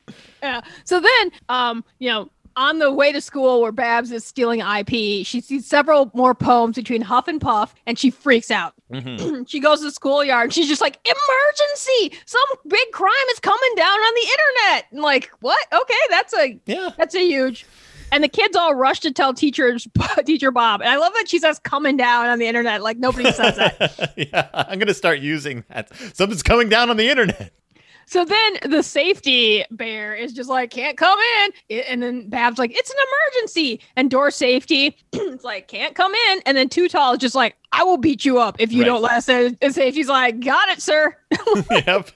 Yeah. 0.42 0.60
So 0.84 1.00
then, 1.00 1.30
um, 1.48 1.84
you 1.98 2.10
know, 2.10 2.30
on 2.60 2.78
the 2.78 2.92
way 2.92 3.10
to 3.10 3.20
school 3.20 3.62
where 3.62 3.72
Babs 3.72 4.12
is 4.12 4.24
stealing 4.24 4.60
IP, 4.60 5.24
she 5.26 5.40
sees 5.40 5.66
several 5.66 6.10
more 6.14 6.34
poems 6.34 6.76
between 6.76 7.00
Huff 7.00 7.26
and 7.26 7.40
Puff, 7.40 7.74
and 7.86 7.98
she 7.98 8.10
freaks 8.10 8.50
out. 8.50 8.74
Mhm. 8.92 9.44
she 9.48 9.58
goes 9.60 9.78
to 9.78 9.86
the 9.86 9.90
schoolyard 9.90 10.52
she's 10.52 10.68
just 10.68 10.80
like, 10.80 10.98
emergency! 11.04 12.16
Some 12.26 12.42
big 12.68 12.90
crime 12.92 13.12
is 13.32 13.40
coming 13.40 13.74
down 13.76 13.98
on 13.98 14.14
the 14.14 14.28
internet. 14.30 14.86
And 14.92 15.00
like, 15.02 15.30
what? 15.40 15.66
Okay, 15.72 15.94
that's 16.10 16.34
a 16.34 16.60
Yeah. 16.66 16.90
that's 16.98 17.14
a 17.14 17.26
huge. 17.26 17.64
And 18.12 18.24
the 18.24 18.28
kids 18.28 18.56
all 18.56 18.74
rush 18.74 18.98
to 19.00 19.12
tell 19.12 19.32
teachers, 19.32 19.86
teacher 20.26 20.50
Bob. 20.50 20.80
And 20.80 20.90
I 20.90 20.96
love 20.96 21.12
that 21.14 21.28
she 21.28 21.38
says 21.38 21.60
coming 21.60 21.96
down 21.96 22.26
on 22.26 22.40
the 22.40 22.46
internet. 22.46 22.82
Like 22.82 22.98
nobody 22.98 23.30
says 23.30 23.56
that. 23.56 24.14
yeah, 24.16 24.48
I'm 24.52 24.78
gonna 24.80 24.94
start 24.94 25.20
using 25.20 25.64
that. 25.70 25.94
Something's 26.14 26.42
coming 26.42 26.68
down 26.68 26.90
on 26.90 26.96
the 26.96 27.08
internet. 27.08 27.52
So 28.10 28.24
then 28.24 28.56
the 28.68 28.82
safety 28.82 29.64
bear 29.70 30.16
is 30.16 30.32
just 30.32 30.50
like, 30.50 30.70
can't 30.70 30.96
come 30.98 31.16
in. 31.70 31.78
And 31.88 32.02
then 32.02 32.28
Bab's 32.28 32.58
like, 32.58 32.72
it's 32.76 32.90
an 32.90 32.96
emergency. 33.36 33.80
And 33.94 34.10
door 34.10 34.32
safety, 34.32 34.96
it's 35.12 35.44
like, 35.44 35.68
can't 35.68 35.94
come 35.94 36.12
in. 36.12 36.42
And 36.44 36.56
then 36.56 36.68
Too 36.68 36.88
Tall 36.88 37.12
is 37.12 37.18
just 37.20 37.36
like, 37.36 37.54
I 37.70 37.84
will 37.84 37.98
beat 37.98 38.24
you 38.24 38.40
up 38.40 38.56
if 38.60 38.72
you 38.72 38.80
Right. 38.80 38.86
don't 38.86 39.02
let 39.02 39.12
us 39.12 39.28
in. 39.28 39.56
And 39.62 39.72
safety's 39.72 40.08
like, 40.08 40.40
got 40.40 40.68
it, 40.70 40.82
sir. 40.82 41.16
yep. 41.70 42.10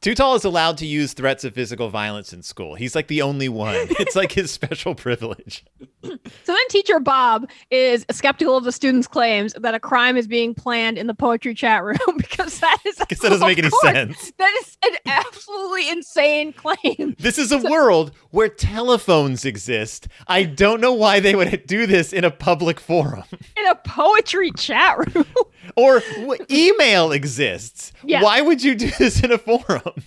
Too 0.00 0.14
Tall 0.14 0.34
is 0.34 0.44
allowed 0.44 0.78
to 0.78 0.86
use 0.86 1.12
threats 1.12 1.44
of 1.44 1.52
physical 1.52 1.90
violence 1.90 2.32
in 2.32 2.42
school. 2.42 2.74
He's 2.74 2.94
like 2.94 3.08
the 3.08 3.20
only 3.20 3.50
one. 3.50 3.76
It's 4.00 4.16
like 4.16 4.32
his 4.32 4.50
special 4.50 4.94
privilege. 4.94 5.62
So 6.02 6.16
then 6.46 6.68
teacher 6.70 6.98
Bob 7.00 7.48
is 7.70 8.06
skeptical 8.10 8.56
of 8.56 8.64
the 8.64 8.72
students' 8.72 9.06
claims 9.06 9.52
that 9.60 9.74
a 9.74 9.80
crime 9.80 10.16
is 10.16 10.26
being 10.26 10.54
planned 10.54 10.96
in 10.96 11.06
the 11.06 11.12
poetry 11.12 11.54
chat 11.54 11.84
room 11.84 11.98
because 12.16 12.60
that 12.60 12.78
is 12.86 12.96
Because 12.98 13.18
that 13.18 13.28
doesn't 13.28 13.46
make 13.46 13.58
any 13.58 13.68
course, 13.68 13.82
sense. 13.82 14.32
That 14.38 14.58
is 14.62 14.78
an 14.86 14.96
absolutely 15.04 15.90
insane 15.90 16.54
claim. 16.54 17.14
This 17.18 17.38
is 17.38 17.52
a 17.52 17.58
world 17.58 18.12
where 18.30 18.48
telephones 18.48 19.44
exist. 19.44 20.08
I 20.26 20.44
don't 20.44 20.80
know 20.80 20.94
why 20.94 21.20
they 21.20 21.34
would 21.34 21.66
do 21.66 21.86
this 21.86 22.14
in 22.14 22.24
a 22.24 22.30
public 22.30 22.80
forum. 22.80 23.24
In 23.56 23.66
a 23.66 23.74
poetry 23.74 24.50
chat 24.52 24.96
room. 25.14 25.26
Or 25.76 26.02
email 26.50 27.12
exists. 27.12 27.92
Yeah. 28.04 28.22
Why 28.22 28.40
would 28.40 28.62
you 28.62 28.74
do 28.74 28.90
this 28.98 29.22
in 29.22 29.32
a 29.32 29.38
forum? 29.38 30.02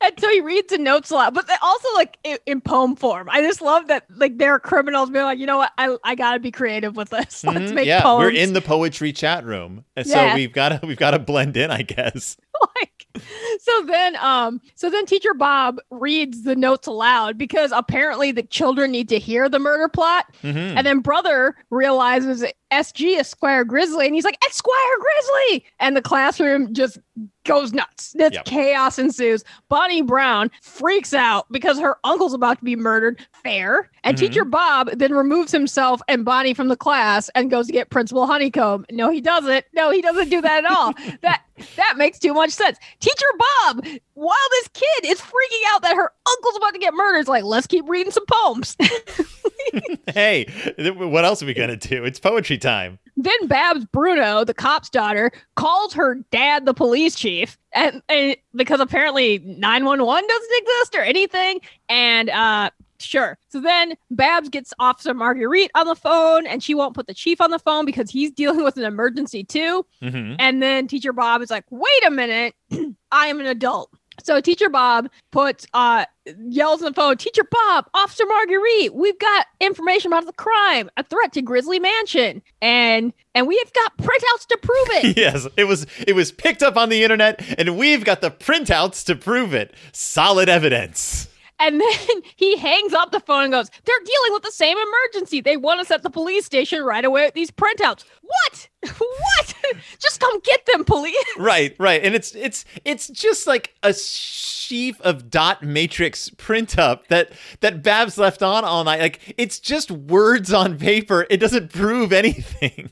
and 0.00 0.18
so 0.18 0.28
he 0.30 0.40
reads 0.40 0.68
the 0.68 0.78
notes 0.78 1.10
a 1.10 1.14
lot, 1.14 1.34
but 1.34 1.48
also 1.60 1.88
like 1.94 2.16
in, 2.24 2.38
in 2.46 2.60
poem 2.62 2.96
form. 2.96 3.28
I 3.30 3.42
just 3.42 3.60
love 3.60 3.88
that 3.88 4.06
like 4.16 4.38
they're 4.38 4.58
criminals 4.58 5.10
being 5.10 5.24
like, 5.24 5.38
you 5.38 5.44
know 5.46 5.58
what, 5.58 5.72
I 5.76 5.96
I 6.02 6.14
gotta 6.14 6.38
be 6.40 6.50
creative 6.50 6.96
with 6.96 7.10
this. 7.10 7.44
Let's 7.44 7.70
Mhm, 7.70 7.74
make 7.74 7.86
yeah, 7.86 8.02
poems. 8.02 8.20
we're 8.20 8.30
in 8.30 8.54
the 8.54 8.62
poetry 8.62 9.12
chat 9.12 9.44
room, 9.44 9.84
and 9.96 10.06
Yeah. 10.06 10.30
so 10.30 10.34
we've 10.36 10.52
got 10.52 10.80
to 10.80 10.86
we've 10.86 10.96
got 10.96 11.10
to 11.10 11.18
blend 11.18 11.56
in, 11.58 11.70
I 11.70 11.82
guess. 11.82 12.36
like 12.80 12.97
so 13.60 13.82
then 13.86 14.16
um 14.16 14.60
so 14.74 14.90
then 14.90 15.06
teacher 15.06 15.34
bob 15.34 15.78
reads 15.90 16.42
the 16.44 16.54
notes 16.54 16.86
aloud 16.86 17.36
because 17.38 17.72
apparently 17.72 18.30
the 18.32 18.42
children 18.42 18.90
need 18.90 19.08
to 19.08 19.18
hear 19.18 19.48
the 19.48 19.58
murder 19.58 19.88
plot. 19.88 20.26
Mhm. 20.42 20.74
and 20.76 20.86
then 20.86 21.00
brother 21.00 21.56
realizes 21.70 22.44
sg 22.72 23.18
is 23.18 23.26
squire 23.28 23.64
grizzly 23.64 24.06
and 24.06 24.14
he's 24.14 24.24
like 24.24 24.36
it's 24.44 24.56
squire 24.56 24.98
grizzly! 25.00 25.64
And 25.80 25.96
the 25.96 26.02
classroom 26.02 26.74
just 26.74 26.98
goes 27.44 27.72
nuts. 27.72 28.12
This 28.12 28.34
Yep. 28.34 28.44
chaos 28.44 28.98
ensues. 28.98 29.42
Bonnie 29.70 30.02
brown 30.02 30.50
freaks 30.60 31.14
out 31.14 31.46
because 31.50 31.78
her 31.80 31.96
uncle's 32.04 32.34
about 32.34 32.58
to 32.58 32.64
be 32.64 32.76
murdered 32.76 33.26
fair. 33.42 33.90
And 34.04 34.16
Mhm. 34.16 34.20
teacher 34.20 34.44
bob 34.44 34.90
then 34.92 35.14
removes 35.14 35.50
himself 35.50 36.02
and 36.08 36.26
bonnie 36.26 36.52
from 36.52 36.68
the 36.68 36.76
class 36.76 37.30
and 37.34 37.50
goes 37.50 37.66
to 37.68 37.72
get 37.72 37.88
principal 37.88 38.26
honeycomb. 38.26 38.84
No 38.90 39.08
he 39.10 39.22
doesn't. 39.22 39.64
No 39.72 39.90
he 39.90 40.02
doesn't 40.02 40.28
do 40.28 40.42
that 40.42 40.64
at 40.64 40.70
all. 40.70 40.92
That 41.22 41.40
that 41.76 41.94
makes 41.96 42.18
too 42.18 42.34
much 42.34 42.50
sense. 42.50 42.78
Teacher 43.00 43.26
Bob, 43.38 43.84
while 44.14 44.36
this 44.50 44.68
kid 44.68 45.04
is 45.06 45.20
freaking 45.20 45.62
out 45.68 45.82
that 45.82 45.96
her 45.96 46.12
uncle's 46.26 46.56
about 46.56 46.72
to 46.74 46.78
get 46.78 46.94
murdered, 46.94 47.20
is 47.20 47.28
like, 47.28 47.44
let's 47.44 47.66
keep 47.66 47.88
reading 47.88 48.12
some 48.12 48.24
poems. 48.26 48.76
hey, 50.14 50.46
what 50.78 51.24
else 51.24 51.42
are 51.42 51.46
we 51.46 51.54
gonna 51.54 51.76
do? 51.76 52.04
It's 52.04 52.18
poetry 52.18 52.58
time. 52.58 52.98
then 53.16 53.46
Babs 53.46 53.84
Bruno, 53.86 54.44
the 54.44 54.54
cop's 54.54 54.88
daughter, 54.90 55.30
calls 55.56 55.92
her 55.94 56.16
dad 56.30 56.66
the 56.66 56.74
police 56.74 57.14
chief, 57.14 57.58
and, 57.72 58.02
and 58.08 58.36
because 58.54 58.80
apparently 58.80 59.38
911 59.38 60.28
doesn't 60.28 60.62
exist 60.62 60.94
or 60.94 61.02
anything. 61.02 61.60
And 61.88 62.30
uh 62.30 62.70
Sure. 63.00 63.38
So 63.48 63.60
then 63.60 63.94
Babs 64.10 64.48
gets 64.48 64.72
Officer 64.78 65.14
Marguerite 65.14 65.70
on 65.74 65.86
the 65.86 65.94
phone 65.94 66.46
and 66.46 66.62
she 66.62 66.74
won't 66.74 66.94
put 66.94 67.06
the 67.06 67.14
chief 67.14 67.40
on 67.40 67.50
the 67.50 67.58
phone 67.58 67.84
because 67.84 68.10
he's 68.10 68.30
dealing 68.30 68.64
with 68.64 68.76
an 68.76 68.84
emergency 68.84 69.44
too. 69.44 69.86
hmm 70.02 70.34
And 70.38 70.62
then 70.62 70.86
teacher 70.88 71.12
Bob 71.12 71.42
is 71.42 71.50
like, 71.50 71.64
wait 71.70 72.06
a 72.06 72.10
minute, 72.10 72.54
I 73.12 73.26
am 73.26 73.40
an 73.40 73.46
adult. 73.46 73.90
So 74.24 74.40
teacher 74.40 74.68
Bob 74.68 75.08
puts 75.30 75.64
uh 75.74 76.04
yells 76.48 76.82
on 76.82 76.90
the 76.90 76.94
phone, 76.94 77.16
Teacher 77.16 77.44
Bob, 77.48 77.86
Officer 77.94 78.24
Marguerite, 78.26 78.92
we've 78.92 79.18
got 79.18 79.46
information 79.60 80.12
about 80.12 80.26
the 80.26 80.32
crime, 80.32 80.90
a 80.96 81.04
threat 81.04 81.32
to 81.34 81.42
Grizzly 81.42 81.78
Mansion. 81.78 82.42
And 82.60 83.12
and 83.36 83.46
we've 83.46 83.72
got 83.72 83.96
printouts 83.98 84.46
to 84.48 84.58
prove 84.60 84.88
it. 85.04 85.16
Yes, 85.16 85.46
it 85.56 85.64
was 85.64 85.86
it 86.04 86.14
was 86.14 86.32
picked 86.32 86.64
up 86.64 86.76
on 86.76 86.88
the 86.88 87.04
internet, 87.04 87.40
and 87.58 87.78
we've 87.78 88.04
got 88.04 88.20
the 88.20 88.30
printouts 88.32 89.04
to 89.06 89.14
prove 89.14 89.54
it. 89.54 89.72
Solid 89.92 90.48
evidence. 90.48 91.28
And 91.58 91.80
then 91.80 92.22
he 92.36 92.56
hangs 92.56 92.92
up 92.92 93.12
the 93.12 93.20
phone 93.20 93.44
and 93.44 93.52
goes, 93.52 93.70
They're 93.84 93.96
dealing 94.04 94.32
with 94.32 94.42
the 94.42 94.52
same 94.52 94.76
emergency. 94.78 95.40
They 95.40 95.56
want 95.56 95.80
us 95.80 95.90
at 95.90 96.02
the 96.02 96.10
police 96.10 96.44
station 96.44 96.82
right 96.82 97.04
away 97.04 97.24
with 97.26 97.34
these 97.34 97.50
printouts. 97.50 98.04
What? 98.22 98.68
what? 98.98 99.54
Just 99.98 100.20
come 100.20 100.40
get 100.40 100.64
them, 100.66 100.84
police. 100.84 101.16
Right, 101.36 101.74
right, 101.78 102.02
and 102.02 102.14
it's 102.14 102.34
it's 102.34 102.64
it's 102.84 103.08
just 103.08 103.46
like 103.46 103.74
a 103.82 103.92
sheaf 103.92 105.00
of 105.00 105.30
dot 105.30 105.62
matrix 105.62 106.30
print 106.30 106.78
up 106.78 107.08
that 107.08 107.32
that 107.60 107.82
Babs 107.82 108.18
left 108.18 108.42
on 108.42 108.64
all 108.64 108.84
night. 108.84 109.00
Like 109.00 109.34
it's 109.36 109.58
just 109.58 109.90
words 109.90 110.52
on 110.52 110.78
paper. 110.78 111.26
It 111.28 111.38
doesn't 111.38 111.72
prove 111.72 112.12
anything. 112.12 112.90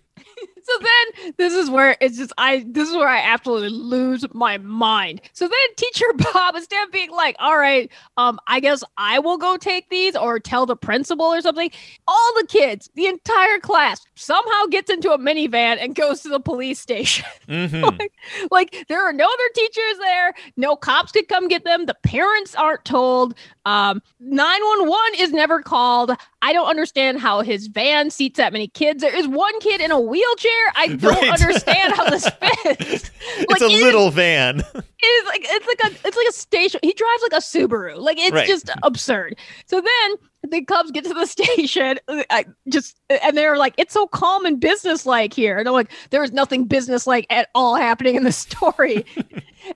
So 0.66 0.72
then 0.80 1.32
this 1.36 1.52
is 1.52 1.70
where 1.70 1.96
it's 2.00 2.18
just 2.18 2.32
I 2.38 2.64
this 2.66 2.88
is 2.88 2.96
where 2.96 3.08
I 3.08 3.20
absolutely 3.20 3.68
lose 3.68 4.24
my 4.34 4.58
mind. 4.58 5.20
So 5.32 5.46
then 5.46 5.74
teacher 5.76 6.06
Bob 6.32 6.56
instead 6.56 6.84
of 6.84 6.92
being 6.92 7.12
like, 7.12 7.36
all 7.38 7.56
right, 7.56 7.88
um, 8.16 8.40
I 8.48 8.58
guess 8.58 8.82
I 8.96 9.20
will 9.20 9.38
go 9.38 9.56
take 9.56 9.90
these 9.90 10.16
or 10.16 10.40
tell 10.40 10.66
the 10.66 10.74
principal 10.74 11.26
or 11.26 11.40
something. 11.40 11.70
All 12.08 12.32
the 12.40 12.48
kids, 12.48 12.90
the 12.96 13.06
entire 13.06 13.60
class, 13.60 14.04
somehow 14.16 14.66
gets 14.68 14.90
into 14.90 15.12
a 15.12 15.18
minivan 15.18 15.78
and 15.80 15.94
goes 15.94 16.22
to 16.22 16.28
the 16.28 16.40
police 16.40 16.80
station. 16.80 17.26
hmm 17.48 17.84
like, 17.84 18.12
like 18.50 18.86
there 18.88 19.08
are 19.08 19.12
no 19.12 19.24
other 19.24 19.48
teachers 19.54 19.98
there, 20.00 20.34
no 20.56 20.74
cops 20.74 21.12
could 21.12 21.28
come 21.28 21.46
get 21.46 21.62
them, 21.62 21.86
the 21.86 21.96
parents 22.02 22.56
aren't 22.56 22.84
told. 22.84 23.34
Um 23.66 24.02
911 24.18 25.20
is 25.20 25.32
never 25.32 25.62
called. 25.62 26.10
I 26.42 26.52
don't 26.52 26.68
understand 26.68 27.18
how 27.18 27.40
his 27.40 27.66
van 27.66 28.10
seats 28.10 28.36
that 28.36 28.52
many 28.52 28.68
kids. 28.68 29.00
There 29.02 29.14
is 29.14 29.26
one 29.26 29.58
kid 29.60 29.80
in 29.80 29.90
a 29.90 29.98
wheelchair. 30.00 30.72
I 30.76 30.86
don't 30.98 31.02
Right. 31.14 31.30
understand 31.40 31.94
how 31.94 32.08
this 32.10 32.28
fits. 32.40 33.10
It's 33.38 33.62
a 33.62 33.64
it 33.66 33.72
is- 33.72 33.82
little 33.82 34.10
van. 34.10 34.62
It 34.98 35.06
is 35.08 35.26
like 35.26 35.40
it's 35.44 35.66
like 35.66 35.92
a 35.92 36.08
it's 36.08 36.16
like 36.16 36.26
a 36.28 36.32
station. 36.32 36.80
He 36.82 36.92
drives 36.92 37.22
like 37.22 37.32
a 37.34 37.36
Subaru. 37.44 37.98
Like 37.98 38.18
it's 38.18 38.32
Right. 38.32 38.48
just 38.48 38.70
absurd. 38.82 39.36
So 39.66 39.80
then 39.80 40.14
the 40.50 40.64
Cubs 40.64 40.90
get 40.90 41.04
to 41.04 41.14
the 41.14 41.26
station, 41.26 41.98
I 42.30 42.46
just 42.68 42.96
and 43.08 43.36
they're 43.36 43.56
like, 43.56 43.74
it's 43.78 43.92
so 43.94 44.06
calm 44.06 44.44
and 44.44 44.60
businesslike 44.60 45.32
here. 45.32 45.58
And 45.58 45.68
I'm 45.68 45.74
like, 45.74 45.90
there 46.10 46.22
is 46.22 46.32
nothing 46.32 46.64
businesslike 46.64 47.26
at 47.30 47.48
all 47.54 47.74
happening 47.76 48.14
in 48.16 48.24
this 48.24 48.36
story. 48.48 49.04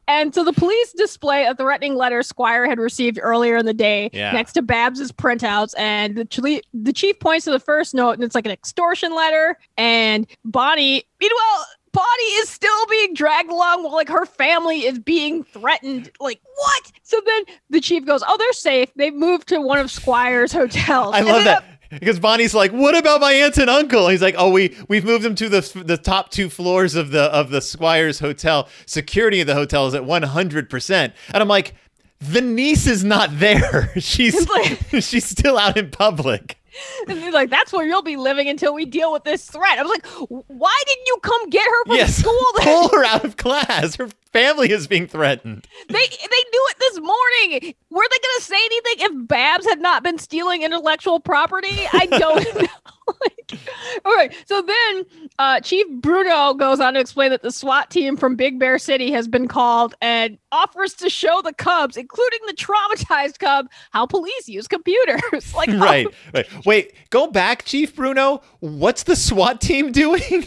and 0.08 0.34
so 0.34 0.44
the 0.44 0.52
police 0.52 0.92
display 0.92 1.44
a 1.44 1.54
threatening 1.54 1.94
letter 1.96 2.22
Squire 2.22 2.66
had 2.66 2.78
received 2.78 3.18
earlier 3.20 3.56
in 3.56 3.66
the 3.66 3.74
day 3.74 4.10
Yeah. 4.12 4.32
next 4.32 4.52
to 4.54 4.62
Babs's 4.62 5.12
printouts. 5.12 5.74
And 5.78 6.16
the, 6.16 6.24
chile- 6.24 6.62
the 6.74 6.92
chief 6.92 7.18
points 7.20 7.44
to 7.44 7.50
the 7.50 7.60
first 7.60 7.94
note, 7.94 8.12
and 8.12 8.24
it's 8.24 8.34
like 8.34 8.46
an 8.46 8.52
extortion 8.52 9.14
letter. 9.14 9.56
And 9.76 10.26
Bonnie, 10.44 11.04
meanwhile, 11.20 11.66
Bonnie 11.92 12.24
is 12.38 12.48
still 12.48 12.86
being 12.86 13.14
dragged 13.14 13.50
along 13.50 13.82
while 13.82 13.92
like 13.94 14.08
her 14.08 14.26
family 14.26 14.86
is 14.86 14.98
being 14.98 15.42
threatened. 15.42 16.10
Like 16.20 16.40
what? 16.54 16.92
So 17.02 17.20
then 17.24 17.44
the 17.70 17.80
chief 17.80 18.06
goes, 18.06 18.22
"Oh, 18.26 18.36
they're 18.36 18.52
safe. 18.52 18.90
They've 18.94 19.14
moved 19.14 19.48
to 19.48 19.60
one 19.60 19.78
of 19.78 19.90
Squire's 19.90 20.52
hotels." 20.52 21.14
I 21.14 21.18
And 21.18 21.26
love 21.26 21.44
that 21.44 21.64
because 21.90 22.20
Bonnie's 22.20 22.54
like, 22.54 22.70
"What 22.70 22.96
about 22.96 23.20
my 23.20 23.32
aunt 23.32 23.58
and 23.58 23.68
uncle?" 23.68 24.08
He's 24.08 24.22
like, 24.22 24.36
"Oh, 24.38 24.50
we 24.50 24.76
we've 24.88 25.04
moved 25.04 25.24
them 25.24 25.34
to 25.36 25.48
the 25.48 25.82
the 25.84 25.96
top 25.96 26.30
two 26.30 26.48
floors 26.48 26.94
of 26.94 27.10
the 27.10 27.22
of 27.24 27.50
the 27.50 27.60
Squires 27.60 28.20
Hotel. 28.20 28.68
Security 28.86 29.40
of 29.40 29.48
the 29.48 29.54
hotel 29.54 29.86
is 29.86 29.94
at 29.94 30.04
one 30.04 30.22
hundred 30.22 30.70
percent." 30.70 31.12
And 31.34 31.42
I'm 31.42 31.48
like, 31.48 31.74
"The 32.20 32.40
niece 32.40 32.86
is 32.86 33.02
not 33.02 33.30
there. 33.40 33.90
She's 33.98 34.48
like- 34.48 34.78
she's 35.00 35.24
still 35.24 35.58
out 35.58 35.76
in 35.76 35.90
public." 35.90 36.56
And 37.08 37.18
he's 37.18 37.32
like, 37.32 37.50
"That's 37.50 37.72
where 37.72 37.86
you'll 37.86 38.02
be 38.02 38.16
living 38.16 38.48
until 38.48 38.74
we 38.74 38.84
deal 38.84 39.12
with 39.12 39.24
this 39.24 39.46
threat." 39.46 39.78
I 39.78 39.82
was 39.82 39.90
like, 39.90 40.06
"Why 40.48 40.82
didn't 40.86 41.06
you 41.06 41.16
come 41.22 41.50
get 41.50 41.64
her 41.64 41.84
from 41.86 41.96
yes, 41.96 42.16
school?" 42.16 42.40
Then? 42.56 42.64
pull 42.66 42.88
her 42.90 43.04
out 43.04 43.24
of 43.24 43.36
class. 43.36 43.96
Her 43.96 44.08
family 44.32 44.70
is 44.70 44.86
being 44.86 45.06
threatened. 45.06 45.66
They 45.88 45.94
they 45.94 45.96
knew 45.98 46.68
it 46.70 46.78
this 46.78 47.00
morning. 47.00 47.74
Were 47.90 48.04
they 48.10 48.18
going 48.18 48.38
to 48.38 48.42
say 48.42 48.56
anything 48.56 48.94
if 48.98 49.28
Babs 49.28 49.66
had 49.66 49.80
not 49.80 50.02
been 50.02 50.18
stealing 50.18 50.62
intellectual 50.62 51.20
property? 51.20 51.86
I 51.92 52.06
don't 52.06 52.54
know. 52.62 52.68
like, 53.20 53.58
all 54.04 54.14
right. 54.14 54.34
So 54.46 54.62
then 54.62 55.06
uh, 55.38 55.60
Chief 55.60 55.86
Bruno 55.90 56.54
goes 56.54 56.80
on 56.80 56.94
to 56.94 57.00
explain 57.00 57.30
that 57.30 57.42
the 57.42 57.50
SWAT 57.50 57.90
team 57.90 58.16
from 58.16 58.36
Big 58.36 58.58
Bear 58.58 58.78
City 58.78 59.10
has 59.12 59.28
been 59.28 59.48
called 59.48 59.94
and 60.00 60.38
offers 60.52 60.94
to 60.94 61.10
show 61.10 61.40
the 61.42 61.52
Cubs, 61.52 61.96
including 61.96 62.40
the 62.46 62.54
traumatized 62.54 63.38
Cub, 63.38 63.68
how 63.90 64.06
police 64.06 64.48
use 64.48 64.68
computers. 64.68 65.20
like, 65.54 65.70
right, 65.70 66.06
right. 66.34 66.66
Wait, 66.66 66.94
go 67.10 67.26
back, 67.26 67.64
Chief 67.64 67.94
Bruno. 67.94 68.42
What's 68.60 69.04
the 69.04 69.16
SWAT 69.16 69.60
team 69.60 69.92
doing? 69.92 70.46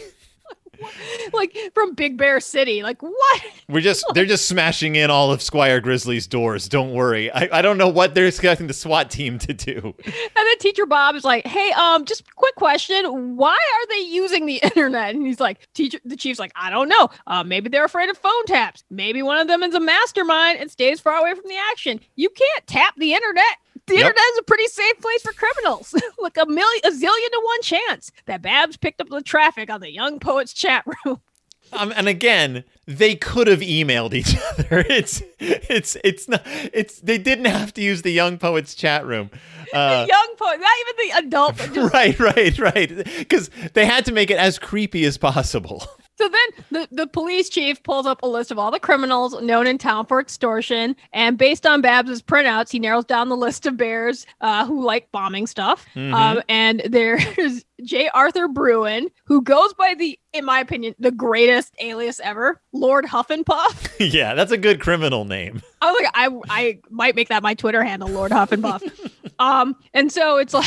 like 1.33 1.57
from 1.73 1.93
Big 1.93 2.17
Bear 2.17 2.39
City. 2.39 2.83
Like 2.83 3.01
what? 3.01 3.41
We're 3.69 3.81
just 3.81 4.05
they're 4.13 4.25
just 4.25 4.47
smashing 4.47 4.95
in 4.95 5.09
all 5.09 5.31
of 5.31 5.41
Squire 5.41 5.81
Grizzly's 5.81 6.27
doors. 6.27 6.67
Don't 6.67 6.93
worry. 6.93 7.31
I, 7.31 7.59
I 7.59 7.61
don't 7.61 7.77
know 7.77 7.87
what 7.87 8.15
they're 8.15 8.27
expecting 8.27 8.67
the 8.67 8.73
SWAT 8.73 9.09
team 9.09 9.39
to 9.39 9.53
do. 9.53 9.95
And 10.05 10.13
then 10.35 10.57
Teacher 10.59 10.85
Bob 10.85 11.15
is 11.15 11.23
like, 11.23 11.45
"Hey, 11.45 11.71
um, 11.71 12.05
just 12.05 12.23
quick 12.35 12.55
question. 12.55 13.35
Why 13.37 13.51
are 13.51 13.87
they 13.89 14.01
using 14.01 14.45
the 14.45 14.57
internet?" 14.63 15.15
And 15.15 15.25
he's 15.25 15.39
like, 15.39 15.67
"Teacher, 15.73 15.99
the 16.05 16.15
chief's 16.15 16.39
like, 16.39 16.53
I 16.55 16.69
don't 16.69 16.89
know. 16.89 17.09
Uh, 17.27 17.43
maybe 17.43 17.69
they're 17.69 17.85
afraid 17.85 18.09
of 18.09 18.17
phone 18.17 18.45
taps. 18.45 18.83
Maybe 18.89 19.21
one 19.21 19.37
of 19.37 19.47
them 19.47 19.63
is 19.63 19.75
a 19.75 19.79
mastermind 19.79 20.59
and 20.59 20.69
stays 20.69 20.99
far 20.99 21.19
away 21.19 21.33
from 21.33 21.47
the 21.47 21.57
action. 21.71 21.99
You 22.15 22.29
can't 22.29 22.67
tap 22.67 22.95
the 22.97 23.13
internet." 23.13 23.43
The 23.87 23.95
Yep. 23.95 24.01
internet 24.01 24.23
is 24.33 24.37
a 24.39 24.43
pretty 24.43 24.67
safe 24.67 24.99
place 25.01 25.21
for 25.21 25.33
criminals. 25.33 25.93
like 26.19 26.37
a 26.37 26.45
million, 26.45 26.81
a 26.85 26.89
zillion 26.91 27.01
to 27.31 27.41
one 27.43 27.61
chance 27.61 28.11
that 28.25 28.41
Babs 28.41 28.77
picked 28.77 29.01
up 29.01 29.09
the 29.09 29.21
traffic 29.21 29.69
on 29.69 29.81
the 29.81 29.91
Young 29.91 30.19
Poets 30.19 30.53
chat 30.53 30.85
room. 31.05 31.19
Um, 31.71 31.91
and 31.95 32.07
again, 32.07 32.65
they 32.85 33.15
could 33.15 33.47
have 33.47 33.61
emailed 33.61 34.13
each 34.13 34.35
other. 34.51 34.85
It's 34.87 35.23
it's 35.39 35.97
it's 36.03 36.27
not 36.29 36.43
it's 36.45 36.99
they 36.99 37.17
didn't 37.17 37.45
have 37.45 37.73
to 37.75 37.81
use 37.81 38.03
the 38.03 38.11
Young 38.11 38.37
Poets 38.37 38.75
chat 38.75 39.03
room. 39.07 39.31
Uh, 39.73 40.05
Young 40.07 40.35
poet, 40.37 40.59
not 40.59 40.69
even 40.81 40.95
the 41.09 41.17
adult. 41.27 41.55
just- 41.55 41.93
right, 41.93 42.19
right, 42.19 42.59
right. 42.59 43.03
Because 43.17 43.49
they 43.73 43.87
had 43.87 44.05
to 44.05 44.11
make 44.11 44.29
it 44.29 44.37
as 44.37 44.59
creepy 44.59 45.03
as 45.05 45.17
possible. 45.17 45.83
So 46.17 46.29
then 46.29 46.65
the, 46.71 46.87
the 46.91 47.07
police 47.07 47.49
chief 47.49 47.81
pulls 47.83 48.05
up 48.05 48.21
a 48.21 48.27
list 48.27 48.51
of 48.51 48.59
all 48.59 48.69
the 48.71 48.79
criminals 48.79 49.41
known 49.41 49.65
in 49.67 49.77
town 49.77 50.05
for 50.05 50.19
extortion. 50.19 50.95
And 51.11 51.37
based 51.37 51.65
on 51.65 51.81
Babs's 51.81 52.21
printouts, 52.21 52.71
he 52.71 52.79
narrows 52.79 53.05
down 53.05 53.29
the 53.29 53.37
list 53.37 53.65
of 53.65 53.77
bears 53.77 54.25
uh, 54.41 54.65
who 54.65 54.83
like 54.85 55.11
bombing 55.11 55.47
stuff. 55.47 55.85
Mhm. 55.95 56.13
Um, 56.13 56.41
and 56.47 56.81
there's 56.87 57.65
J. 57.83 58.09
Arthur 58.13 58.47
Bruin, 58.47 59.09
who 59.25 59.41
goes 59.41 59.73
by 59.73 59.95
the, 59.97 60.17
in 60.33 60.45
my 60.45 60.59
opinion, 60.59 60.95
the 60.99 61.11
greatest 61.11 61.73
alias 61.79 62.19
ever, 62.23 62.61
Lord 62.71 63.05
Huffenpuff. 63.05 63.91
yeah, 64.13 64.35
that's 64.35 64.51
a 64.51 64.57
good 64.57 64.79
criminal 64.79 65.25
name. 65.25 65.61
I 65.81 65.91
was 65.91 66.01
like, 66.01 66.11
I, 66.13 66.29
I 66.49 66.79
might 66.89 67.15
make 67.15 67.29
that 67.29 67.43
my 67.43 67.55
Twitter 67.55 67.83
handle, 67.83 68.07
Lord 68.09 68.31
Huffenpuff. 68.31 69.11
um, 69.39 69.75
and 69.93 70.11
so 70.11 70.37
it's 70.37 70.53
like, 70.53 70.65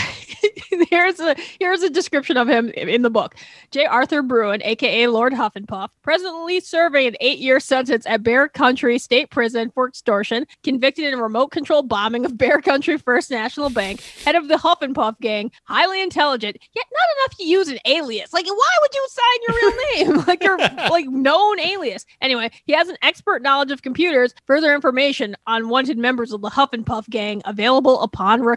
here's 0.90 1.20
a 1.20 1.36
here's 1.58 1.82
a 1.82 1.90
description 1.90 2.36
of 2.36 2.48
him 2.48 2.70
in 2.70 3.02
the 3.02 3.10
book. 3.10 3.34
J. 3.70 3.84
Arthur 3.86 4.22
Bruin, 4.22 4.62
aka 4.62 5.06
Lord 5.08 5.32
Huffenpuff, 5.32 5.88
presently 6.02 6.60
serving 6.60 7.06
an 7.06 7.16
eight-year 7.20 7.60
sentence 7.60 8.06
at 8.06 8.22
Bear 8.22 8.48
Country 8.48 8.98
State 8.98 9.30
Prison 9.30 9.70
for 9.74 9.88
extortion, 9.88 10.46
convicted 10.62 11.04
in 11.04 11.14
a 11.18 11.22
remote-controlled 11.22 11.88
bombing 11.88 12.24
of 12.24 12.36
Bear 12.36 12.60
Country 12.60 12.98
First 12.98 13.30
National 13.30 13.70
Bank, 13.70 14.00
head 14.24 14.34
of 14.34 14.48
the 14.48 14.56
Huffenpuff 14.56 15.18
gang, 15.20 15.50
highly 15.64 16.02
intelligent, 16.02 16.58
yet 16.74 16.86
not 16.92 17.16
enough 17.18 17.38
to 17.38 17.44
use 17.44 17.68
an 17.68 17.78
alias. 17.84 18.32
Like, 18.32 18.46
why 18.46 18.76
would 18.80 18.94
you 18.94 19.06
sign 19.08 19.38
your 19.46 19.56
real 19.56 20.16
name? 20.16 20.24
like 20.26 20.42
your 20.42 20.58
like 20.90 21.06
known 21.06 21.60
alias. 21.60 22.06
Anyway, 22.20 22.50
he 22.64 22.72
has 22.72 22.88
an 22.88 22.96
expert 23.02 23.42
knowledge 23.42 23.70
of 23.70 23.82
computers. 23.82 24.34
Further 24.46 24.74
information 24.74 25.36
on 25.46 25.68
wanted 25.68 25.98
members 25.98 26.32
of 26.32 26.40
the 26.40 26.50
Huffenpuff 26.50 27.08
gang 27.08 27.42
available 27.44 28.00
upon 28.02 28.42
request. 28.42 28.55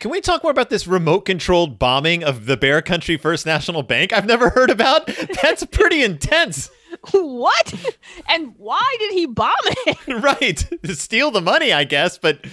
Can 0.00 0.10
we 0.10 0.20
talk 0.20 0.42
more 0.42 0.50
about 0.50 0.70
this 0.70 0.86
remote 0.86 1.20
controlled 1.22 1.78
bombing 1.78 2.22
of 2.22 2.46
the 2.46 2.56
Bear 2.56 2.82
Country 2.82 3.16
First 3.16 3.46
National 3.46 3.82
Bank 3.82 4.12
I've 4.12 4.26
never 4.26 4.50
heard 4.50 4.70
about? 4.70 5.06
That's 5.42 5.64
pretty 5.70 6.02
intense. 6.02 6.70
what? 7.12 7.94
And 8.28 8.54
why 8.56 8.96
did 8.98 9.12
he 9.12 9.26
bomb 9.26 9.52
it? 9.64 9.98
right. 10.22 10.64
To 10.84 10.94
steal 10.94 11.30
the 11.30 11.40
money, 11.40 11.72
I 11.72 11.84
guess, 11.84 12.18
but 12.18 12.44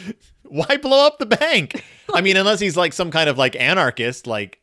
why 0.44 0.78
blow 0.78 1.06
up 1.06 1.20
the 1.20 1.26
bank? 1.26 1.84
I 2.14 2.22
mean, 2.22 2.38
unless 2.38 2.60
he's 2.60 2.78
like 2.78 2.94
some 2.94 3.12
kind 3.12 3.30
of 3.30 3.38
like 3.38 3.56
anarchist, 3.56 4.28
like 4.28 4.61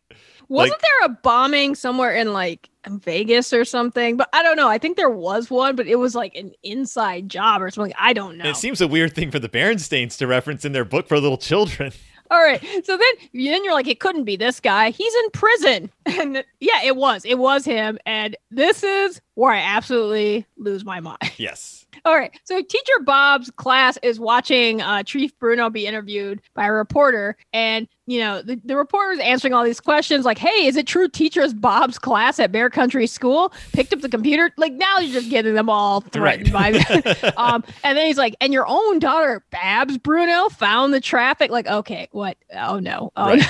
Wasn't 0.49 0.73
Like- 0.73 0.81
there 0.81 1.07
a 1.07 1.09
bombing 1.23 1.75
somewhere 1.75 2.15
in 2.15 2.33
like 2.33 2.69
Vegas 2.89 3.53
or 3.53 3.65
something? 3.65 4.17
But 4.17 4.29
I 4.33 4.43
don't 4.43 4.57
know. 4.57 4.69
I 4.69 4.79
think 4.79 4.97
there 4.97 5.11
was 5.11 5.51
one, 5.51 5.77
but 5.77 5.87
it 5.87 5.97
was 5.97 6.15
like 6.15 6.35
an 6.35 6.53
inside 6.63 7.29
job 7.29 7.61
or 7.63 7.71
something. 7.71 7.93
I 7.99 8.13
don't 8.13 8.39
know. 8.39 8.49
it 8.49 8.57
seems 8.57 8.81
a 8.81 8.89
weird 8.89 9.15
thing 9.15 9.31
for 9.31 9.39
the 9.39 9.49
Berenstains 9.49 10.17
to 10.19 10.27
reference 10.27 10.65
in 10.65 10.73
their 10.73 10.85
book 10.87 11.07
for 11.09 11.19
little 11.21 11.37
children. 11.39 11.93
All 12.31 12.43
right. 12.43 12.63
So 12.85 12.97
then, 12.99 13.15
then 13.33 13.65
you're 13.65 13.73
like, 13.73 13.89
it 13.89 14.01
couldn't 14.01 14.25
be 14.25 14.37
this 14.37 14.61
guy. 14.61 14.91
He's 14.91 15.15
in 15.25 15.31
prison. 15.31 15.91
And 16.07 16.43
yeah, 16.61 16.83
it 16.85 16.97
was. 16.97 17.25
It 17.25 17.39
was 17.39 17.65
him. 17.65 17.99
And 18.07 18.37
this 18.51 18.83
is 18.83 19.21
where 19.35 19.53
I 19.53 19.61
absolutely 19.61 20.47
lose 20.57 20.85
my 20.85 21.01
mind. 21.01 21.19
Yes. 21.37 21.78
All 22.05 22.17
right. 22.17 22.31
So 22.45 22.63
teacher 22.63 22.93
Bob's 23.03 23.51
class 23.53 23.99
is 24.03 24.21
watching 24.21 24.81
uh, 24.83 25.03
Chief 25.03 25.37
Bruno 25.39 25.69
be 25.71 25.87
interviewed 25.87 26.41
by 26.55 26.67
a 26.67 26.73
reporter. 26.73 27.37
And, 27.53 27.89
you 28.07 28.21
know, 28.21 28.41
the, 28.41 28.61
the 28.65 28.77
reporter's 28.77 29.19
answering 29.19 29.53
all 29.53 29.65
these 29.65 29.81
questions 29.81 30.25
like, 30.25 30.39
hey, 30.39 30.67
is 30.67 30.77
it 30.77 30.87
true 30.87 31.09
teachers 31.09 31.53
Bob's 31.53 31.99
class 31.99 32.39
at 32.39 32.53
Bear 32.53 32.71
Country 32.71 33.07
School 33.07 33.53
picked 33.73 33.93
up 33.93 34.01
the 34.01 34.09
computer? 34.09 34.51
Like 34.57 34.73
now 34.75 34.99
you're 34.99 35.13
just 35.13 35.29
getting 35.31 35.55
them 35.55 35.69
all 35.69 36.01
threatened 36.13 36.53
by 36.53 36.73
um, 37.37 37.65
and 37.85 37.99
then 37.99 38.07
he's 38.07 38.19
like, 38.19 38.37
and 38.41 38.53
your 38.53 38.67
own 38.69 38.99
daughter, 38.99 39.45
Babs 39.51 39.99
Bruno, 39.99 40.49
found 40.51 40.95
the 40.95 41.01
traffic. 41.01 41.51
Like, 41.51 41.67
okay, 41.67 42.09
what? 42.13 42.37
Oh 42.55 42.79
no. 42.79 43.13
Oh 43.17 43.27
Right. 43.31 43.41
no. 43.41 43.47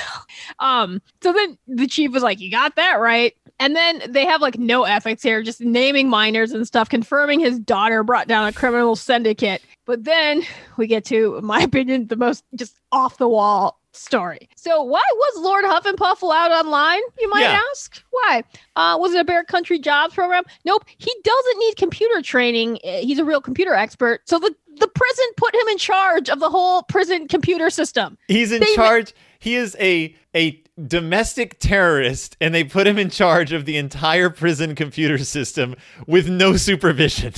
Um, 0.65 1.01
so 1.21 1.31
then 1.31 1.57
the 1.67 1.87
chief 1.87 2.11
was 2.11 2.23
like, 2.23 2.39
You 2.39 2.49
got 2.51 2.75
that 2.77 2.95
right. 2.99 3.35
And 3.59 3.75
then 3.75 4.01
they 4.07 4.25
have 4.25 4.41
like 4.41 4.57
no 4.57 4.83
ethics 4.83 5.21
here, 5.21 5.43
just 5.43 5.59
naming 5.61 6.09
minors 6.09 6.51
and 6.51 6.65
stuff, 6.65 6.87
confirming 6.89 7.39
his 7.41 7.59
daughter 7.59 8.03
brought 8.03 8.27
down 8.27 8.47
a 8.47 8.53
criminal 8.53 8.95
syndicate. 8.95 9.61
But 9.85 10.05
then 10.05 10.43
we 10.77 10.87
get 10.87 11.03
to, 11.05 11.35
in 11.37 11.45
my 11.45 11.61
opinion, 11.63 12.07
the 12.07 12.15
most 12.15 12.43
just 12.55 12.79
off 12.91 13.17
the 13.17 13.27
wall 13.27 13.77
story. 13.91 14.47
So 14.55 14.81
why 14.83 15.01
was 15.13 15.43
Lord 15.43 15.65
Huffenpuff 15.65 16.21
allowed 16.21 16.51
online? 16.51 17.01
You 17.19 17.29
might 17.29 17.41
Yeah. 17.41 17.61
ask. 17.71 18.01
Why? 18.11 18.43
Uh, 18.75 18.97
was 18.99 19.13
it 19.13 19.19
a 19.19 19.23
Bear 19.25 19.43
Country 19.43 19.79
Jobs 19.79 20.13
program? 20.13 20.43
Nope. 20.63 20.85
He 20.97 21.11
doesn't 21.23 21.59
need 21.59 21.75
computer 21.75 22.21
training. 22.21 22.79
Uh, 22.85 22.99
He's 22.99 23.19
a 23.19 23.25
real 23.25 23.41
computer 23.41 23.73
expert. 23.73 24.21
So 24.25 24.39
the 24.39 24.55
the 24.77 24.87
prison 24.87 25.25
put 25.35 25.53
him 25.53 25.67
in 25.67 25.77
charge 25.77 26.29
of 26.29 26.39
the 26.39 26.49
whole 26.49 26.83
prison 26.83 27.27
computer 27.27 27.69
system. 27.69 28.17
He's 28.29 28.53
in 28.53 28.61
They 28.61 28.75
charge. 28.75 29.13
He 29.39 29.55
is 29.55 29.75
a 29.79 30.15
a 30.33 30.63
domestic 30.87 31.59
terrorist, 31.59 32.37
and 32.39 32.53
they 32.53 32.63
put 32.63 32.87
him 32.87 32.97
in 32.97 33.09
charge 33.09 33.51
of 33.51 33.65
the 33.65 33.77
entire 33.77 34.29
prison 34.29 34.75
computer 34.75 35.17
system 35.17 35.75
with 36.07 36.29
no 36.29 36.55
supervision. 36.55 37.33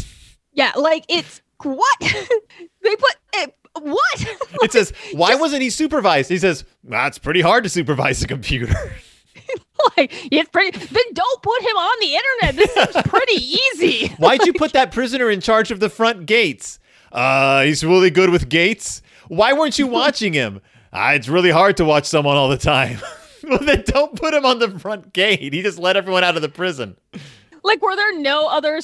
Yeah, 0.54 0.72
like 0.76 1.06
it's 1.08 1.42
what 1.64 1.98
they 2.02 2.96
put 2.96 3.16
it. 3.36 3.56
What? 3.80 4.38
It 4.64 4.72
says, 4.74 4.94
"Why 5.14 5.36
wasn't 5.36 5.62
he 5.64 5.70
supervised?" 5.70 6.30
He 6.30 6.38
says, 6.38 6.66
"That's 6.84 7.18
pretty 7.18 7.42
hard 7.42 7.64
to 7.64 7.70
supervise 7.70 8.22
a 8.22 8.28
computer." 8.28 8.74
like 9.98 10.12
it's 10.32 10.50
pretty. 10.50 10.78
Then 10.78 11.04
don't 11.14 11.42
put 11.42 11.62
him 11.62 11.78
on 11.78 12.00
the 12.00 12.16
internet. 12.16 12.56
This 12.56 12.74
seems 12.94 13.08
pretty 13.08 13.42
easy. 13.42 14.08
Why'd 14.18 14.46
you 14.46 14.54
put 14.54 14.74
that 14.74 14.92
prisoner 14.92 15.30
in 15.30 15.42
charge 15.42 15.72
of 15.72 15.80
the 15.80 15.90
front 15.90 16.26
gates? 16.26 16.80
Uh, 17.12 17.64
he's 17.64 17.84
really 17.84 18.12
good 18.12 18.30
with 18.30 18.50
gates. 18.50 19.02
Why 19.30 19.54
weren't 19.54 19.80
you 19.80 19.88
watching 19.88 20.34
him? 20.34 20.62
Ah, 20.94 21.14
it's 21.14 21.28
really 21.30 21.52
hard 21.52 21.78
to 21.78 21.86
watch 21.86 22.06
someone 22.06 22.36
all 22.38 22.50
the 22.50 22.58
time. 22.58 23.00
well, 23.48 23.60
then 23.60 23.84
don't 23.86 24.16
put 24.16 24.34
him 24.34 24.46
on 24.46 24.60
the 24.60 24.78
front 24.80 25.14
gate. 25.14 25.54
He 25.54 25.62
just 25.62 25.80
let 25.80 25.98
everyone 25.98 26.24
out 26.24 26.36
of 26.36 26.42
the 26.42 26.50
prison. 26.50 26.98
Like, 27.64 27.82
were 27.82 27.96
there 27.96 28.18
no 28.18 28.48
other 28.48 28.80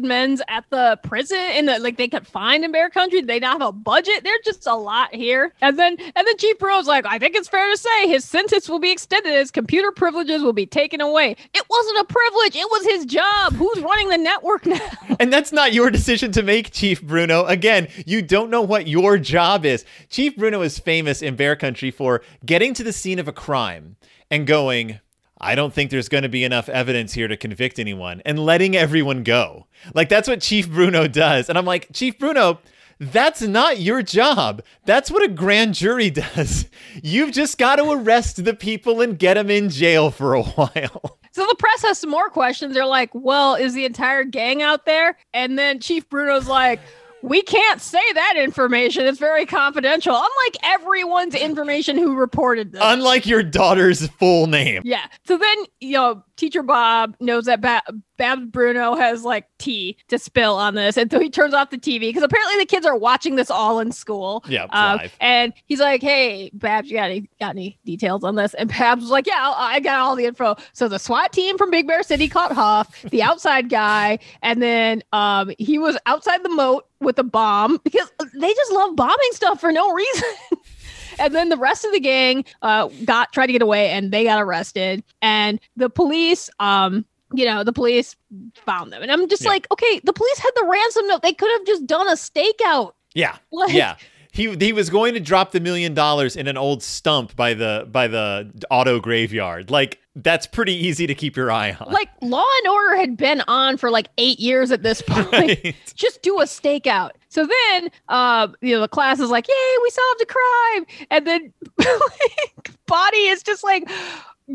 men's 0.00 0.42
at 0.48 0.64
the 0.70 0.98
prison 1.02 1.38
in 1.54 1.66
the 1.66 1.76
uh, 1.76 1.80
like 1.80 1.96
they 1.96 2.08
could 2.08 2.26
find 2.26 2.64
in 2.64 2.72
Bear 2.72 2.90
Country? 2.90 3.20
Did 3.20 3.28
they 3.28 3.38
not 3.38 3.60
have 3.60 3.68
a 3.68 3.72
budget? 3.72 4.24
There's 4.24 4.44
just 4.44 4.66
a 4.66 4.74
lot 4.74 5.14
here. 5.14 5.52
And 5.60 5.78
then 5.78 5.96
and 5.98 6.26
then 6.26 6.36
Chief 6.38 6.58
Bro's 6.58 6.86
like, 6.86 7.04
I 7.06 7.18
think 7.18 7.36
it's 7.36 7.48
fair 7.48 7.70
to 7.70 7.76
say 7.76 8.08
his 8.08 8.24
sentence 8.24 8.68
will 8.68 8.78
be 8.78 8.90
extended. 8.90 9.32
His 9.32 9.50
computer 9.50 9.92
privileges 9.92 10.42
will 10.42 10.52
be 10.52 10.66
taken 10.66 11.00
away. 11.00 11.36
It 11.54 11.64
wasn't 11.68 11.98
a 11.98 12.04
privilege. 12.04 12.56
It 12.56 12.70
was 12.70 12.84
his 12.84 13.04
job. 13.04 13.54
Who's 13.54 13.80
running 13.80 14.08
the 14.08 14.18
network 14.18 14.66
now? 14.66 14.78
And 15.20 15.32
that's 15.32 15.52
not 15.52 15.72
your 15.72 15.90
decision 15.90 16.32
to 16.32 16.42
make, 16.42 16.72
Chief 16.72 17.00
Bruno. 17.00 17.44
Again, 17.44 17.86
you 18.06 18.22
don't 18.22 18.50
know 18.50 18.62
what 18.62 18.88
your 18.88 19.18
job 19.18 19.64
is. 19.64 19.84
Chief 20.08 20.36
Bruno 20.36 20.62
is 20.62 20.80
famous 20.80 21.22
in 21.22 21.36
Bear 21.36 21.54
Country 21.54 21.92
for 21.92 22.22
getting 22.44 22.74
to 22.74 22.82
the 22.82 22.92
scene 22.92 23.20
of 23.20 23.28
a 23.28 23.32
crime 23.32 23.96
and 24.32 24.46
going, 24.46 24.98
I 25.42 25.54
don't 25.54 25.74
think 25.74 25.90
there's 25.90 26.08
going 26.08 26.22
to 26.22 26.28
be 26.28 26.44
enough 26.44 26.68
evidence 26.68 27.12
here 27.12 27.28
to 27.28 27.36
convict 27.36 27.78
anyone, 27.78 28.22
and 28.24 28.38
letting 28.38 28.76
everyone 28.76 29.24
go. 29.24 29.66
Like, 29.92 30.08
that's 30.08 30.28
what 30.28 30.40
Chief 30.40 30.70
Bruno 30.70 31.08
does. 31.08 31.48
And 31.48 31.58
I'm 31.58 31.64
like, 31.64 31.88
Chief 31.92 32.16
Bruno, 32.18 32.60
that's 33.00 33.42
not 33.42 33.80
your 33.80 34.02
job. 34.02 34.62
That's 34.84 35.10
what 35.10 35.24
a 35.24 35.28
grand 35.28 35.74
jury 35.74 36.10
does. 36.36 36.66
You've 37.02 37.32
just 37.32 37.58
got 37.58 37.76
to 37.76 37.90
arrest 37.90 38.44
the 38.44 38.54
people 38.54 39.00
and 39.00 39.18
get 39.18 39.34
them 39.34 39.50
in 39.50 39.68
jail 39.68 40.10
for 40.12 40.34
a 40.34 40.42
while. 40.42 41.18
So 41.32 41.46
the 41.46 41.56
press 41.58 41.82
has 41.82 41.98
some 41.98 42.10
more 42.10 42.28
questions. 42.28 42.74
They're 42.74 42.86
like, 42.86 43.10
well, 43.14 43.54
is 43.54 43.74
the 43.74 43.86
entire 43.86 44.22
gang 44.22 44.62
out 44.62 44.84
there? 44.84 45.16
And 45.32 45.58
then 45.58 45.80
Chief 45.80 46.08
Bruno's 46.08 46.46
like, 46.46 46.78
we 47.22 47.42
can't 47.42 47.80
say 47.80 48.02
that 48.14 48.34
information. 48.36 49.06
It's 49.06 49.18
very 49.18 49.46
confidential. 49.46 50.14
Unlike 50.14 50.56
everyone's 50.62 51.34
information 51.34 51.96
who 51.96 52.16
reported 52.16 52.72
this. 52.72 52.80
Unlike 52.84 53.26
your 53.26 53.42
daughter's 53.42 54.06
full 54.08 54.46
name. 54.46 54.82
Yeah. 54.84 55.06
So 55.26 55.38
then, 55.38 55.56
you 55.80 55.92
know, 55.92 56.24
teacher 56.36 56.62
Bob 56.62 57.16
knows 57.20 57.44
that 57.44 57.60
ba- 57.60 57.82
Babs 58.16 58.46
Bruno 58.46 58.94
has 58.96 59.24
like 59.24 59.46
tea 59.58 59.96
to 60.08 60.18
spill 60.18 60.54
on 60.54 60.74
this. 60.74 60.96
And 60.96 61.10
so 61.10 61.18
he 61.20 61.30
turns 61.30 61.54
off 61.54 61.70
the 61.70 61.78
TV 61.78 62.00
because 62.00 62.22
apparently 62.22 62.58
the 62.58 62.66
kids 62.66 62.84
are 62.86 62.96
watching 62.96 63.36
this 63.36 63.50
all 63.50 63.78
in 63.80 63.92
school. 63.92 64.44
Yeah. 64.48 64.64
Um, 64.70 64.98
live. 64.98 65.16
and 65.20 65.52
he's 65.66 65.80
like, 65.80 66.02
"Hey, 66.02 66.50
Babs, 66.54 66.90
you 66.90 66.96
got 66.96 67.10
any 67.10 67.28
got 67.40 67.50
any 67.50 67.78
details 67.84 68.22
on 68.24 68.36
this?" 68.36 68.54
And 68.54 68.68
Babs 68.68 69.02
was 69.02 69.10
like, 69.10 69.26
"Yeah, 69.26 69.52
I 69.56 69.74
I 69.74 69.80
got 69.80 69.98
all 70.00 70.14
the 70.16 70.24
info." 70.26 70.56
So 70.72 70.88
the 70.88 70.98
SWAT 70.98 71.32
team 71.32 71.58
from 71.58 71.70
Big 71.70 71.86
Bear 71.86 72.02
City 72.02 72.28
caught 72.28 72.52
Huff, 72.52 73.02
the 73.10 73.22
outside 73.24 73.68
guy, 73.68 74.18
and 74.42 74.62
then 74.62 75.02
um, 75.12 75.50
he 75.58 75.78
was 75.78 75.96
outside 76.06 76.42
the 76.42 76.48
moat 76.50 76.86
with 77.02 77.18
a 77.18 77.22
bomb 77.24 77.78
because 77.84 78.10
they 78.34 78.54
just 78.54 78.72
love 78.72 78.96
bombing 78.96 79.30
stuff 79.32 79.60
for 79.60 79.72
no 79.72 79.92
reason. 79.92 80.28
and 81.18 81.34
then 81.34 81.48
the 81.48 81.56
rest 81.56 81.84
of 81.84 81.92
the 81.92 82.00
gang 82.00 82.44
uh, 82.62 82.88
got 83.04 83.32
tried 83.32 83.46
to 83.46 83.52
get 83.52 83.62
away, 83.62 83.90
and 83.90 84.10
they 84.12 84.24
got 84.24 84.40
arrested. 84.40 85.02
And 85.20 85.60
the 85.76 85.90
police, 85.90 86.48
um, 86.60 87.04
you 87.34 87.44
know, 87.44 87.64
the 87.64 87.72
police 87.72 88.16
found 88.54 88.92
them, 88.92 89.02
and 89.02 89.10
I'm 89.10 89.28
just 89.28 89.42
Yeah. 89.42 89.50
like, 89.50 89.66
okay, 89.70 90.00
the 90.04 90.12
police 90.12 90.38
had 90.38 90.50
the 90.56 90.66
ransom 90.66 91.06
note. 91.08 91.22
They 91.22 91.32
could 91.32 91.50
have 91.50 91.66
just 91.66 91.86
done 91.86 92.08
a 92.08 92.12
stakeout. 92.12 92.92
Yeah. 93.14 93.36
Like, 93.52 93.72
yeah. 93.74 93.96
He, 94.34 94.54
he 94.56 94.72
was 94.72 94.88
going 94.88 95.12
to 95.12 95.20
drop 95.20 95.52
the 95.52 95.60
million 95.60 95.92
dollars 95.92 96.36
in 96.36 96.48
an 96.48 96.56
old 96.56 96.82
stump 96.82 97.36
by 97.36 97.52
the 97.52 97.86
by 97.92 98.08
the 98.08 98.50
auto 98.70 98.98
graveyard. 98.98 99.70
Like 99.70 99.98
that's 100.16 100.46
pretty 100.46 100.74
easy 100.74 101.06
to 101.06 101.14
keep 101.14 101.36
your 101.36 101.50
eye 101.50 101.72
on. 101.80 101.90
like 101.92 102.08
Law 102.20 102.44
and 102.62 102.68
Order 102.72 102.96
had 102.96 103.16
been 103.16 103.42
on 103.48 103.76
for 103.78 103.90
like 103.90 104.08
eight 104.18 104.38
years 104.38 104.70
at 104.70 104.82
this 104.82 105.00
point. 105.06 105.32
Right. 105.32 105.74
Just 105.94 106.22
do 106.22 106.38
a 106.40 106.44
stakeout. 106.44 107.12
So 107.28 107.46
then, 107.46 107.90
uh, 108.08 108.48
you 108.60 108.74
know, 108.74 108.80
the 108.82 108.88
class 108.88 109.20
is 109.20 109.30
like, 109.30 109.48
"Yay, 109.48 109.78
we 109.82 109.90
solved 109.90 110.20
a 110.20 110.26
crime!" 110.26 110.86
And 111.10 111.26
then, 111.26 111.52
like, 111.78 112.70
Bonnie 112.86 113.28
is 113.28 113.42
just 113.42 113.64
like 113.64 113.88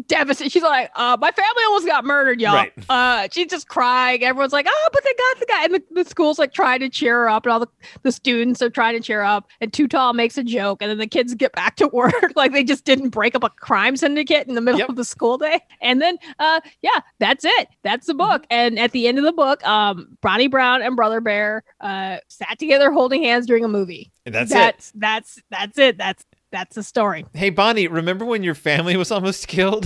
devastated. 0.03 0.51
She's 0.51 0.63
like, 0.63 0.91
uh, 0.95 1.17
"My 1.19 1.31
family 1.31 1.63
almost 1.65 1.85
got 1.87 2.05
murdered, 2.05 2.39
y'all." 2.41 2.53
Right. 2.53 2.73
Uh, 2.89 3.27
she's 3.31 3.47
just 3.47 3.67
crying. 3.67 4.23
Everyone's 4.23 4.53
like, 4.53 4.65
"Oh, 4.69 4.89
but 4.91 5.03
they 5.03 5.13
got 5.13 5.39
the 5.39 5.45
guy." 5.45 5.63
And 5.65 5.73
the, 5.75 5.83
the 6.03 6.09
school's 6.09 6.39
like 6.39 6.53
trying 6.53 6.79
to 6.81 6.89
cheer 6.89 7.19
her 7.21 7.29
up, 7.29 7.45
and 7.45 7.53
all 7.53 7.59
the, 7.59 7.67
the 8.03 8.11
students 8.11 8.61
are 8.61 8.69
trying 8.69 8.95
to 8.95 8.99
cheer 9.01 9.21
up. 9.21 9.47
And 9.61 9.71
Too 9.73 9.87
Tall 9.87 10.13
makes 10.13 10.37
a 10.37 10.43
joke, 10.43 10.81
and 10.81 10.89
then 10.89 10.97
the 10.97 11.07
kids 11.07 11.33
get 11.35 11.53
back 11.53 11.75
to 11.77 11.87
work 11.93 12.13
like 12.35 12.51
they 12.53 12.63
just 12.63 12.85
didn't 12.85 13.09
break 13.09 13.35
up 13.35 13.43
a 13.43 13.49
crime 13.49 13.95
syndicate 13.97 14.47
in 14.47 14.55
the 14.55 14.61
middle 14.61 14.79
Yep. 14.79 14.89
of 14.89 14.95
the 14.95 15.05
school 15.05 15.37
day. 15.37 15.59
And 15.81 16.01
then, 16.01 16.17
uh, 16.39 16.61
yeah, 16.81 16.99
that's 17.19 17.45
it. 17.45 17.67
That's 17.83 18.07
the 18.07 18.13
book. 18.13 18.45
And 18.49 18.77
at 18.77 18.91
the 18.91 19.07
end 19.07 19.17
of 19.17 19.23
the 19.23 19.31
book, 19.33 19.65
um, 19.67 20.17
Bonnie 20.21 20.47
Brown 20.47 20.81
and 20.81 20.95
Brother 20.95 21.21
Bear 21.21 21.63
uh, 21.81 22.17
sat 22.27 22.59
together 22.59 22.91
holding 22.91 23.23
hands 23.23 23.45
during 23.45 23.63
a 23.63 23.67
movie. 23.67 24.11
And 24.25 24.35
that's, 24.35 24.51
that's 24.51 24.91
that's 24.95 25.39
that's 25.49 25.77
it. 25.77 25.97
That's 25.97 26.25
that's 26.57 26.73
the 26.73 26.81
story. 26.81 27.23
Hey 27.35 27.51
Bonnie, 27.51 27.87
remember 27.87 28.25
when 28.25 28.41
your 28.41 28.55
family 28.55 28.97
was 28.97 29.11
almost 29.11 29.47
killed? 29.47 29.85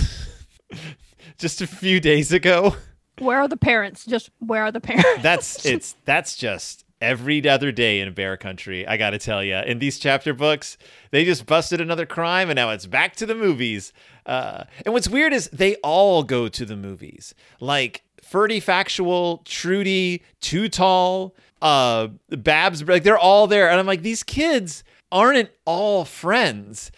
Just 1.38 1.60
a 1.60 1.66
few 1.66 2.00
days 2.00 2.32
ago. 2.32 2.76
Where 3.18 3.40
are 3.40 3.48
the 3.48 3.58
parents? 3.58 4.06
Just 4.06 4.30
where 4.38 4.62
are 4.62 4.72
the 4.72 4.80
parents? 4.80 5.22
That's 5.22 5.66
it's 5.66 5.96
that's 6.06 6.34
just 6.34 6.84
every 7.00 7.46
other 7.46 7.72
day 7.72 8.00
in 8.00 8.14
bear 8.14 8.38
country. 8.38 8.86
I 8.86 8.96
got 8.96 9.10
to 9.10 9.18
tell 9.18 9.44
you, 9.44 9.56
in 9.56 9.80
these 9.80 9.98
chapter 9.98 10.32
books, 10.32 10.78
they 11.10 11.24
just 11.26 11.44
busted 11.44 11.80
another 11.80 12.06
crime, 12.06 12.48
and 12.48 12.56
now 12.56 12.70
it's 12.70 12.86
back 12.86 13.16
to 13.16 13.26
the 13.26 13.34
movies. 13.34 13.92
Uh, 14.24 14.64
and 14.86 14.94
what's 14.94 15.08
weird 15.08 15.34
is 15.34 15.48
they 15.50 15.76
all 15.76 16.22
go 16.22 16.48
to 16.48 16.64
the 16.64 16.76
movies, 16.76 17.34
like 17.60 18.02
Ferdy 18.22 18.60
Factual, 18.60 19.42
Trudy, 19.44 20.22
Too 20.40 20.70
Tall, 20.70 21.36
uh, 21.60 22.08
Babs. 22.30 22.82
Like 22.82 23.02
they're 23.02 23.18
all 23.18 23.46
there, 23.46 23.68
and 23.68 23.78
I'm 23.78 23.86
like, 23.86 24.02
these 24.02 24.22
kids 24.22 24.84
aren't 25.12 25.50
all 25.64 26.04
friends. 26.04 26.90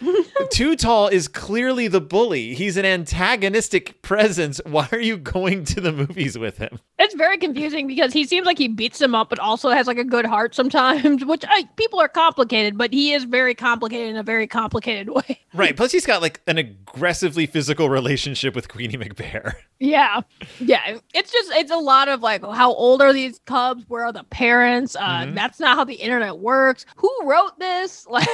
Too 0.51 0.75
Tall 0.77 1.09
is 1.09 1.29
clearly 1.29 1.89
the 1.89 2.01
bully. 2.01 2.55
He's 2.55 2.77
an 2.77 2.85
antagonistic 2.85 4.01
presence. 4.03 4.61
Why 4.67 4.89
are 4.93 5.01
you 5.01 5.17
going 5.17 5.65
to 5.67 5.81
the 5.81 5.93
movies 5.93 6.39
with 6.39 6.59
him? 6.59 6.79
It's 6.99 7.15
very 7.15 7.37
confusing 7.39 7.87
because 7.87 8.13
he 8.13 8.25
seems 8.25 8.47
like 8.47 8.57
he 8.59 8.69
beats 8.69 8.99
them 8.99 9.15
up, 9.15 9.29
but 9.29 9.39
also 9.39 9.71
has 9.71 9.87
like 9.87 9.99
a 9.99 10.05
good 10.05 10.25
heart 10.27 10.55
sometimes. 10.55 11.25
Which 11.27 11.45
I, 11.49 11.65
people 11.77 12.01
are 12.01 12.09
complicated, 12.09 12.79
but 12.79 12.93
he 12.93 13.13
is 13.13 13.25
very 13.25 13.55
complicated 13.55 14.09
in 14.11 14.17
a 14.17 14.23
very 14.23 14.47
complicated 14.47 15.09
way. 15.15 15.41
Right. 15.53 15.77
Plus, 15.77 15.93
he's 15.93 16.07
got 16.07 16.23
like 16.23 16.41
an 16.47 16.59
aggressively 16.59 17.47
physical 17.47 17.89
relationship 17.91 18.55
with 18.55 18.69
Queenie 18.69 18.97
McBear. 18.97 19.55
Yeah, 19.81 20.23
yeah. 20.61 20.99
It's 21.13 21.31
just 21.31 21.51
it's 21.53 21.71
a 21.71 21.77
lot 21.77 22.09
of 22.09 22.23
like, 22.23 22.43
how 22.43 22.73
old 22.73 23.03
are 23.03 23.13
these 23.13 23.41
cubs? 23.45 23.85
Where 23.89 24.05
are 24.07 24.13
the 24.13 24.25
parents? 24.25 24.97
Uh, 24.97 25.25
Mhm. 25.25 25.35
That's 25.35 25.61
not 25.61 25.77
how 25.77 25.85
the 25.85 25.95
internet 25.95 26.39
works. 26.39 26.87
Who 26.97 27.11
wrote 27.25 27.59
this? 27.59 28.07
Like, 28.09 28.29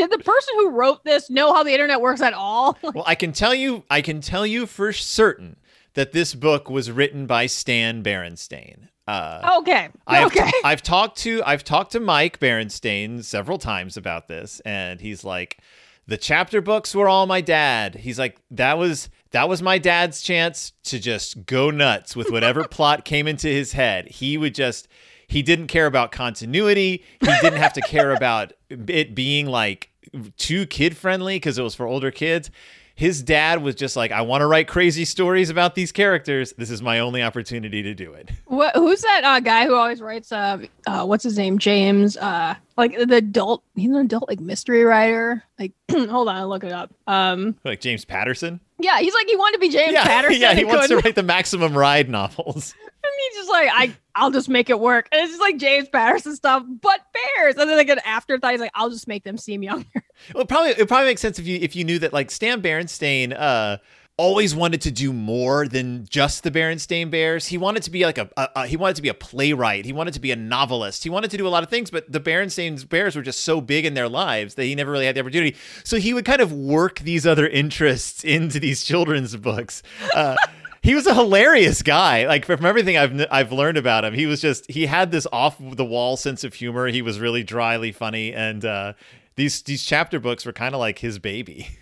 did 0.00 0.10
the 0.10 0.24
person 0.24 0.54
who 0.56 0.70
wrote 0.70 1.04
this 1.04 1.28
know 1.28 1.52
how 1.52 1.62
the 1.62 1.72
internet 1.72 2.00
works 2.00 2.22
at 2.22 2.32
all? 2.32 2.78
Well, 2.90 3.04
I 3.06 3.14
can 3.14 3.32
tell 3.32 3.54
you, 3.54 3.84
I 3.88 4.00
can 4.00 4.20
tell 4.20 4.46
you 4.46 4.66
for 4.66 4.92
certain 4.92 5.56
that 5.94 6.12
this 6.12 6.34
book 6.34 6.68
was 6.68 6.90
written 6.90 7.26
by 7.26 7.46
Stan 7.46 8.02
Berenstain. 8.02 8.88
Uh, 9.06 9.58
okay, 9.60 9.90
I've, 10.06 10.26
okay. 10.26 10.50
I've 10.64 10.82
talked 10.82 11.18
to 11.18 11.42
I've 11.44 11.64
talked 11.64 11.92
to 11.92 12.00
Mike 12.00 12.40
Berenstain 12.40 13.22
several 13.22 13.58
times 13.58 13.96
about 13.96 14.28
this, 14.28 14.60
and 14.60 15.00
he's 15.00 15.24
like, 15.24 15.58
the 16.06 16.16
chapter 16.16 16.60
books 16.60 16.94
were 16.94 17.08
all 17.08 17.26
my 17.26 17.40
dad. 17.40 17.94
He's 17.94 18.18
like, 18.18 18.38
that 18.50 18.78
was 18.78 19.08
that 19.30 19.48
was 19.48 19.62
my 19.62 19.78
dad's 19.78 20.22
chance 20.22 20.72
to 20.84 20.98
just 20.98 21.46
go 21.46 21.70
nuts 21.70 22.16
with 22.16 22.30
whatever 22.30 22.64
plot 22.70 23.04
came 23.04 23.28
into 23.28 23.48
his 23.48 23.72
head. 23.72 24.08
He 24.08 24.36
would 24.36 24.54
just 24.54 24.88
he 25.28 25.42
didn't 25.42 25.68
care 25.68 25.86
about 25.86 26.10
continuity. 26.10 27.04
He 27.20 27.26
didn't 27.40 27.60
have 27.60 27.74
to 27.74 27.80
care 27.82 28.12
about 28.16 28.52
it 28.68 29.14
being 29.14 29.46
like 29.46 29.89
too 30.36 30.66
kid 30.66 30.96
friendly 30.96 31.36
because 31.36 31.58
it 31.58 31.62
was 31.62 31.74
for 31.74 31.86
older 31.86 32.10
kids. 32.10 32.50
His 32.96 33.22
dad 33.22 33.62
was 33.62 33.76
just 33.76 33.96
like, 33.96 34.12
I 34.12 34.20
want 34.20 34.42
to 34.42 34.46
write 34.46 34.68
crazy 34.68 35.06
stories 35.06 35.48
about 35.48 35.74
these 35.74 35.90
characters. 35.90 36.52
This 36.58 36.70
is 36.70 36.82
my 36.82 36.98
only 36.98 37.22
opportunity 37.22 37.82
to 37.82 37.94
do 37.94 38.12
it. 38.12 38.30
What, 38.44 38.74
who's 38.76 39.00
that 39.00 39.22
uh, 39.24 39.40
guy 39.40 39.64
who 39.64 39.74
always 39.74 40.02
writes? 40.02 40.30
Uh, 40.32 40.58
uh, 40.86 41.06
what's 41.06 41.24
his 41.24 41.38
name? 41.38 41.56
James. 41.58 42.16
Uh, 42.18 42.56
like 42.76 42.94
the 42.98 43.16
adult. 43.16 43.62
He's 43.74 43.88
an 43.88 43.96
adult 43.96 44.28
like 44.28 44.38
mystery 44.40 44.84
writer. 44.84 45.42
Like, 45.58 45.72
hold 45.90 46.28
on, 46.28 46.36
I'll 46.36 46.48
look 46.48 46.64
it 46.64 46.72
up. 46.72 46.92
Um, 47.06 47.56
Like 47.64 47.80
James 47.80 48.04
Patterson. 48.04 48.60
yeah, 48.80 48.98
he's 48.98 49.14
like 49.14 49.28
he 49.28 49.36
wanted 49.36 49.54
to 49.54 49.60
be 49.60 49.70
James 49.70 49.92
yeah, 49.92 50.04
Patterson. 50.06 50.40
yeah, 50.42 50.52
he 50.54 50.64
wants 50.64 50.82
to 50.82 50.88
couldn't. 50.88 51.04
write 51.06 51.14
the 51.14 51.22
Maximum 51.22 51.74
Ride 51.78 52.10
novels. 52.10 52.74
And 53.02 53.12
he's 53.18 53.34
just 53.38 53.50
like, 53.50 53.68
I, 53.72 53.96
I'll 54.14 54.30
just 54.30 54.48
make 54.48 54.70
it 54.70 54.78
work. 54.78 55.08
And 55.12 55.22
it's 55.22 55.30
just 55.30 55.40
like 55.40 55.56
James 55.56 55.88
Patterson 55.88 56.36
stuff, 56.36 56.64
but 56.80 57.00
bears. 57.12 57.56
And 57.56 57.68
then 57.68 57.76
like 57.76 57.88
an 57.88 58.00
afterthought, 58.04 58.52
he's 58.52 58.60
like, 58.60 58.72
I'll 58.74 58.90
just 58.90 59.08
make 59.08 59.24
them 59.24 59.38
seem 59.38 59.62
younger. 59.62 59.86
Well, 60.34 60.44
probably 60.44 60.72
it 60.72 60.86
probably 60.86 61.06
makes 61.06 61.22
sense 61.22 61.38
if 61.38 61.46
you 61.46 61.58
if 61.62 61.74
you 61.74 61.82
knew 61.82 61.98
that 62.00 62.12
like 62.12 62.30
Stan 62.30 62.60
Berenstain 62.60 63.34
uh 63.34 63.78
always 64.20 64.54
wanted 64.54 64.82
to 64.82 64.90
do 64.90 65.14
more 65.14 65.66
than 65.66 66.06
just 66.10 66.42
the 66.42 66.50
Berenstain 66.50 67.10
Bears. 67.10 67.46
He 67.46 67.56
wanted 67.56 67.82
to 67.84 67.90
be 67.90 68.04
like 68.04 68.18
a, 68.18 68.28
a, 68.36 68.48
a 68.54 68.66
he 68.66 68.76
wanted 68.76 68.96
to 68.96 69.02
be 69.02 69.08
a 69.08 69.14
playwright. 69.14 69.86
He 69.86 69.94
wanted 69.94 70.12
to 70.12 70.20
be 70.20 70.30
a 70.30 70.36
novelist. 70.36 71.02
He 71.02 71.08
wanted 71.08 71.30
to 71.30 71.38
do 71.38 71.46
a 71.46 71.48
lot 71.48 71.62
of 71.62 71.70
things, 71.70 71.90
but 71.90 72.12
the 72.12 72.20
Berenstain 72.20 72.86
Bears 72.86 73.16
were 73.16 73.22
just 73.22 73.40
so 73.40 73.62
big 73.62 73.86
in 73.86 73.94
their 73.94 74.10
lives 74.10 74.56
that 74.56 74.64
he 74.64 74.74
never 74.74 74.92
really 74.92 75.06
had 75.06 75.14
the 75.14 75.20
opportunity. 75.20 75.56
So 75.84 75.96
he 75.96 76.12
would 76.12 76.26
kind 76.26 76.42
of 76.42 76.52
work 76.52 77.00
these 77.00 77.26
other 77.26 77.48
interests 77.48 78.22
into 78.24 78.60
these 78.60 78.84
children's 78.84 79.34
books. 79.36 79.82
Uh, 80.14 80.36
he 80.82 80.94
was 80.94 81.06
a 81.06 81.14
hilarious 81.14 81.82
guy. 81.82 82.26
Like 82.26 82.44
from 82.44 82.64
everything 82.64 82.96
I've 82.96 83.26
I've 83.30 83.52
learned 83.52 83.76
about 83.76 84.04
him, 84.04 84.14
he 84.14 84.26
was 84.26 84.40
just 84.40 84.70
he 84.70 84.86
had 84.86 85.10
this 85.10 85.26
off 85.32 85.56
the 85.58 85.84
wall 85.84 86.16
sense 86.16 86.44
of 86.44 86.54
humor. 86.54 86.86
He 86.86 87.02
was 87.02 87.20
really 87.20 87.42
dryly 87.42 87.92
funny, 87.92 88.32
and 88.32 88.64
uh, 88.64 88.94
these 89.36 89.62
these 89.62 89.84
chapter 89.84 90.18
books 90.18 90.46
were 90.46 90.52
kind 90.52 90.74
of 90.74 90.80
like 90.80 90.98
his 90.98 91.18
baby. 91.18 91.68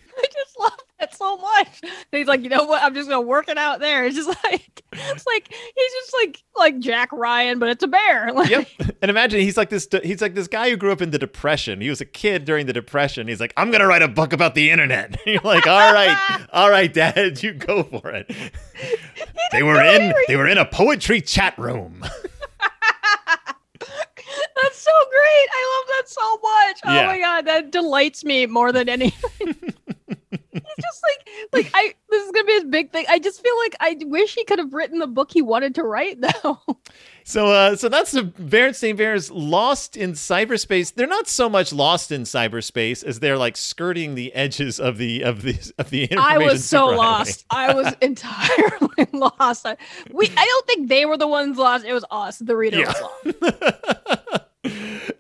So 1.19 1.37
much. 1.37 1.81
And 1.83 1.91
he's 2.13 2.29
like, 2.29 2.43
you 2.43 2.49
know 2.49 2.65
what? 2.65 2.83
I'm 2.83 2.95
just 2.95 3.09
gonna 3.09 3.21
work 3.27 3.49
it 3.49 3.59
out 3.59 3.81
there. 3.81 4.05
It's 4.07 4.15
just 4.15 4.29
like 4.45 4.83
it's 4.93 5.27
like 5.27 5.49
he's 5.53 5.93
just 5.93 6.15
like 6.15 6.43
like 6.57 6.79
Jack 6.79 7.11
Ryan, 7.13 7.59
but 7.59 7.69
it's 7.71 7.83
a 7.83 7.89
bear. 7.89 8.33
Like, 8.39 8.51
yep. 8.51 8.69
And 9.03 9.11
imagine 9.11 9.41
he's 9.41 9.57
like 9.57 9.69
this 9.69 9.89
he's 10.05 10.23
like 10.23 10.35
this 10.35 10.47
guy 10.49 10.71
who 10.71 10.77
grew 10.77 10.93
up 10.93 11.03
in 11.03 11.11
the 11.11 11.19
depression. 11.19 11.81
He 11.81 11.89
was 11.91 12.01
a 12.01 12.05
kid 12.05 12.45
during 12.45 12.67
the 12.67 12.73
depression. 12.73 13.27
He's 13.27 13.41
like, 13.41 13.53
I'm 13.57 13.71
gonna 13.73 13.87
write 13.89 14.03
a 14.03 14.09
book 14.09 14.33
about 14.33 14.55
the 14.55 14.71
internet. 14.71 15.19
You're 15.27 15.41
like, 15.43 15.67
all 15.67 15.93
right, 15.93 16.47
all 16.53 16.71
right, 16.71 16.93
Dad, 16.93 17.43
you 17.43 17.53
go 17.53 17.83
for 17.83 18.11
it. 18.11 18.31
They 19.53 19.63
were 19.65 19.83
in 19.83 20.15
they 20.29 20.37
were 20.37 20.47
in 20.47 20.59
a 20.59 20.65
poetry 20.65 21.21
chat 21.21 21.59
room. 21.59 22.05
That's 24.63 24.79
so 24.79 24.91
great. 25.11 25.49
I 25.53 25.79
love 25.79 25.89
that 25.97 26.09
so 26.09 26.33
much. 26.33 26.81
Oh 26.85 26.95
Yeah. 26.95 27.07
my 27.07 27.19
god, 27.19 27.47
that 27.47 27.71
delights 27.73 28.25
me 28.25 28.47
more 28.47 28.73
than 28.73 28.89
anything. 28.89 29.75
Like 31.53 31.71
I 31.75 31.95
this 32.11 32.25
is 32.25 32.31
gonna 32.33 32.45
be 32.47 32.53
his 32.53 32.65
big 32.65 32.93
thing. 32.93 33.05
I 33.09 33.19
just 33.19 33.43
feel 33.43 33.57
like 33.59 33.77
I 33.81 33.97
wish 34.07 34.35
he 34.35 34.45
could 34.45 34.59
have 34.59 34.73
written 34.75 34.99
the 34.99 35.07
book 35.07 35.31
he 35.33 35.43
wanted 35.43 35.75
to 35.77 35.83
write 35.83 36.21
though. 36.43 36.61
So, 37.25 37.49
uh, 37.49 37.77
so 37.77 37.91
that's 37.91 38.13
the 38.13 38.23
Berenstain 38.23 38.97
Bears 38.97 39.31
lost 39.31 39.97
in 39.97 40.13
cyberspace. 40.13 40.95
They're 40.95 41.07
not 41.07 41.29
so 41.29 41.51
much 41.51 41.75
lost 41.75 42.11
in 42.11 42.23
cyberspace 42.23 43.05
as 43.05 43.21
they're 43.21 43.37
like 43.37 43.57
skirting 43.57 44.15
the 44.15 44.33
edges 44.35 44.81
of 44.81 44.97
the 44.97 45.23
of 45.23 45.43
the 45.43 45.59
of 45.79 45.91
the. 45.91 46.05
Internet. 46.05 46.25
I 46.25 46.39
was 46.39 46.65
so 46.65 46.87
lost. 46.87 47.45
I 47.51 47.75
was 47.75 47.95
entirely 48.01 49.07
lost. 49.13 49.67
I, 49.67 49.77
we, 50.11 50.31
I 50.37 50.45
don't 50.47 50.67
think 50.67 50.89
they 50.89 51.05
were 51.05 51.19
the 51.19 51.29
ones 51.29 51.59
lost. 51.59 51.85
It 51.85 51.93
was 51.93 52.05
us, 52.11 52.39
the 52.39 52.57
reader, 52.57 52.79
Yeah. 52.79 52.95
was 53.25 53.35
lost. 53.43 54.45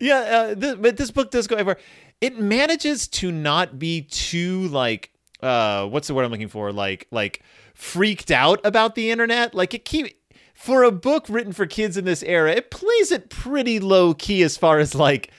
yeah, 0.00 0.54
uh, 0.60 0.74
but 0.76 0.96
this 0.96 1.10
book 1.10 1.30
does 1.30 1.46
go 1.46 1.56
everywhere. 1.56 1.78
It 2.20 2.38
manages 2.38 3.06
to 3.08 3.30
not 3.30 3.78
be 3.78 4.02
too 4.02 4.68
like 4.68 5.10
uh 5.42 5.86
what's 5.86 6.08
the 6.08 6.14
word 6.14 6.24
I'm 6.24 6.30
looking 6.30 6.48
for? 6.48 6.72
Like 6.72 7.06
like 7.10 7.42
freaked 7.74 8.30
out 8.30 8.60
about 8.64 8.94
the 8.94 9.10
internet. 9.10 9.54
Like 9.54 9.74
it 9.74 9.84
keep 9.84 10.20
for 10.54 10.82
a 10.82 10.90
book 10.90 11.26
written 11.28 11.52
for 11.52 11.66
kids 11.66 11.96
in 11.96 12.04
this 12.04 12.22
era, 12.24 12.50
it 12.52 12.70
plays 12.70 13.12
it 13.12 13.30
pretty 13.30 13.78
low 13.78 14.14
key 14.14 14.42
as 14.42 14.56
far 14.56 14.78
as 14.80 14.94
like 14.94 15.30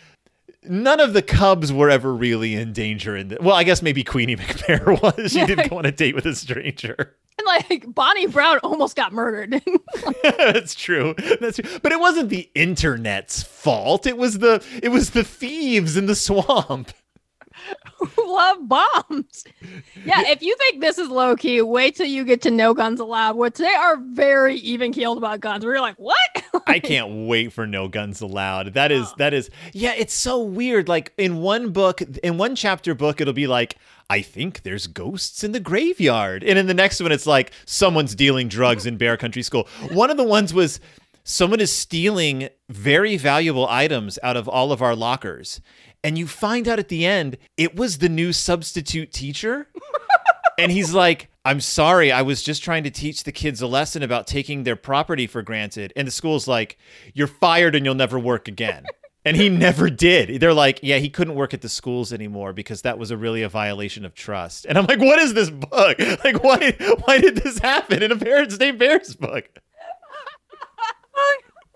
none 0.63 0.99
of 0.99 1.13
the 1.13 1.21
cubs 1.21 1.71
were 1.73 1.89
ever 1.89 2.13
really 2.13 2.55
in 2.55 2.73
danger 2.73 3.15
in 3.15 3.29
the, 3.29 3.37
well 3.39 3.55
i 3.55 3.63
guess 3.63 3.81
maybe 3.81 4.03
queenie 4.03 4.35
mcbear 4.37 5.01
was 5.01 5.31
she 5.31 5.45
didn't 5.45 5.69
go 5.69 5.77
on 5.77 5.85
a 5.85 5.91
date 5.91 6.13
with 6.13 6.25
a 6.25 6.35
stranger 6.35 7.15
And 7.39 7.45
like 7.47 7.95
Bonnie 7.95 8.27
Brown 8.27 8.57
almost 8.59 8.97
got 8.97 9.13
murdered. 9.13 9.63
That's 10.23 10.75
true. 10.75 11.15
That's 11.39 11.55
true. 11.57 11.79
But 11.81 11.93
it 11.93 11.99
wasn't 12.01 12.27
the 12.27 12.49
internet's 12.53 13.41
fault. 13.43 14.05
It 14.05 14.17
was 14.17 14.39
the 14.39 14.61
it 14.83 14.89
was 14.89 15.11
the 15.11 15.23
thieves 15.23 15.95
in 15.95 16.05
the 16.07 16.15
swamp. 16.15 16.91
Who 17.99 18.33
love 18.35 18.57
bombs. 18.67 19.43
Yeah, 20.05 20.21
if 20.27 20.41
you 20.41 20.55
think 20.57 20.81
this 20.81 20.97
is 20.97 21.09
low 21.09 21.35
key, 21.35 21.61
wait 21.61 21.95
till 21.95 22.05
you 22.07 22.23
get 22.25 22.41
to 22.43 22.51
No 22.51 22.73
Guns 22.73 22.99
Allowed, 22.99 23.35
which 23.37 23.55
they 23.55 23.67
are 23.73 23.97
very 23.97 24.55
even 24.57 24.91
keeled 24.93 25.17
about 25.17 25.39
guns. 25.39 25.63
You're 25.63 25.81
like, 25.81 25.95
what? 25.97 26.17
I 26.67 26.79
can't 26.79 27.27
wait 27.27 27.53
for 27.53 27.65
No 27.67 27.87
Guns 27.87 28.21
Allowed. 28.21 28.73
That 28.73 28.91
is 28.91 29.07
Oh. 29.07 29.13
that 29.17 29.33
is 29.33 29.49
yeah, 29.73 29.93
it's 29.97 30.13
so 30.13 30.41
weird. 30.41 30.87
Like 30.87 31.13
in 31.17 31.37
one 31.37 31.71
book, 31.71 32.01
in 32.23 32.37
one 32.37 32.55
chapter 32.55 32.93
book, 32.95 33.21
it'll 33.21 33.33
be 33.33 33.47
like, 33.47 33.77
I 34.09 34.21
think 34.21 34.63
there's 34.63 34.87
ghosts 34.87 35.43
in 35.43 35.51
the 35.51 35.59
graveyard. 35.59 36.43
And 36.43 36.57
in 36.57 36.67
the 36.67 36.73
next 36.73 37.01
one, 37.01 37.11
it's 37.11 37.27
like 37.27 37.51
someone's 37.65 38.15
dealing 38.15 38.47
drugs 38.47 38.85
in 38.85 38.97
Bear 38.97 39.17
Country 39.17 39.43
School. 39.43 39.67
One 39.91 40.09
of 40.09 40.17
the 40.17 40.23
ones 40.23 40.53
was 40.53 40.79
someone 41.23 41.59
is 41.59 41.71
stealing 41.71 42.49
very 42.69 43.17
valuable 43.17 43.67
items 43.67 44.17
out 44.23 44.35
of 44.35 44.47
all 44.49 44.71
of 44.71 44.81
our 44.81 44.95
lockers. 44.95 45.61
And 46.03 46.17
you 46.17 46.27
find 46.27 46.67
out 46.67 46.79
at 46.79 46.87
the 46.87 47.05
end 47.05 47.37
it 47.57 47.75
was 47.75 47.97
the 47.97 48.09
new 48.09 48.33
substitute 48.33 49.11
teacher. 49.11 49.67
And 50.59 50.73
he's 50.73 50.93
like, 50.93 51.29
I'm 51.45 51.61
sorry, 51.61 52.11
I 52.11 52.21
was 52.21 52.43
just 52.43 52.63
trying 52.63 52.83
to 52.83 52.91
teach 52.91 53.23
the 53.23 53.31
kids 53.31 53.61
a 53.61 53.67
lesson 53.67 54.03
about 54.03 54.27
taking 54.27 54.63
their 54.63 54.75
property 54.75 55.25
for 55.25 55.41
granted. 55.41 55.93
And 55.95 56.05
the 56.05 56.11
school's 56.11 56.47
like, 56.47 56.77
You're 57.13 57.27
fired 57.27 57.75
and 57.75 57.85
you'll 57.85 57.95
never 57.95 58.19
work 58.19 58.47
again. 58.47 58.85
And 59.25 59.35
he 59.35 59.49
never 59.49 59.89
did. 59.89 60.39
They're 60.39 60.53
like, 60.53 60.79
Yeah, 60.81 60.97
he 60.97 61.09
couldn't 61.09 61.35
work 61.35 61.53
at 61.53 61.61
the 61.61 61.69
schools 61.69 62.13
anymore 62.13 62.53
because 62.53 62.83
that 62.83 62.97
was 62.97 63.11
a 63.11 63.17
really 63.17 63.43
a 63.43 63.49
violation 63.49 64.05
of 64.05 64.15
trust. 64.15 64.65
And 64.65 64.77
I'm 64.77 64.85
like, 64.85 64.99
What 64.99 65.19
is 65.19 65.33
this 65.33 65.49
book? 65.49 65.97
Like, 66.23 66.41
why 66.41 66.71
why 67.05 67.19
did 67.19 67.35
this 67.35 67.59
happen 67.59 68.01
in 68.01 68.13
a 68.13 68.15
Berenstain 68.15 68.77
Bears 68.77 69.15
book? 69.15 69.45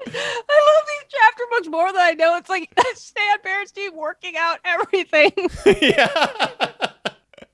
I 0.08 0.73
chapter 1.20 1.44
books 1.52 1.68
more 1.68 1.92
than 1.92 2.02
I 2.02 2.12
know. 2.12 2.36
It's 2.38 2.50
like 2.50 2.72
Stan 2.96 3.38
Berenstein 3.46 3.94
working 3.96 4.36
out 4.38 4.60
everything. 4.66 5.32
yeah. 5.82 6.10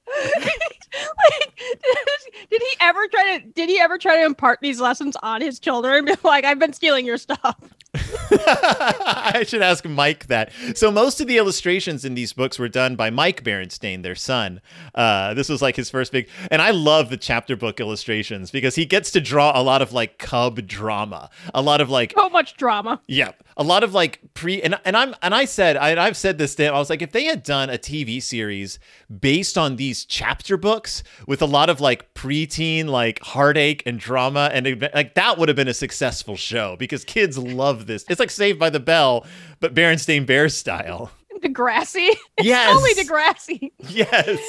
like, 0.10 1.56
did, 1.58 2.50
did 2.50 2.62
he 2.62 2.76
ever 2.82 3.08
try 3.08 3.40
to? 3.40 3.46
Did 3.48 3.70
he 3.70 3.80
ever 3.80 3.98
try 3.98 4.18
to 4.18 4.26
impart 4.26 4.60
these 4.62 4.80
lessons 4.82 5.16
on 5.22 5.42
his 5.42 5.60
children? 5.60 6.10
Like, 6.24 6.46
I've 6.46 6.60
been 6.60 6.74
stealing 6.74 7.06
your 7.06 7.18
stuff. 7.18 7.56
I 7.96 9.44
should 9.48 9.62
ask 9.62 9.86
Mike 9.86 10.28
that. 10.28 10.52
So 10.76 10.92
most 10.92 11.22
of 11.22 11.28
the 11.28 11.38
illustrations 11.38 12.06
in 12.06 12.14
these 12.14 12.34
books 12.34 12.60
were 12.60 12.68
done 12.70 12.96
by 12.96 13.10
Mike 13.10 13.44
Berenstain, 13.44 14.04
their 14.04 14.16
son. 14.16 14.62
Uh, 14.94 15.34
this 15.34 15.50
was 15.50 15.62
like 15.62 15.76
his 15.76 15.90
first 15.90 16.12
big, 16.12 16.28
and 16.52 16.62
I 16.62 16.72
love 16.72 17.10
the 17.10 17.18
chapter 17.18 17.56
book 17.56 17.80
illustrations 17.80 18.52
because 18.52 18.76
he 18.76 18.86
gets 18.86 19.12
to 19.12 19.22
draw 19.22 19.52
a 19.60 19.64
lot 19.64 19.82
of 19.82 19.92
like 19.94 20.18
cub 20.18 20.66
drama, 20.68 21.30
a 21.54 21.62
lot 21.62 21.82
of 21.82 21.90
like 21.90 22.14
So 22.16 22.30
much 22.30 22.58
drama. 22.58 23.02
yeah, 23.08 23.32
a 23.60 23.64
lot 23.64 23.84
of 23.84 23.94
like 23.94 24.22
pre 24.34 24.60
and 24.64 24.80
and 24.86 24.96
I'm 24.98 25.14
and 25.22 25.36
I 25.36 25.46
said 25.46 25.78
I, 25.78 26.02
I've 26.04 26.18
said 26.18 26.38
this 26.40 26.56
to 26.56 26.64
him. 26.64 26.74
I 26.74 26.80
was 26.80 26.90
like, 26.90 27.02
if 27.04 27.12
they 27.12 27.26
had 27.26 27.44
done 27.44 27.70
a 27.70 27.78
TV 27.78 28.24
series 28.24 28.80
based 29.20 29.58
on 29.58 29.76
these 29.76 30.06
chapter 30.06 30.58
books 30.58 31.04
with 31.28 31.42
a 31.42 31.46
lot 31.46 31.70
of 31.70 31.80
like 31.82 32.14
preteen 32.16 32.88
like 32.88 33.20
heartache 33.22 33.84
and 33.86 34.00
drama 34.00 34.50
and 34.54 34.82
like 34.96 35.14
that 35.16 35.38
would 35.38 35.50
have 35.50 35.56
been 35.58 35.68
a 35.68 35.74
successful 35.74 36.36
show 36.38 36.76
because 36.80 37.04
kids 37.04 37.38
love 37.38 37.86
this. 37.86 38.06
It's 38.10 38.20
like 38.20 38.32
Saved 38.32 38.58
by 38.58 38.70
the 38.72 38.80
Bell, 38.80 39.26
but 39.60 39.76
Berenstain 39.76 40.26
Bears 40.26 40.56
style. 40.56 41.12
Degrassi. 41.44 42.10
It's 42.38 42.48
Yes. 42.48 42.72
totally 42.72 42.94
Degrassi. 42.96 43.72
Yes. 43.90 44.40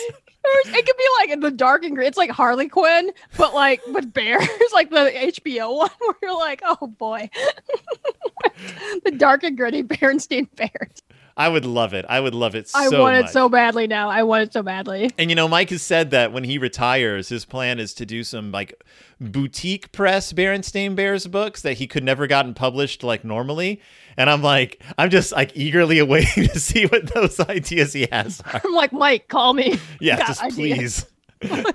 It 0.42 0.86
could 0.86 0.96
be 0.96 1.04
like 1.20 1.30
in 1.30 1.40
the 1.40 1.50
dark 1.50 1.84
and 1.84 1.94
gritty. 1.94 2.08
It's 2.08 2.16
like 2.18 2.30
Harley 2.30 2.68
Quinn, 2.68 3.10
but 3.36 3.54
like 3.54 3.80
with 3.88 4.12
bears, 4.12 4.48
like 4.72 4.90
the 4.90 5.10
HBO 5.14 5.76
one, 5.76 5.90
where 5.98 6.14
you're 6.22 6.38
like, 6.38 6.62
oh 6.64 6.86
boy, 6.86 7.28
the 9.04 9.10
dark 9.12 9.42
and 9.44 9.56
gritty 9.56 9.82
Berenstein 9.82 10.48
Bears. 10.56 11.02
I 11.36 11.48
would 11.48 11.64
love 11.64 11.94
it. 11.94 12.04
I 12.08 12.20
would 12.20 12.34
love 12.34 12.54
it 12.54 12.68
So 12.68 12.78
I 12.78 12.88
want 13.00 13.16
it 13.16 13.22
much. 13.22 13.30
so 13.30 13.48
badly 13.48 13.86
now. 13.86 14.10
I 14.10 14.24
want 14.24 14.42
it 14.42 14.52
so 14.52 14.62
badly. 14.62 15.10
And 15.16 15.30
you 15.30 15.36
know, 15.36 15.48
Mike 15.48 15.70
has 15.70 15.80
said 15.80 16.10
that 16.10 16.32
when 16.32 16.44
he 16.44 16.58
retires, 16.58 17.30
his 17.30 17.46
plan 17.46 17.78
is 17.78 17.94
to 17.94 18.04
do 18.04 18.24
some 18.24 18.52
like 18.52 18.74
boutique 19.20 19.90
press 19.92 20.32
Berenstain 20.34 20.94
Bears 20.94 21.26
books 21.26 21.62
that 21.62 21.74
he 21.74 21.86
could 21.86 22.04
never 22.04 22.26
gotten 22.26 22.52
published 22.52 23.02
like 23.02 23.24
normally. 23.24 23.80
And 24.20 24.28
I'm 24.28 24.42
like, 24.42 24.82
I'm 24.98 25.08
just 25.08 25.32
like 25.32 25.56
eagerly 25.56 25.98
awaiting 26.06 26.46
to 26.48 26.60
see 26.60 26.84
what 26.84 27.14
those 27.14 27.40
ideas 27.40 27.94
he 27.94 28.06
has 28.12 28.42
are. 28.52 28.60
I'm 28.62 28.74
like, 28.74 28.92
Mike, 28.92 29.28
call 29.28 29.54
me. 29.54 29.78
Yeah, 30.00 30.18
just 30.26 30.42
ideas. 30.42 31.06
please. 31.40 31.64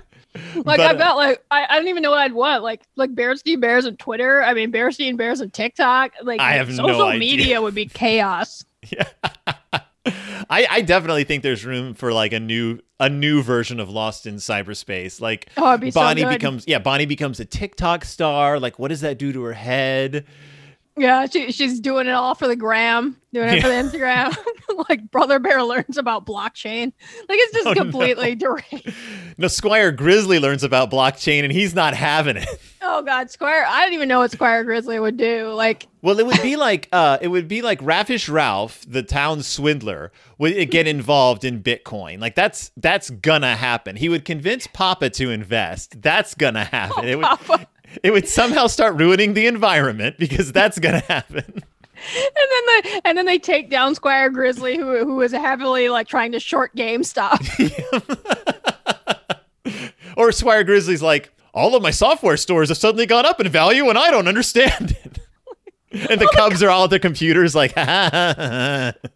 Like 0.54 0.76
But, 0.76 0.80
I've 0.80 0.96
uh, 0.96 0.98
got 0.98 1.16
like 1.16 1.42
I, 1.50 1.64
I 1.70 1.76
don't 1.76 1.88
even 1.88 2.02
know 2.02 2.10
what 2.10 2.18
I'd 2.18 2.34
want. 2.34 2.62
Like 2.62 2.82
like 2.94 3.14
Berenstein 3.14 3.58
Bears 3.58 3.86
on 3.86 3.96
Twitter. 3.96 4.42
I 4.42 4.52
mean 4.52 4.70
Berenstein 4.70 5.16
Bears 5.16 5.40
on 5.40 5.48
TikTok. 5.48 6.12
Like 6.22 6.40
I 6.40 6.52
have 6.52 6.68
no 6.68 6.74
social 6.88 7.04
idea. 7.06 7.18
media 7.18 7.62
would 7.62 7.74
be 7.74 7.86
chaos. 7.86 8.62
I, 10.48 10.66
I 10.70 10.80
definitely 10.82 11.24
think 11.24 11.42
there's 11.42 11.64
room 11.64 11.94
for 11.94 12.12
like 12.12 12.32
a 12.34 12.38
new 12.40 12.78
a 13.00 13.08
new 13.08 13.42
version 13.42 13.80
of 13.80 13.88
Lost 13.88 14.26
in 14.26 14.36
Cyberspace. 14.36 15.20
Like 15.22 15.48
Oh, 15.56 15.76
be 15.78 15.90
so 15.90 16.00
Bonnie 16.00 16.22
good. 16.22 16.38
becomes 16.38 16.64
yeah, 16.68 16.78
Bonnie 16.78 17.06
becomes 17.06 17.40
a 17.40 17.44
TikTok 17.44 18.04
star. 18.04 18.60
Like 18.60 18.78
what 18.78 18.88
does 18.88 19.00
that 19.00 19.18
do 19.18 19.32
to 19.32 19.42
her 19.42 19.54
head? 19.54 20.26
Yeah, 20.98 21.26
she, 21.26 21.52
she's 21.52 21.78
doing 21.80 22.06
it 22.06 22.12
all 22.12 22.34
for 22.34 22.48
the 22.48 22.56
gram, 22.56 23.16
doing 23.32 23.48
it 23.50 23.60
for 23.62 23.68
the 23.68 23.74
Instagram. 23.74 24.34
like 24.88 25.10
Brother 25.10 25.38
Bear 25.38 25.62
learns 25.62 25.98
about 25.98 26.24
blockchain. 26.24 26.92
Like 27.28 27.38
it's 27.38 27.52
just 27.52 27.66
Oh, 27.66 27.72
no. 27.72 27.82
completely 27.82 28.34
deranged. 28.36 28.94
No, 29.36 29.48
Squire 29.48 29.92
Grizzly 29.92 30.38
learns 30.38 30.64
about 30.64 30.90
blockchain 30.90 31.44
and 31.44 31.52
he's 31.52 31.74
not 31.74 31.94
having 31.94 32.36
it. 32.38 32.48
Oh 32.88 33.02
God, 33.02 33.32
Squire! 33.32 33.64
I 33.66 33.82
don't 33.84 33.94
even 33.94 34.06
know 34.06 34.20
what 34.20 34.30
Squire 34.30 34.62
Grizzly 34.62 35.00
would 35.00 35.16
do. 35.16 35.48
Like, 35.48 35.88
Well, 36.02 36.20
it 36.20 36.26
would 36.26 36.40
be 36.40 36.54
like 36.54 36.88
uh, 36.92 37.18
it 37.20 37.26
would 37.26 37.48
be 37.48 37.60
like 37.60 37.80
Raffish 37.80 38.28
Ralph, 38.28 38.84
the 38.86 39.02
town 39.02 39.42
swindler, 39.42 40.12
would 40.38 40.70
get 40.70 40.86
involved 40.86 41.44
in 41.44 41.64
Bitcoin. 41.64 42.20
Like 42.20 42.36
that's 42.36 42.70
that's 42.76 43.10
gonna 43.10 43.56
happen. 43.56 43.96
He 43.96 44.08
would 44.08 44.24
convince 44.24 44.68
Papa 44.68 45.10
to 45.10 45.30
invest. 45.30 46.00
That's 46.00 46.36
gonna 46.36 46.62
happen. 46.64 47.08
it 47.08 47.16
would 47.16 47.24
Papa. 47.24 47.66
It 48.02 48.10
would 48.10 48.28
somehow 48.28 48.66
start 48.66 48.96
ruining 48.96 49.34
the 49.34 49.46
environment 49.46 50.16
because 50.18 50.52
that's 50.52 50.78
gonna 50.78 51.00
happen. 51.00 51.44
and 51.46 51.62
then 52.34 52.66
they 52.66 53.00
and 53.04 53.18
then 53.18 53.26
they 53.26 53.38
take 53.38 53.70
down 53.70 53.94
Squire 53.94 54.30
Grizzly, 54.30 54.76
who 54.76 55.04
who 55.04 55.20
is 55.22 55.32
heavily 55.32 55.88
like 55.88 56.08
trying 56.08 56.32
to 56.32 56.40
short 56.40 56.74
GameStop. 56.76 57.40
or 60.16 60.32
Squire 60.32 60.64
Grizzly's 60.64 61.02
like, 61.02 61.32
all 61.54 61.74
of 61.74 61.82
my 61.82 61.90
software 61.90 62.36
stores 62.36 62.68
have 62.68 62.78
suddenly 62.78 63.06
gone 63.06 63.26
up 63.26 63.40
in 63.40 63.48
value 63.48 63.88
and 63.88 63.98
I 63.98 64.10
don't 64.10 64.28
understand 64.28 64.96
it. 65.04 65.20
And 66.10 66.20
the 66.20 66.28
oh 66.30 66.36
Cubs 66.36 66.62
are 66.62 66.68
all 66.68 66.84
at 66.84 66.90
their 66.90 66.98
computers 66.98 67.54
like, 67.54 67.72
ha, 67.74 67.84
ha, 67.84 68.10
ha, 68.12 68.34
ha. 68.36 69.08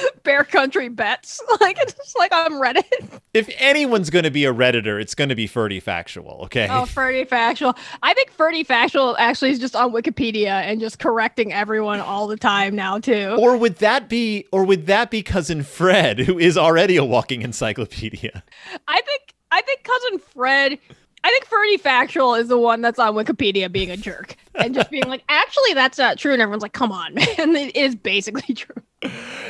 Bear 0.22 0.44
Country 0.44 0.88
bets. 0.88 1.42
Like 1.60 1.78
it's 1.80 1.94
just 1.94 2.16
like 2.18 2.32
on 2.32 2.52
Reddit. 2.52 3.20
if 3.32 3.48
anyone's 3.58 4.10
going 4.10 4.24
to 4.24 4.30
be 4.30 4.44
a 4.44 4.52
redditor, 4.52 5.00
it's 5.00 5.14
going 5.14 5.30
to 5.30 5.34
be 5.34 5.46
Ferdy 5.46 5.80
Factual. 5.80 6.40
Okay. 6.44 6.68
Oh, 6.70 6.84
Ferdy 6.84 7.24
Factual. 7.24 7.74
I 8.02 8.12
think 8.14 8.30
Ferdy 8.30 8.62
Factual 8.62 9.16
actually 9.18 9.50
is 9.52 9.58
just 9.58 9.74
on 9.74 9.92
Wikipedia 9.92 10.48
and 10.50 10.78
just 10.80 10.98
correcting 10.98 11.52
everyone 11.52 12.00
all 12.00 12.26
the 12.26 12.36
time 12.36 12.76
now 12.76 12.98
too. 12.98 13.36
Or 13.38 13.56
would 13.56 13.76
that 13.76 14.08
be, 14.08 14.46
or 14.52 14.64
would 14.64 14.86
that 14.86 15.10
be 15.10 15.22
cousin 15.22 15.62
Fred, 15.62 16.18
who 16.20 16.38
is 16.38 16.58
already 16.58 16.96
a 16.96 17.04
walking 17.04 17.42
encyclopedia? 17.42 18.44
I 18.86 19.00
think 19.00 19.34
I 19.50 19.62
think 19.62 19.82
cousin 19.82 20.18
Fred. 20.18 20.78
I 21.24 21.30
think 21.30 21.46
Ferdy 21.46 21.76
Factual 21.78 22.34
is 22.34 22.48
the 22.48 22.58
one 22.58 22.82
that's 22.82 22.98
on 23.00 23.14
Wikipedia 23.14 23.72
being 23.72 23.90
a 23.90 23.96
jerk 23.96 24.36
and 24.54 24.74
just 24.74 24.90
being 24.90 25.08
like, 25.08 25.24
actually, 25.28 25.74
that's 25.74 25.98
not 25.98 26.18
true. 26.18 26.32
And 26.32 26.40
everyone's 26.40 26.62
like, 26.62 26.72
come 26.74 26.92
on, 26.92 27.14
man. 27.14 27.56
It 27.56 27.74
is 27.74 27.96
basically 27.96 28.54
true. 28.54 28.82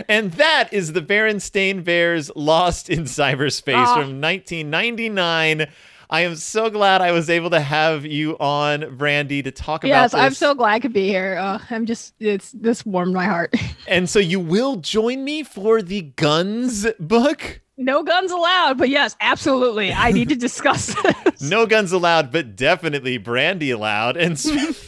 And 0.09 0.33
that 0.33 0.69
is 0.73 0.93
the 0.93 1.03
Berenstain 1.03 1.83
Bears 1.83 2.31
Lost 2.37 2.91
in 2.91 3.05
Cyberspace 3.05 3.75
Ah. 3.77 3.95
from 3.95 4.21
1999. 4.21 5.67
I 6.09 6.21
am 6.21 6.37
so 6.37 6.71
glad 6.71 7.01
I 7.01 7.11
was 7.11 7.29
able 7.29 7.51
to 7.51 7.59
have 7.61 8.07
you 8.07 8.39
on, 8.39 8.97
Brandy, 8.97 9.43
to 9.43 9.51
talk 9.51 9.83
about 9.83 9.89
Yes, 9.89 10.13
this. 10.13 10.21
I'm 10.21 10.35
so 10.35 10.55
glad 10.55 10.75
I 10.75 10.79
could 10.81 10.93
be 10.93 11.09
here. 11.09 11.37
Uh, 11.37 11.59
I'm 11.71 11.85
just 11.87 12.15
it's 12.21 12.53
this 12.53 12.87
warmed 12.87 13.13
my 13.13 13.25
heart. 13.25 13.53
and 13.89 14.09
so 14.09 14.21
you 14.21 14.39
will 14.39 14.77
join 14.77 15.25
me 15.25 15.43
for 15.43 15.83
the 15.83 16.03
guns 16.03 16.87
book? 17.01 17.61
no 17.79 18.03
guns 18.05 18.31
allowed, 18.33 18.79
but 18.79 18.89
yes, 18.89 19.17
absolutely. 19.21 19.93
I 19.93 20.11
need 20.13 20.29
to 20.31 20.37
discuss 20.49 20.95
this. 21.03 21.43
No 21.43 21.67
guns 21.67 21.91
allowed, 21.93 22.31
but 22.33 22.55
definitely 22.57 23.19
brandy 23.19 23.71
allowed. 23.73 24.17
And 24.17 24.39
sp- 24.41 24.79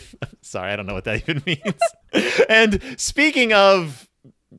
sorry, 0.41 0.73
I 0.73 0.77
don't 0.77 0.87
know 0.87 0.95
what 0.95 1.05
that 1.05 1.29
even 1.29 1.43
means. 1.45 2.45
and 2.49 2.81
speaking 2.97 3.53
of 3.53 4.07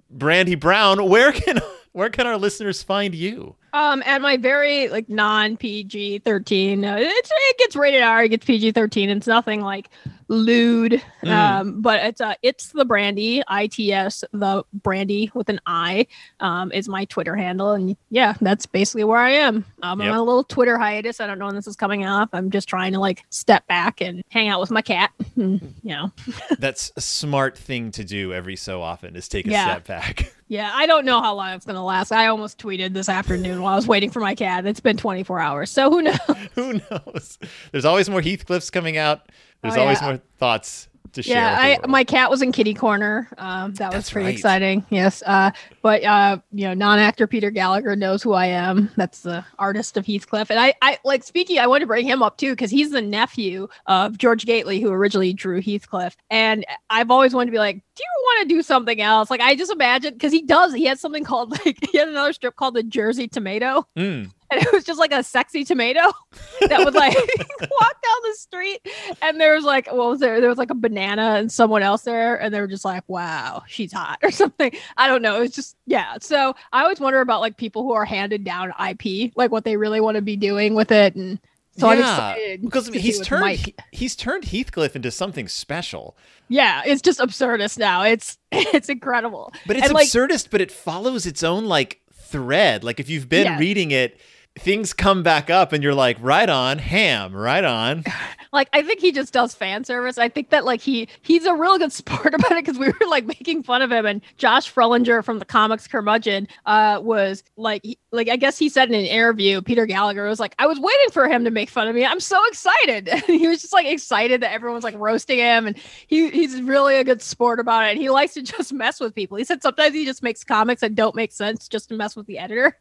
Brandy 0.09 0.55
Brown, 0.55 1.07
where 1.09 1.31
can 1.31 1.59
where 1.91 2.09
can 2.09 2.27
our 2.27 2.37
listeners 2.37 2.83
find 2.83 3.13
you? 3.15 3.55
Um, 3.73 4.01
at 4.05 4.21
my 4.21 4.37
very 4.37 4.89
like 4.89 5.09
non 5.09 5.57
PG 5.57 6.19
thirteen, 6.19 6.85
uh, 6.85 6.97
it's 6.99 7.31
it 7.31 7.57
gets 7.57 7.75
rated 7.75 8.01
R, 8.01 8.23
it 8.23 8.29
gets 8.29 8.45
PG 8.45 8.71
thirteen. 8.71 9.09
It's 9.09 9.27
nothing 9.27 9.61
like 9.61 9.89
lewd, 10.29 11.01
Mm. 11.23 11.31
um, 11.31 11.81
but 11.81 11.99
it's 12.05 12.21
uh, 12.21 12.35
it's 12.41 12.69
the 12.69 12.85
Brandy, 12.85 13.43
I 13.47 13.67
T 13.67 13.91
S 13.91 14.23
the 14.31 14.63
Brandy 14.73 15.29
with 15.33 15.49
an 15.49 15.59
I, 15.65 16.07
um, 16.39 16.71
is 16.71 16.87
my 16.87 17.03
Twitter 17.05 17.35
handle, 17.35 17.71
and 17.73 17.97
yeah, 18.09 18.35
that's 18.39 18.65
basically 18.65 19.03
where 19.03 19.17
I 19.17 19.31
am. 19.31 19.65
Um, 19.83 19.99
I'm 20.01 20.09
on 20.11 20.15
a 20.17 20.23
little 20.23 20.43
Twitter 20.45 20.77
hiatus. 20.77 21.19
I 21.19 21.27
don't 21.27 21.39
know 21.39 21.47
when 21.47 21.55
this 21.55 21.67
is 21.67 21.75
coming 21.75 22.05
off. 22.05 22.29
I'm 22.31 22.51
just 22.51 22.69
trying 22.69 22.93
to 22.93 22.99
like 22.99 23.23
step 23.31 23.67
back 23.67 23.99
and 24.01 24.23
hang 24.29 24.47
out 24.47 24.61
with 24.61 24.71
my 24.71 24.81
cat. 24.81 25.11
and, 25.35 25.59
you 25.83 25.89
know, 25.95 26.11
That's 26.59 26.91
a 26.95 27.01
smart 27.01 27.57
thing 27.57 27.91
to 27.91 28.03
do 28.05 28.33
every 28.33 28.55
so 28.55 28.81
often 28.81 29.15
is 29.15 29.27
take 29.27 29.45
a 29.47 29.49
Yeah. 29.51 29.63
step 29.65 29.87
back. 29.87 30.33
yeah, 30.49 30.69
I 30.73 30.85
don't 30.87 31.05
know 31.05 31.21
how 31.21 31.33
long 31.35 31.51
it's 31.51 31.65
gonna 31.65 31.85
last. 31.85 32.11
I 32.11 32.27
almost 32.27 32.57
tweeted 32.57 32.93
this 32.93 33.07
afternoon 33.07 33.61
while 33.61 33.73
I 33.73 33.75
was 33.77 33.87
waiting 33.87 34.09
for 34.09 34.19
my 34.19 34.35
cat. 34.35 34.65
It's 34.65 34.81
been 34.81 34.97
24 34.97 35.39
hours, 35.39 35.71
so 35.71 35.89
who 35.89 36.01
knows? 36.01 36.17
Who 36.55 36.73
knows? 36.91 37.39
There's 37.71 37.85
always 37.85 38.09
more 38.09 38.21
Heathcliffs 38.21 38.69
coming 38.71 38.97
out. 38.97 39.29
There's 39.61 39.77
Oh, 39.77 39.81
always 39.81 40.01
yeah. 40.01 40.07
more 40.07 40.17
thoughts 40.37 40.88
to 41.13 41.23
share. 41.23 41.35
Yeah, 41.37 41.57
I 41.83 41.87
my 41.87 42.03
cat 42.03 42.29
was 42.29 42.41
in 42.41 42.51
kitty 42.51 42.73
corner. 42.73 43.27
Um, 43.37 43.73
that 43.75 43.93
was 43.93 44.09
pretty 44.09 44.27
right. 44.27 44.35
exciting. 44.35 44.85
Yes. 44.89 45.23
Uh, 45.25 45.51
but 45.81 46.03
uh, 46.03 46.37
you 46.51 46.65
know, 46.65 46.73
non-actor 46.73 47.27
Peter 47.27 47.49
Gallagher 47.51 47.95
knows 47.95 48.21
who 48.23 48.33
I 48.33 48.47
am. 48.47 48.91
That's 48.95 49.21
the 49.21 49.43
artist 49.57 49.97
of 49.97 50.05
Heathcliff, 50.05 50.49
and 50.49 50.59
I, 50.59 50.73
I 50.81 50.97
like 51.03 51.23
speaking. 51.23 51.59
I 51.59 51.67
want 51.67 51.81
to 51.81 51.87
bring 51.87 52.05
him 52.05 52.21
up 52.21 52.37
too 52.37 52.51
because 52.51 52.71
he's 52.71 52.91
the 52.91 53.01
nephew 53.01 53.67
of 53.85 54.17
George 54.17 54.45
Gately, 54.45 54.79
who 54.79 54.91
originally 54.91 55.33
drew 55.33 55.61
Heathcliff. 55.61 56.15
And 56.29 56.65
I've 56.89 57.11
always 57.11 57.33
wanted 57.33 57.47
to 57.47 57.51
be 57.51 57.59
like, 57.59 57.75
do 57.75 58.03
you 58.03 58.23
want 58.23 58.49
to 58.49 58.55
do 58.55 58.61
something 58.61 59.01
else? 59.01 59.29
Like, 59.29 59.41
I 59.41 59.55
just 59.55 59.71
imagine 59.71 60.13
because 60.13 60.31
he 60.31 60.41
does. 60.41 60.73
He 60.73 60.85
has 60.85 60.99
something 60.99 61.23
called 61.23 61.51
like 61.65 61.77
he 61.91 61.97
had 61.97 62.07
another 62.07 62.33
strip 62.33 62.55
called 62.55 62.75
the 62.75 62.83
Jersey 62.83 63.27
Tomato, 63.27 63.87
Mm. 63.97 64.31
and 64.51 64.61
it 64.61 64.71
was 64.71 64.83
just 64.83 64.99
like 64.99 65.11
a 65.11 65.23
sexy 65.23 65.63
tomato 65.63 65.99
that 66.67 66.83
would 66.83 66.93
like 66.95 67.15
walk 67.59 68.01
down 68.01 68.17
the 68.23 68.33
street. 68.37 68.79
And 69.21 69.39
there 69.39 69.53
was 69.55 69.63
like 69.63 69.87
what 69.87 70.09
was 70.09 70.19
there? 70.19 70.39
There 70.41 70.49
was 70.49 70.57
like 70.57 70.71
a 70.71 70.75
banana 70.75 71.35
and 71.37 71.51
someone 71.51 71.83
else 71.83 72.01
there 72.03 72.35
and 72.35 72.53
they 72.53 72.59
were 72.61 72.67
just 72.67 72.85
like 72.85 73.03
wow 73.07 73.63
she's 73.67 73.93
hot 73.93 74.19
or 74.23 74.31
something. 74.31 74.71
I 74.97 75.07
don't 75.07 75.21
know. 75.21 75.37
It 75.37 75.41
was 75.41 75.51
just 75.51 75.75
yeah. 75.85 76.15
So 76.21 76.55
i 76.73 76.81
always 76.83 76.99
wonder 76.99 77.21
about 77.21 77.41
like 77.41 77.57
people 77.57 77.83
who 77.83 77.93
are 77.93 78.05
handed 78.05 78.43
down 78.43 78.73
ip 78.89 79.31
like 79.35 79.51
what 79.51 79.63
they 79.65 79.77
really 79.77 80.01
want 80.01 80.15
to 80.15 80.21
be 80.21 80.35
doing 80.35 80.73
with 80.75 80.91
it. 80.91 81.15
And 81.15 81.39
so 81.77 81.87
i'm 81.87 81.99
Yeah, 81.99 82.11
excited 82.33 82.61
because 82.61 82.87
he's 82.89 83.21
turned 83.21 83.73
he's 83.91 84.15
turned 84.15 84.45
Heathcliff 84.45 84.95
into 84.95 85.11
something 85.11 85.47
special. 85.47 86.17
yeah 86.49 86.81
it's 86.85 87.01
just 87.01 87.19
absurdist 87.19 87.77
now. 87.77 88.03
It's 88.03 88.37
it's 88.51 88.89
incredible. 88.89 89.53
But 89.67 89.77
it's 89.77 89.85
And, 89.85 89.93
like- 89.93 90.07
absurdist, 90.07 90.49
but 90.49 90.59
it 90.61 90.71
follows 90.71 91.25
its 91.25 91.43
own 91.43 91.65
like 91.65 92.01
thread. 92.13 92.83
Like 92.83 92.99
if 92.99 93.09
you've 93.09 93.29
been 93.29 93.45
Yeah. 93.45 93.57
reading 93.59 93.91
it, 93.91 94.19
things 94.57 94.93
come 94.93 95.23
back 95.23 95.49
up 95.49 95.73
and 95.73 95.83
you're 95.83 95.93
like, 95.93 96.17
right 96.19 96.49
on, 96.49 96.77
ham, 96.77 97.35
right 97.35 97.63
on. 97.63 98.03
like 98.51 98.69
I 98.73 98.81
think 98.81 98.99
he 98.99 99.11
just 99.11 99.33
does 99.33 99.53
fan 99.53 99.83
service. 99.83 100.17
I 100.17 100.29
think 100.29 100.49
that 100.49 100.65
like 100.65 100.81
he 100.81 101.07
he's 101.21 101.45
a 101.45 101.53
real 101.53 101.77
good 101.77 101.91
sport 101.99 102.33
about 102.33 102.51
it 102.51 102.65
because 102.65 102.79
we 102.79 102.87
were 102.87 103.07
like 103.07 103.25
making 103.25 103.63
fun 103.63 103.81
of 103.81 103.91
him 103.91 104.05
and 104.05 104.21
Josh 104.37 104.73
Fruhlinger 104.73 105.23
from 105.23 105.39
the 105.39 105.45
comics 105.45 105.87
curmudgeon 105.87 106.47
uh 106.65 106.99
was 107.01 107.43
like 107.57 107.81
he- 107.83 107.99
like 108.11 108.27
I 108.29 108.35
guess 108.35 108.57
he 108.57 108.69
said 108.69 108.89
in 108.89 108.95
an 108.95 109.05
interview 109.05 109.61
Peter 109.61 109.85
Gallagher 109.85 110.27
was 110.27 110.39
like 110.39 110.55
I 110.59 110.67
was 110.67 110.79
waiting 110.79 111.11
for 111.11 111.27
him 111.27 111.43
to 111.45 111.51
make 111.51 111.69
fun 111.69 111.87
of 111.87 111.95
me. 111.95 112.05
I'm 112.05 112.19
so 112.19 112.39
excited. 112.47 113.07
And 113.07 113.23
he 113.27 113.47
was 113.47 113.61
just 113.61 113.73
like 113.73 113.85
excited 113.85 114.41
that 114.41 114.51
everyone's 114.51 114.83
like 114.83 114.97
roasting 114.97 115.39
him 115.39 115.67
and 115.67 115.77
he 116.07 116.29
he's 116.29 116.61
really 116.61 116.95
a 116.95 117.03
good 117.03 117.21
sport 117.21 117.59
about 117.59 117.85
it. 117.85 117.91
And 117.91 117.99
he 117.99 118.09
likes 118.09 118.33
to 118.33 118.41
just 118.41 118.73
mess 118.73 118.99
with 118.99 119.15
people. 119.15 119.37
He 119.37 119.43
said 119.43 119.61
sometimes 119.61 119.93
he 119.93 120.05
just 120.05 120.23
makes 120.23 120.43
comics 120.43 120.81
that 120.81 120.95
don't 120.95 121.15
make 121.15 121.31
sense 121.31 121.67
just 121.67 121.89
to 121.89 121.95
mess 121.95 122.15
with 122.15 122.25
the 122.25 122.39
editor. 122.39 122.77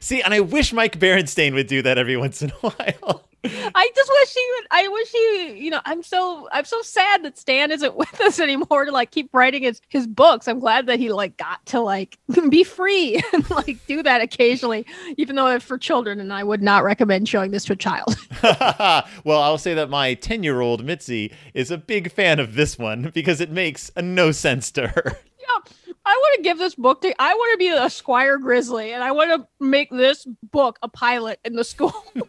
See, 0.00 0.22
and 0.22 0.32
I 0.34 0.40
wish 0.40 0.72
Mike 0.72 0.98
Berenstain 0.98 1.54
would 1.54 1.66
do 1.66 1.82
that 1.82 1.98
every 1.98 2.16
once 2.16 2.42
in 2.42 2.50
a 2.50 2.54
while. 2.68 3.26
I 3.42 3.90
just 3.96 4.10
wish 4.10 4.34
he 4.34 4.46
would. 4.54 4.66
I 4.70 4.88
wish 4.88 5.10
he, 5.10 5.64
you 5.64 5.70
know, 5.70 5.80
I'm 5.86 6.02
so 6.02 6.46
I'm 6.52 6.66
so 6.66 6.82
sad 6.82 7.22
that 7.24 7.38
Stan 7.38 7.70
isn't 7.70 7.94
with 7.96 8.20
us 8.20 8.38
anymore 8.38 8.84
to 8.84 8.92
like 8.92 9.12
keep 9.12 9.30
writing 9.32 9.62
his 9.62 9.80
his 9.88 10.06
books. 10.06 10.46
I'm 10.46 10.58
glad 10.60 10.86
that 10.86 10.98
he 10.98 11.10
like 11.10 11.38
got 11.38 11.64
to 11.66 11.80
like 11.80 12.18
be 12.50 12.64
free 12.64 13.22
and 13.32 13.48
like 13.48 13.78
do 13.86 14.02
that 14.02 14.20
occasionally, 14.20 14.84
even 15.16 15.36
though 15.36 15.46
it's 15.46 15.64
for 15.64 15.78
children. 15.78 16.20
And 16.20 16.34
I 16.34 16.44
would 16.44 16.62
not 16.62 16.84
recommend 16.84 17.30
showing 17.30 17.50
this 17.50 17.64
to 17.66 17.72
a 17.72 17.76
child. 17.76 18.14
well, 18.42 19.40
I'll 19.42 19.56
say 19.58 19.72
that 19.72 19.88
my 19.88 20.12
10 20.14 20.42
year 20.42 20.60
old 20.60 20.84
Mitzi 20.84 21.32
is 21.54 21.70
a 21.70 21.78
big 21.78 22.12
fan 22.12 22.40
of 22.40 22.56
this 22.56 22.78
one 22.78 23.10
because 23.14 23.40
it 23.40 23.50
makes 23.50 23.90
no 23.96 24.32
sense 24.32 24.70
to 24.72 24.88
her. 24.88 25.18
yeah, 25.40 25.72
I 26.10 26.16
want 26.16 26.36
to 26.38 26.42
give 26.42 26.58
this 26.58 26.74
book 26.74 27.02
to. 27.02 27.22
I 27.22 27.34
want 27.34 27.52
to 27.52 27.58
be 27.58 27.68
a 27.68 27.88
Squire 27.88 28.36
Grizzly, 28.36 28.92
and 28.92 29.04
I 29.04 29.12
want 29.12 29.30
to 29.30 29.64
make 29.64 29.90
this 29.90 30.26
book 30.50 30.76
a 30.82 30.88
pilot 30.88 31.38
in 31.44 31.54
the 31.54 31.62
school. 31.62 31.94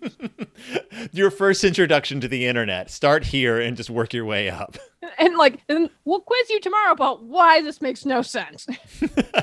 Your 1.11 1.32
first 1.32 1.63
introduction 1.63 2.21
to 2.21 2.27
the 2.27 2.45
internet. 2.45 2.91
Start 2.91 3.25
here 3.25 3.59
and 3.59 3.75
just 3.75 3.89
work 3.89 4.13
your 4.13 4.25
way 4.25 4.51
up. 4.51 4.77
and 5.17 5.35
like, 5.35 5.59
and 5.69 5.89
we'll 6.05 6.19
quiz 6.19 6.49
you 6.49 6.59
tomorrow 6.59 6.91
about 6.91 7.23
why 7.23 7.61
this 7.61 7.81
makes 7.81 8.05
no 8.05 8.21
sense. 8.21 8.67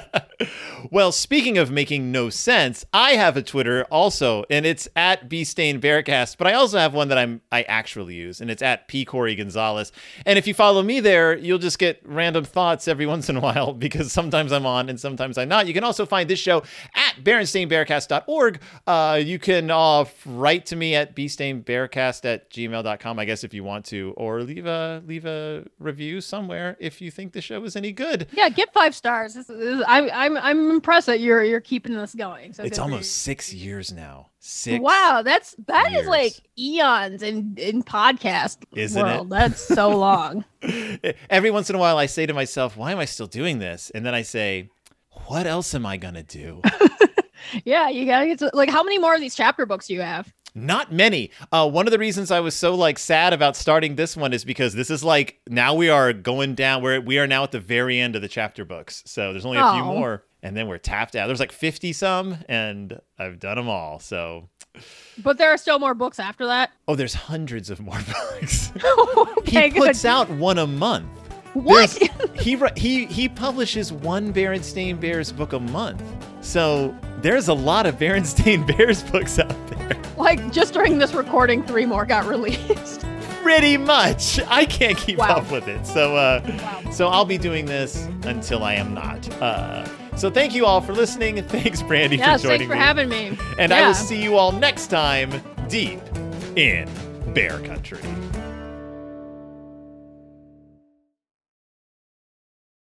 well, 0.90 1.12
speaking 1.12 1.58
of 1.58 1.70
making 1.70 2.12
no 2.12 2.30
sense, 2.30 2.84
I 2.92 3.12
have 3.12 3.36
a 3.36 3.42
Twitter 3.42 3.84
also, 3.90 4.44
and 4.50 4.64
it's 4.64 4.88
at 4.94 5.28
bstainbearcast. 5.28 6.36
But 6.38 6.46
I 6.46 6.52
also 6.54 6.78
have 6.78 6.94
one 6.94 7.08
that 7.08 7.18
I'm 7.18 7.40
I 7.50 7.62
actually 7.62 8.14
use, 8.14 8.40
and 8.40 8.50
it's 8.50 8.62
at 8.62 8.88
p 8.88 9.04
Corey 9.04 9.34
Gonzalez. 9.34 9.92
And 10.24 10.38
if 10.38 10.46
you 10.46 10.54
follow 10.54 10.82
me 10.82 11.00
there, 11.00 11.36
you'll 11.36 11.58
just 11.58 11.78
get 11.78 12.00
random 12.04 12.44
thoughts 12.44 12.86
every 12.86 13.06
once 13.18 13.28
in 13.28 13.36
a 13.36 13.40
while 13.40 13.72
because 13.72 14.12
sometimes 14.12 14.52
I'm 14.52 14.66
on 14.66 14.88
and 14.88 14.98
sometimes 14.98 15.38
I'm 15.38 15.48
not. 15.48 15.66
You 15.66 15.74
can 15.74 15.84
also 15.84 16.06
find 16.06 16.28
this 16.30 16.38
show 16.38 16.62
at 16.94 17.16
berenstainbearcast.org. 17.22 18.60
Uh, 18.86 19.20
you 19.22 19.38
can 19.38 19.70
uh, 19.70 20.04
write 20.24 20.66
to 20.66 20.76
me 20.76 20.94
at 20.94 21.16
bstainbearcast 21.16 22.24
at 22.24 22.50
gmail.com, 22.50 23.18
I 23.18 23.24
guess, 23.24 23.44
if 23.44 23.54
you 23.54 23.64
want 23.64 23.86
to, 23.86 24.14
or 24.16 24.42
leave 24.42 24.66
a 24.66 25.02
leave 25.06 25.26
a 25.26 25.47
review 25.78 26.20
somewhere 26.20 26.76
if 26.80 27.00
you 27.00 27.10
think 27.10 27.32
the 27.32 27.40
show 27.40 27.62
is 27.64 27.76
any 27.76 27.92
good. 27.92 28.26
Yeah, 28.32 28.48
get 28.48 28.72
five 28.72 28.94
stars. 28.94 29.34
This 29.34 29.48
is, 29.50 29.58
this 29.58 29.74
is- 29.78 29.84
I'm 29.86 30.08
I'm 30.12 30.36
I'm 30.36 30.70
impressed 30.70 31.06
that 31.06 31.20
you're 31.20 31.42
you're 31.44 31.60
keeping 31.60 31.94
this 31.96 32.14
going. 32.14 32.52
So 32.52 32.62
It's 32.64 32.78
almost 32.78 33.00
you. 33.02 33.04
six 33.04 33.52
years 33.52 33.92
now. 33.92 34.30
Six. 34.40 34.80
Wow, 34.82 35.22
that's 35.24 35.54
that 35.66 35.88
is 35.88 35.92
years. 35.94 36.06
like 36.06 36.32
eons 36.58 37.22
in 37.22 37.54
in 37.58 37.82
podcast 37.82 38.58
Isn't 38.74 39.00
it? 39.00 39.04
world. 39.04 39.30
That's 39.30 39.60
so 39.60 39.88
long. 39.96 40.44
Every 41.28 41.50
once 41.50 41.68
in 41.70 41.76
a 41.76 41.78
while, 41.78 41.98
I 41.98 42.06
say 42.06 42.26
to 42.26 42.34
myself, 42.34 42.76
why 42.76 42.92
am 42.92 42.98
I 42.98 43.04
still 43.04 43.26
doing 43.26 43.58
this? 43.58 43.90
And 43.94 44.04
then 44.06 44.14
I 44.14 44.22
say, 44.22 44.70
what 45.26 45.46
else 45.46 45.74
am 45.74 45.84
I 45.86 45.96
going 45.96 46.14
to 46.14 46.22
do? 46.22 46.62
yeah, 47.64 47.88
you 47.88 48.06
gotta 48.06 48.26
get 48.26 48.38
to 48.40 48.50
like 48.54 48.70
how 48.70 48.82
many 48.82 48.98
more 48.98 49.14
of 49.14 49.20
these 49.20 49.34
chapter 49.34 49.66
books 49.66 49.86
do 49.88 49.94
you 49.94 50.00
have? 50.02 50.32
Not 50.66 50.92
many. 50.92 51.30
Uh, 51.52 51.68
one 51.68 51.86
of 51.86 51.90
the 51.92 51.98
reasons 51.98 52.30
I 52.30 52.40
was 52.40 52.54
so 52.54 52.74
like 52.74 52.98
sad 52.98 53.32
about 53.32 53.56
starting 53.56 53.96
this 53.96 54.16
one 54.16 54.32
is 54.32 54.44
because 54.44 54.74
this 54.74 54.90
is 54.90 55.02
like 55.04 55.40
now 55.48 55.74
we 55.74 55.88
are 55.88 56.12
going 56.12 56.54
down 56.54 56.82
where 56.82 57.00
we 57.00 57.18
are 57.18 57.26
now 57.26 57.42
at 57.44 57.52
the 57.52 57.60
very 57.60 57.98
end 58.00 58.16
of 58.16 58.22
the 58.22 58.28
chapter 58.28 58.64
books. 58.64 59.02
So 59.06 59.32
there's 59.32 59.46
only 59.46 59.58
a 59.58 59.72
few 59.72 59.82
Oh. 59.82 59.94
more, 59.98 60.24
and 60.42 60.56
then 60.56 60.66
we're 60.68 60.78
tapped 60.78 61.16
out. 61.16 61.26
There's 61.26 61.40
like 61.40 61.52
50 61.52 61.92
some, 61.92 62.38
and 62.48 63.00
I've 63.18 63.38
done 63.38 63.56
them 63.56 63.68
all. 63.68 63.98
So 64.00 64.48
But 65.22 65.38
there 65.38 65.50
are 65.50 65.56
still 65.58 65.78
more 65.78 65.94
books 65.94 66.18
after 66.18 66.46
that. 66.46 66.70
oh, 66.86 66.94
there's 66.94 67.14
hundreds 67.14 67.70
of 67.70 67.80
more 67.80 67.98
books. 68.40 68.72
okay, 69.38 69.70
he 69.70 69.78
puts 69.80 70.04
out 70.04 70.28
one 70.30 70.58
a 70.58 70.66
month. 70.66 71.06
what? 71.54 71.90
There's- 71.90 72.40
he 72.44 72.54
ri- 72.56 72.70
he 72.76 73.06
he 73.06 73.28
publishes 73.28 73.92
one 73.92 74.32
Berenstain 74.32 75.00
Bears 75.00 75.32
book 75.32 75.52
a 75.54 75.58
month. 75.60 76.02
So 76.40 76.94
there's 77.22 77.48
a 77.48 77.54
lot 77.54 77.86
of 77.86 77.96
Berenstain 77.96 78.66
Bears 78.66 79.02
books 79.02 79.38
out 79.38 79.54
there. 79.68 79.96
like 80.16 80.52
just 80.52 80.72
during 80.74 80.98
this 80.98 81.14
recording, 81.14 81.62
three 81.64 81.86
more 81.86 82.04
got 82.06 82.26
released. 82.26 83.04
Pretty 83.42 83.76
much. 83.76 84.40
I 84.48 84.64
can't 84.66 84.96
keep 84.98 85.18
Wow. 85.18 85.36
up 85.36 85.50
with 85.50 85.68
it. 85.68 85.86
So 85.86 86.16
uh 86.16 86.42
Wow. 86.84 86.90
so 86.90 87.08
I'll 87.08 87.24
be 87.24 87.38
doing 87.38 87.64
this 87.66 88.06
until 88.24 88.62
I 88.64 88.74
am 88.74 88.92
not. 88.94 89.28
Uh 89.40 89.86
so 90.16 90.30
thank 90.30 90.54
you 90.54 90.66
all 90.66 90.80
for 90.80 90.92
listening. 90.92 91.42
Thanks 91.48 91.80
Brandy 91.82 92.16
Yes, 92.16 92.42
for 92.42 92.48
joining 92.48 92.68
me. 92.68 92.74
thanks 92.76 93.08
for 93.08 93.14
me. 93.14 93.16
having 93.24 93.38
me. 93.38 93.38
and 93.58 93.72
I 93.72 93.86
will 93.86 93.94
see 93.94 94.20
you 94.22 94.36
all 94.36 94.52
next 94.52 94.88
time 94.88 95.30
deep 95.68 96.00
in 96.56 96.88
Bear 97.32 97.58
Country. 97.60 98.00